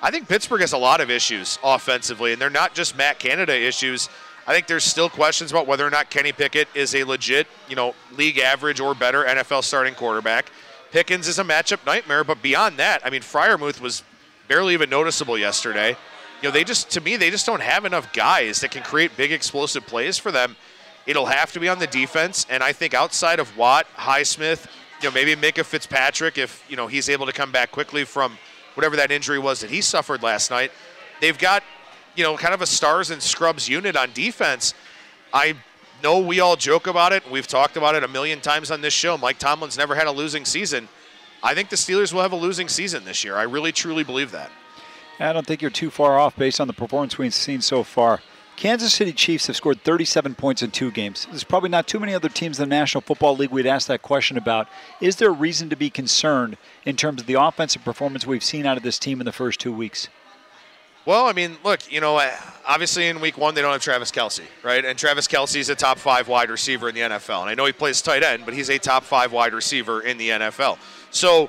I 0.00 0.10
think 0.10 0.28
Pittsburgh 0.28 0.62
has 0.62 0.72
a 0.72 0.78
lot 0.78 1.02
of 1.02 1.10
issues 1.10 1.58
offensively, 1.62 2.32
and 2.32 2.40
they're 2.40 2.48
not 2.48 2.74
just 2.74 2.96
Matt 2.96 3.18
Canada 3.18 3.54
issues. 3.54 4.08
I 4.46 4.54
think 4.54 4.68
there's 4.68 4.84
still 4.84 5.10
questions 5.10 5.50
about 5.50 5.66
whether 5.66 5.86
or 5.86 5.90
not 5.90 6.08
Kenny 6.08 6.32
Pickett 6.32 6.68
is 6.74 6.94
a 6.94 7.04
legit, 7.04 7.46
you 7.68 7.76
know, 7.76 7.94
league 8.16 8.38
average 8.38 8.80
or 8.80 8.94
better 8.94 9.24
NFL 9.24 9.62
starting 9.62 9.94
quarterback. 9.94 10.50
Pickens 10.90 11.28
is 11.28 11.38
a 11.38 11.44
matchup 11.44 11.84
nightmare, 11.84 12.24
but 12.24 12.40
beyond 12.40 12.78
that, 12.78 13.04
I 13.04 13.10
mean, 13.10 13.22
Freiermuth 13.22 13.80
was 13.80 14.02
barely 14.48 14.74
even 14.74 14.90
noticeable 14.90 15.36
yesterday. 15.38 15.90
You 16.42 16.48
know, 16.48 16.50
they 16.50 16.64
just, 16.64 16.90
to 16.90 17.00
me, 17.00 17.16
they 17.16 17.30
just 17.30 17.46
don't 17.46 17.62
have 17.62 17.84
enough 17.84 18.12
guys 18.12 18.60
that 18.60 18.70
can 18.70 18.82
create 18.82 19.16
big 19.16 19.32
explosive 19.32 19.86
plays 19.86 20.18
for 20.18 20.30
them. 20.30 20.56
It'll 21.06 21.26
have 21.26 21.52
to 21.52 21.60
be 21.60 21.68
on 21.68 21.78
the 21.78 21.86
defense, 21.86 22.46
and 22.50 22.62
I 22.62 22.72
think 22.72 22.92
outside 22.92 23.38
of 23.38 23.56
Watt, 23.56 23.86
Highsmith, 23.96 24.66
you 25.00 25.08
know, 25.08 25.14
maybe 25.14 25.36
Minkah 25.36 25.64
Fitzpatrick, 25.64 26.36
if 26.36 26.64
you 26.68 26.76
know 26.76 26.86
he's 26.86 27.08
able 27.08 27.26
to 27.26 27.32
come 27.32 27.52
back 27.52 27.70
quickly 27.70 28.04
from 28.04 28.38
whatever 28.74 28.96
that 28.96 29.10
injury 29.10 29.38
was 29.38 29.60
that 29.60 29.70
he 29.70 29.80
suffered 29.80 30.22
last 30.22 30.50
night. 30.50 30.72
They've 31.20 31.38
got 31.38 31.62
you 32.16 32.24
know, 32.24 32.36
kind 32.36 32.54
of 32.54 32.62
a 32.62 32.66
stars 32.66 33.10
and 33.10 33.22
scrubs 33.22 33.68
unit 33.68 33.94
on 33.94 34.10
defense. 34.12 34.74
I 35.32 35.54
know 36.02 36.18
we 36.18 36.40
all 36.40 36.56
joke 36.56 36.86
about 36.86 37.12
it. 37.12 37.30
We've 37.30 37.46
talked 37.46 37.76
about 37.76 37.94
it 37.94 38.02
a 38.02 38.08
million 38.08 38.40
times 38.40 38.70
on 38.70 38.80
this 38.80 38.94
show. 38.94 39.16
Mike 39.18 39.38
Tomlin's 39.38 39.76
never 39.76 39.94
had 39.94 40.06
a 40.06 40.10
losing 40.10 40.44
season. 40.44 40.88
I 41.46 41.54
think 41.54 41.68
the 41.68 41.76
Steelers 41.76 42.12
will 42.12 42.22
have 42.22 42.32
a 42.32 42.36
losing 42.36 42.68
season 42.68 43.04
this 43.04 43.22
year. 43.22 43.36
I 43.36 43.44
really, 43.44 43.70
truly 43.70 44.02
believe 44.02 44.32
that. 44.32 44.50
I 45.20 45.32
don't 45.32 45.46
think 45.46 45.62
you're 45.62 45.70
too 45.70 45.90
far 45.90 46.18
off 46.18 46.34
based 46.34 46.60
on 46.60 46.66
the 46.66 46.72
performance 46.72 47.18
we've 47.18 47.32
seen 47.32 47.60
so 47.60 47.84
far. 47.84 48.20
Kansas 48.56 48.92
City 48.92 49.12
Chiefs 49.12 49.46
have 49.46 49.54
scored 49.54 49.80
37 49.84 50.34
points 50.34 50.64
in 50.64 50.72
two 50.72 50.90
games. 50.90 51.24
There's 51.30 51.44
probably 51.44 51.68
not 51.68 51.86
too 51.86 52.00
many 52.00 52.14
other 52.14 52.28
teams 52.28 52.58
in 52.58 52.68
the 52.68 52.74
National 52.74 53.00
Football 53.00 53.36
League 53.36 53.50
we'd 53.50 53.64
ask 53.64 53.86
that 53.86 54.02
question 54.02 54.36
about. 54.36 54.66
Is 55.00 55.16
there 55.16 55.28
a 55.28 55.32
reason 55.32 55.70
to 55.70 55.76
be 55.76 55.88
concerned 55.88 56.56
in 56.84 56.96
terms 56.96 57.20
of 57.20 57.28
the 57.28 57.40
offensive 57.40 57.84
performance 57.84 58.26
we've 58.26 58.42
seen 58.42 58.66
out 58.66 58.76
of 58.76 58.82
this 58.82 58.98
team 58.98 59.20
in 59.20 59.24
the 59.24 59.30
first 59.30 59.60
two 59.60 59.72
weeks? 59.72 60.08
Well, 61.06 61.26
I 61.26 61.32
mean, 61.32 61.56
look, 61.62 61.90
you 61.90 62.00
know, 62.00 62.20
obviously 62.66 63.06
in 63.06 63.20
week 63.20 63.38
one 63.38 63.54
they 63.54 63.62
don't 63.62 63.70
have 63.70 63.80
Travis 63.80 64.10
Kelce, 64.10 64.42
right? 64.64 64.84
And 64.84 64.98
Travis 64.98 65.28
Kelce 65.28 65.60
is 65.60 65.68
a 65.68 65.76
top 65.76 65.98
five 65.98 66.26
wide 66.26 66.50
receiver 66.50 66.88
in 66.88 66.96
the 66.96 67.02
NFL. 67.02 67.42
And 67.42 67.48
I 67.48 67.54
know 67.54 67.64
he 67.64 67.70
plays 67.72 68.02
tight 68.02 68.24
end, 68.24 68.44
but 68.44 68.54
he's 68.54 68.70
a 68.70 68.78
top 68.78 69.04
five 69.04 69.30
wide 69.32 69.54
receiver 69.54 70.00
in 70.00 70.18
the 70.18 70.30
NFL. 70.30 70.78
So, 71.12 71.42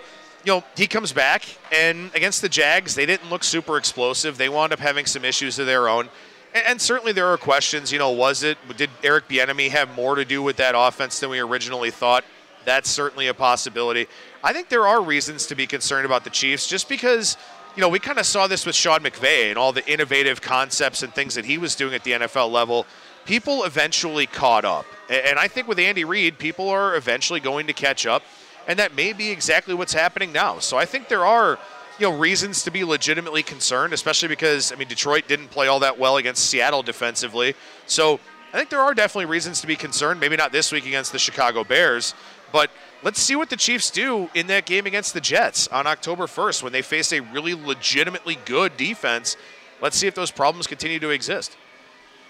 you 0.45 0.53
know, 0.53 0.63
he 0.75 0.85
comes 0.85 1.11
back, 1.11 1.43
and 1.75 2.11
against 2.13 2.43
the 2.43 2.49
Jags, 2.49 2.93
they 2.93 3.07
didn't 3.07 3.31
look 3.31 3.43
super 3.43 3.77
explosive. 3.77 4.37
They 4.37 4.47
wound 4.47 4.73
up 4.73 4.79
having 4.79 5.07
some 5.07 5.25
issues 5.25 5.57
of 5.57 5.65
their 5.65 5.89
own. 5.89 6.09
And 6.53 6.79
certainly 6.79 7.11
there 7.11 7.27
are 7.27 7.37
questions, 7.37 7.91
you 7.91 7.97
know, 7.97 8.11
was 8.11 8.43
it, 8.43 8.59
did 8.77 8.91
Eric 9.03 9.27
Bieniemy 9.27 9.71
have 9.71 9.93
more 9.95 10.13
to 10.13 10.23
do 10.23 10.43
with 10.43 10.57
that 10.57 10.75
offense 10.77 11.19
than 11.19 11.31
we 11.31 11.39
originally 11.39 11.89
thought? 11.89 12.23
That's 12.63 12.89
certainly 12.89 13.27
a 13.27 13.33
possibility. 13.33 14.07
I 14.43 14.53
think 14.53 14.69
there 14.69 14.87
are 14.87 15.01
reasons 15.01 15.47
to 15.47 15.55
be 15.55 15.65
concerned 15.65 16.05
about 16.05 16.23
the 16.25 16.29
Chiefs 16.29 16.67
just 16.67 16.87
because– 16.87 17.37
you 17.77 17.81
know, 17.81 17.89
we 17.89 17.99
kind 17.99 18.17
of 18.17 18.25
saw 18.25 18.47
this 18.47 18.65
with 18.65 18.75
Sean 18.75 19.01
McVay 19.01 19.49
and 19.49 19.57
all 19.57 19.71
the 19.71 19.87
innovative 19.87 20.41
concepts 20.41 21.03
and 21.03 21.13
things 21.13 21.35
that 21.35 21.45
he 21.45 21.59
was 21.59 21.75
doing 21.75 21.93
at 21.93 22.03
the 22.03 22.13
NFL 22.13 22.51
level. 22.51 22.87
People 23.25 23.65
eventually 23.65 24.25
caught 24.25 24.65
up. 24.65 24.87
And 25.11 25.37
I 25.37 25.47
think 25.47 25.67
with 25.67 25.77
Andy 25.77 26.03
Reid, 26.03 26.39
people 26.39 26.69
are 26.69 26.95
eventually 26.95 27.39
going 27.39 27.67
to 27.67 27.73
catch 27.73 28.07
up. 28.07 28.23
And 28.67 28.79
that 28.79 28.95
may 28.95 29.13
be 29.13 29.29
exactly 29.29 29.75
what's 29.75 29.93
happening 29.93 30.31
now. 30.31 30.57
So 30.57 30.75
I 30.75 30.85
think 30.85 31.07
there 31.07 31.23
are, 31.23 31.59
you 31.99 32.09
know, 32.09 32.17
reasons 32.17 32.63
to 32.63 32.71
be 32.71 32.83
legitimately 32.83 33.43
concerned, 33.43 33.93
especially 33.93 34.29
because, 34.29 34.71
I 34.71 34.75
mean, 34.75 34.87
Detroit 34.87 35.27
didn't 35.27 35.49
play 35.49 35.67
all 35.67 35.79
that 35.81 35.99
well 35.99 36.17
against 36.17 36.45
Seattle 36.45 36.81
defensively. 36.81 37.53
So 37.85 38.19
I 38.53 38.57
think 38.57 38.71
there 38.71 38.81
are 38.81 38.95
definitely 38.95 39.27
reasons 39.27 39.61
to 39.61 39.67
be 39.67 39.75
concerned. 39.75 40.19
Maybe 40.19 40.35
not 40.35 40.51
this 40.51 40.71
week 40.71 40.87
against 40.87 41.11
the 41.11 41.19
Chicago 41.19 41.63
Bears, 41.63 42.15
but 42.51 42.71
let's 43.03 43.21
see 43.21 43.35
what 43.35 43.49
the 43.49 43.55
Chiefs 43.55 43.89
do 43.89 44.29
in 44.33 44.47
that 44.47 44.65
game 44.65 44.85
against 44.85 45.13
the 45.13 45.21
Jets 45.21 45.67
on 45.67 45.87
October 45.87 46.25
1st 46.25 46.63
when 46.63 46.73
they 46.73 46.81
face 46.81 47.11
a 47.11 47.19
really 47.19 47.53
legitimately 47.53 48.37
good 48.45 48.75
defense. 48.77 49.37
Let's 49.81 49.97
see 49.97 50.07
if 50.07 50.15
those 50.15 50.31
problems 50.31 50.67
continue 50.67 50.99
to 50.99 51.09
exist. 51.09 51.55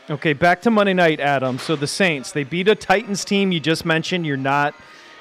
Okay, 0.09 0.33
back 0.33 0.61
to 0.61 0.71
Monday 0.71 0.93
night, 0.93 1.19
Adam. 1.19 1.59
So 1.59 1.75
the 1.75 1.87
Saints, 1.87 2.31
they 2.31 2.43
beat 2.43 2.67
a 2.67 2.75
Titans 2.75 3.25
team 3.25 3.51
you 3.51 3.59
just 3.59 3.85
mentioned 3.85 4.25
you're 4.25 4.37
not 4.37 4.73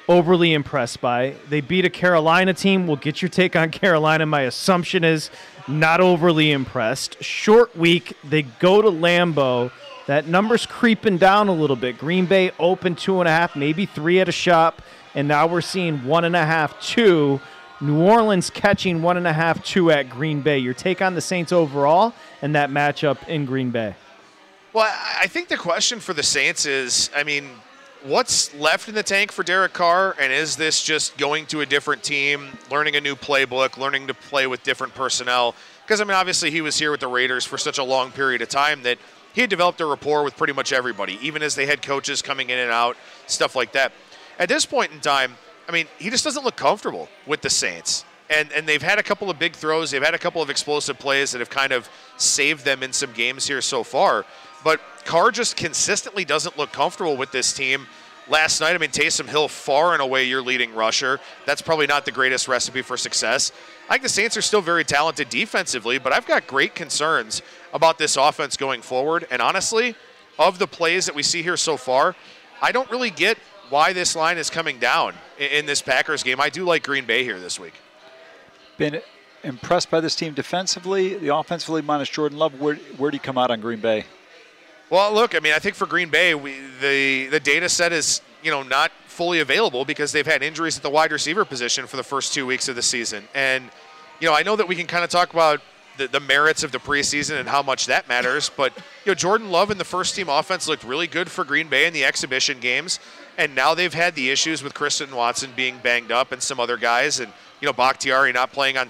overly 0.07 0.53
impressed 0.53 1.01
by. 1.01 1.35
They 1.49 1.61
beat 1.61 1.85
a 1.85 1.89
Carolina 1.89 2.53
team. 2.53 2.87
We'll 2.87 2.95
get 2.95 3.21
your 3.21 3.29
take 3.29 3.55
on 3.55 3.69
Carolina. 3.71 4.25
My 4.25 4.41
assumption 4.41 5.03
is 5.03 5.29
not 5.67 5.99
overly 5.99 6.51
impressed. 6.51 7.21
Short 7.21 7.75
week, 7.75 8.15
they 8.23 8.43
go 8.43 8.81
to 8.81 8.89
Lambeau. 8.89 9.71
That 10.05 10.25
number's 10.25 10.65
creeping 10.65 11.17
down 11.17 11.49
a 11.49 11.53
little 11.53 11.75
bit. 11.75 11.97
Green 11.97 12.25
Bay 12.25 12.51
open 12.57 12.95
two 12.95 13.19
and 13.19 13.27
a 13.27 13.31
half, 13.31 13.57
maybe 13.57 13.85
three 13.85 14.21
at 14.21 14.29
a 14.29 14.31
shop 14.31 14.81
and 15.17 15.27
now 15.27 15.47
we're 15.47 15.61
seeing 15.61 16.05
one 16.05 16.25
and 16.25 16.35
a 16.35 16.45
half, 16.45 16.79
two. 16.79 17.41
New 17.81 18.01
Orleans 18.01 18.51
catching 18.51 19.01
one 19.01 19.17
and 19.17 19.25
a 19.25 19.33
half, 19.33 19.63
two 19.63 19.89
at 19.89 20.11
Green 20.11 20.41
Bay. 20.41 20.59
Your 20.59 20.75
take 20.75 21.01
on 21.01 21.15
the 21.15 21.21
Saints 21.21 21.51
overall 21.51 22.13
and 22.43 22.53
that 22.53 22.69
matchup 22.69 23.27
in 23.27 23.45
Green 23.45 23.71
Bay? 23.71 23.95
Well, 24.73 24.91
I 25.19 25.25
think 25.25 25.47
the 25.47 25.57
question 25.57 25.99
for 25.99 26.13
the 26.13 26.21
Saints 26.21 26.67
is 26.67 27.09
I 27.15 27.23
mean, 27.23 27.49
what's 28.03 28.53
left 28.53 28.89
in 28.89 28.93
the 28.93 29.01
tank 29.01 29.31
for 29.31 29.41
Derek 29.41 29.73
Carr? 29.73 30.15
And 30.19 30.31
is 30.31 30.55
this 30.55 30.83
just 30.83 31.17
going 31.17 31.47
to 31.47 31.61
a 31.61 31.65
different 31.65 32.03
team, 32.03 32.55
learning 32.69 32.95
a 32.95 33.01
new 33.01 33.15
playbook, 33.15 33.77
learning 33.77 34.05
to 34.07 34.13
play 34.13 34.45
with 34.45 34.61
different 34.61 34.93
personnel? 34.93 35.55
Because, 35.83 35.99
I 35.99 36.03
mean, 36.03 36.13
obviously 36.13 36.51
he 36.51 36.61
was 36.61 36.77
here 36.77 36.91
with 36.91 36.99
the 36.99 37.07
Raiders 37.07 37.43
for 37.43 37.57
such 37.57 37.79
a 37.79 37.83
long 37.83 38.11
period 38.11 38.43
of 38.43 38.49
time 38.49 38.83
that 38.83 38.99
he 39.33 39.41
had 39.41 39.49
developed 39.49 39.81
a 39.81 39.85
rapport 39.87 40.23
with 40.23 40.37
pretty 40.37 40.53
much 40.53 40.71
everybody, 40.71 41.17
even 41.23 41.41
as 41.41 41.55
they 41.55 41.65
had 41.65 41.81
coaches 41.81 42.21
coming 42.21 42.51
in 42.51 42.59
and 42.59 42.71
out, 42.71 42.97
stuff 43.25 43.55
like 43.55 43.71
that 43.71 43.91
at 44.39 44.49
this 44.49 44.65
point 44.65 44.91
in 44.91 44.99
time, 44.99 45.35
I 45.67 45.71
mean, 45.71 45.87
he 45.97 46.09
just 46.09 46.23
doesn't 46.23 46.43
look 46.43 46.55
comfortable 46.55 47.09
with 47.25 47.41
the 47.41 47.49
Saints. 47.49 48.05
And, 48.29 48.51
and 48.51 48.67
they've 48.67 48.81
had 48.81 48.99
a 48.99 49.03
couple 49.03 49.29
of 49.29 49.39
big 49.39 49.53
throws. 49.53 49.91
They've 49.91 50.03
had 50.03 50.13
a 50.13 50.19
couple 50.19 50.41
of 50.41 50.49
explosive 50.49 50.99
plays 50.99 51.31
that 51.31 51.39
have 51.39 51.49
kind 51.49 51.71
of 51.71 51.89
saved 52.17 52.65
them 52.65 52.83
in 52.83 52.91
some 52.91 53.13
games 53.13 53.47
here 53.47 53.61
so 53.61 53.83
far. 53.83 54.25
But 54.63 54.81
Carr 55.05 55.31
just 55.31 55.55
consistently 55.55 56.25
doesn't 56.25 56.57
look 56.57 56.71
comfortable 56.71 57.15
with 57.15 57.31
this 57.31 57.53
team. 57.53 57.87
Last 58.29 58.59
night, 58.59 58.75
I 58.75 58.77
mean, 58.77 58.89
Taysom 58.89 59.29
Hill 59.29 59.47
far 59.47 59.93
and 59.93 60.01
away 60.01 60.25
your 60.25 60.41
leading 60.41 60.75
rusher. 60.75 61.21
That's 61.45 61.61
probably 61.61 61.87
not 61.87 62.03
the 62.03 62.11
greatest 62.11 62.49
recipe 62.49 62.81
for 62.81 62.97
success. 62.97 63.53
I 63.87 63.93
think 63.93 64.03
the 64.03 64.09
Saints 64.09 64.35
are 64.35 64.41
still 64.41 64.59
very 64.59 64.83
talented 64.83 65.29
defensively, 65.29 65.97
but 65.97 66.11
I've 66.11 66.25
got 66.25 66.45
great 66.45 66.75
concerns 66.75 67.41
about 67.73 67.97
this 67.97 68.17
offense 68.17 68.57
going 68.57 68.81
forward. 68.81 69.25
And 69.31 69.41
honestly, 69.41 69.95
of 70.37 70.59
the 70.59 70.67
plays 70.67 71.05
that 71.05 71.15
we 71.15 71.23
see 71.23 71.41
here 71.41 71.55
so 71.55 71.77
far, 71.77 72.17
I 72.61 72.73
don't 72.73 72.91
really 72.91 73.11
get 73.11 73.37
why 73.69 73.93
this 73.93 74.15
line 74.15 74.37
is 74.37 74.49
coming 74.49 74.79
down 74.79 75.13
in 75.37 75.65
this 75.65 75.81
Packers 75.81 76.23
game. 76.23 76.39
I 76.39 76.49
do 76.49 76.65
like 76.65 76.83
Green 76.83 77.05
Bay 77.05 77.23
here 77.23 77.39
this 77.39 77.59
week. 77.59 77.73
Been 78.77 79.01
impressed 79.43 79.89
by 79.89 79.99
this 80.01 80.15
team 80.15 80.33
defensively, 80.33 81.15
the 81.15 81.35
offensively 81.35 81.81
minus 81.81 82.09
Jordan 82.09 82.37
Love. 82.37 82.59
Where 82.59 82.75
where 82.97 83.11
do 83.11 83.15
you 83.15 83.21
come 83.21 83.37
out 83.37 83.51
on 83.51 83.61
Green 83.61 83.79
Bay? 83.79 84.05
Well, 84.89 85.13
look, 85.13 85.35
I 85.35 85.39
mean, 85.39 85.53
I 85.53 85.59
think 85.59 85.75
for 85.75 85.85
Green 85.85 86.09
Bay, 86.09 86.33
we, 86.33 86.55
the 86.79 87.27
the 87.27 87.39
data 87.39 87.69
set 87.69 87.91
is 87.91 88.21
you 88.43 88.51
know 88.51 88.63
not 88.63 88.91
fully 89.05 89.39
available 89.39 89.83
because 89.85 90.11
they've 90.11 90.25
had 90.25 90.43
injuries 90.43 90.77
at 90.77 90.83
the 90.83 90.89
wide 90.89 91.11
receiver 91.11 91.43
position 91.43 91.87
for 91.87 91.97
the 91.97 92.03
first 92.03 92.33
two 92.33 92.45
weeks 92.45 92.69
of 92.69 92.75
the 92.75 92.81
season, 92.81 93.27
and 93.33 93.69
you 94.19 94.27
know 94.27 94.33
I 94.33 94.43
know 94.43 94.55
that 94.55 94.67
we 94.67 94.75
can 94.75 94.87
kind 94.87 95.03
of 95.03 95.09
talk 95.09 95.33
about 95.33 95.61
the, 95.97 96.07
the 96.07 96.19
merits 96.19 96.63
of 96.63 96.71
the 96.71 96.77
preseason 96.77 97.39
and 97.39 97.49
how 97.49 97.61
much 97.61 97.85
that 97.87 98.07
matters, 98.07 98.49
but 98.55 98.75
you 99.05 99.11
know 99.11 99.13
Jordan 99.13 99.51
Love 99.51 99.71
in 99.71 99.77
the 99.77 99.83
first 99.85 100.15
team 100.15 100.29
offense 100.29 100.67
looked 100.67 100.83
really 100.83 101.07
good 101.07 101.29
for 101.29 101.43
Green 101.43 101.67
Bay 101.67 101.85
in 101.85 101.93
the 101.93 102.05
exhibition 102.05 102.59
games, 102.59 102.99
and 103.37 103.53
now 103.55 103.73
they've 103.73 103.93
had 103.93 104.15
the 104.15 104.29
issues 104.29 104.63
with 104.63 104.73
Christian 104.73 105.15
Watson 105.15 105.51
being 105.55 105.77
banged 105.79 106.11
up 106.11 106.31
and 106.31 106.41
some 106.41 106.59
other 106.59 106.77
guys, 106.77 107.19
and 107.19 107.31
you 107.61 107.65
know 107.65 107.73
Bakhtiari 107.73 108.31
not 108.31 108.51
playing 108.51 108.77
on 108.77 108.89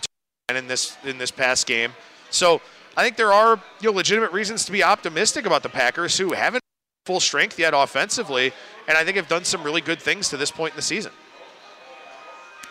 in 0.49 0.67
this 0.67 0.97
in 1.03 1.17
this 1.17 1.31
past 1.31 1.67
game, 1.67 1.93
so. 2.29 2.61
I 2.99 3.03
think 3.03 3.15
there 3.15 3.31
are 3.31 3.61
you 3.79 3.91
know, 3.91 3.95
legitimate 3.95 4.31
reasons 4.31 4.65
to 4.65 4.71
be 4.71 4.81
optimistic 4.81 5.45
about 5.45 5.61
the 5.61 5.69
Packers, 5.69 6.17
who 6.17 6.33
haven't 6.33 6.63
full 7.05 7.19
strength 7.19 7.57
yet 7.57 7.75
offensively, 7.75 8.51
and 8.87 8.97
I 8.97 9.05
think 9.05 9.17
have 9.17 9.27
done 9.27 9.45
some 9.45 9.63
really 9.63 9.81
good 9.81 10.01
things 10.01 10.29
to 10.29 10.37
this 10.37 10.49
point 10.49 10.73
in 10.73 10.75
the 10.75 10.81
season. 10.81 11.11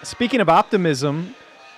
Speaking 0.02 0.40
of 0.40 0.48
optimism, 0.48 1.34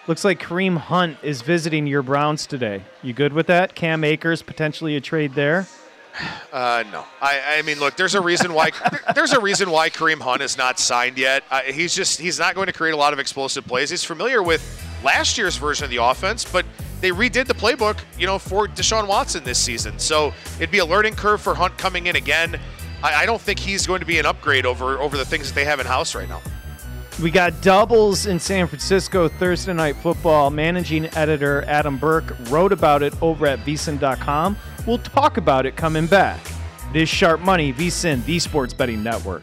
looks 0.08 0.24
like 0.24 0.40
Kareem 0.40 0.78
Hunt 0.78 1.18
is 1.22 1.42
visiting 1.42 1.86
your 1.86 2.02
Browns 2.02 2.46
today. 2.46 2.82
You 3.02 3.12
good 3.12 3.32
with 3.32 3.46
that? 3.48 3.74
Cam 3.74 4.02
Akers 4.02 4.42
potentially 4.42 4.96
a 4.96 5.00
trade 5.00 5.34
there. 5.34 5.66
Uh, 6.52 6.82
no, 6.90 7.04
I, 7.20 7.58
I 7.58 7.62
mean, 7.62 7.78
look, 7.78 7.96
there's 7.96 8.14
a 8.14 8.20
reason 8.20 8.52
why 8.52 8.70
there's 9.14 9.32
a 9.32 9.40
reason 9.40 9.70
why 9.70 9.90
Kareem 9.90 10.20
Hunt 10.20 10.42
is 10.42 10.56
not 10.56 10.80
signed 10.80 11.16
yet. 11.16 11.44
Uh, 11.50 11.60
he's 11.60 11.94
just 11.94 12.20
he's 12.20 12.38
not 12.38 12.54
going 12.54 12.66
to 12.66 12.72
create 12.72 12.92
a 12.92 12.96
lot 12.96 13.12
of 13.12 13.18
explosive 13.18 13.64
plays. 13.66 13.90
He's 13.90 14.02
familiar 14.02 14.42
with 14.42 14.82
last 15.04 15.38
year's 15.38 15.56
version 15.56 15.84
of 15.84 15.90
the 15.90 16.02
offense, 16.02 16.44
but 16.44 16.64
they 17.00 17.10
redid 17.10 17.46
the 17.46 17.54
playbook, 17.54 17.98
you 18.18 18.26
know, 18.26 18.38
for 18.38 18.66
Deshaun 18.66 19.06
Watson 19.06 19.44
this 19.44 19.58
season. 19.58 19.98
So 19.98 20.32
it'd 20.56 20.72
be 20.72 20.78
a 20.78 20.86
learning 20.86 21.14
curve 21.14 21.40
for 21.40 21.54
Hunt 21.54 21.78
coming 21.78 22.08
in 22.08 22.16
again. 22.16 22.58
I, 23.04 23.22
I 23.22 23.26
don't 23.26 23.40
think 23.40 23.60
he's 23.60 23.86
going 23.86 24.00
to 24.00 24.06
be 24.06 24.18
an 24.18 24.26
upgrade 24.26 24.66
over 24.66 24.98
over 24.98 25.16
the 25.16 25.24
things 25.24 25.48
that 25.48 25.54
they 25.54 25.64
have 25.66 25.78
in 25.78 25.86
house 25.86 26.16
right 26.16 26.28
now. 26.28 26.42
We 27.20 27.32
got 27.32 27.60
doubles 27.62 28.26
in 28.26 28.38
San 28.38 28.68
Francisco 28.68 29.26
Thursday 29.28 29.72
night 29.72 29.96
football. 29.96 30.50
Managing 30.50 31.06
editor 31.16 31.64
Adam 31.66 31.98
Burke 31.98 32.36
wrote 32.48 32.72
about 32.72 33.02
it 33.02 33.12
over 33.20 33.44
at 33.44 33.58
vsin.com. 33.60 34.56
We'll 34.86 34.98
talk 34.98 35.36
about 35.36 35.66
it 35.66 35.74
coming 35.74 36.06
back. 36.06 36.40
It 36.94 37.02
is 37.02 37.08
Sharp 37.08 37.40
Money, 37.40 37.72
vsin, 37.72 38.24
the 38.24 38.38
sports 38.38 38.72
betting 38.72 39.02
network. 39.02 39.42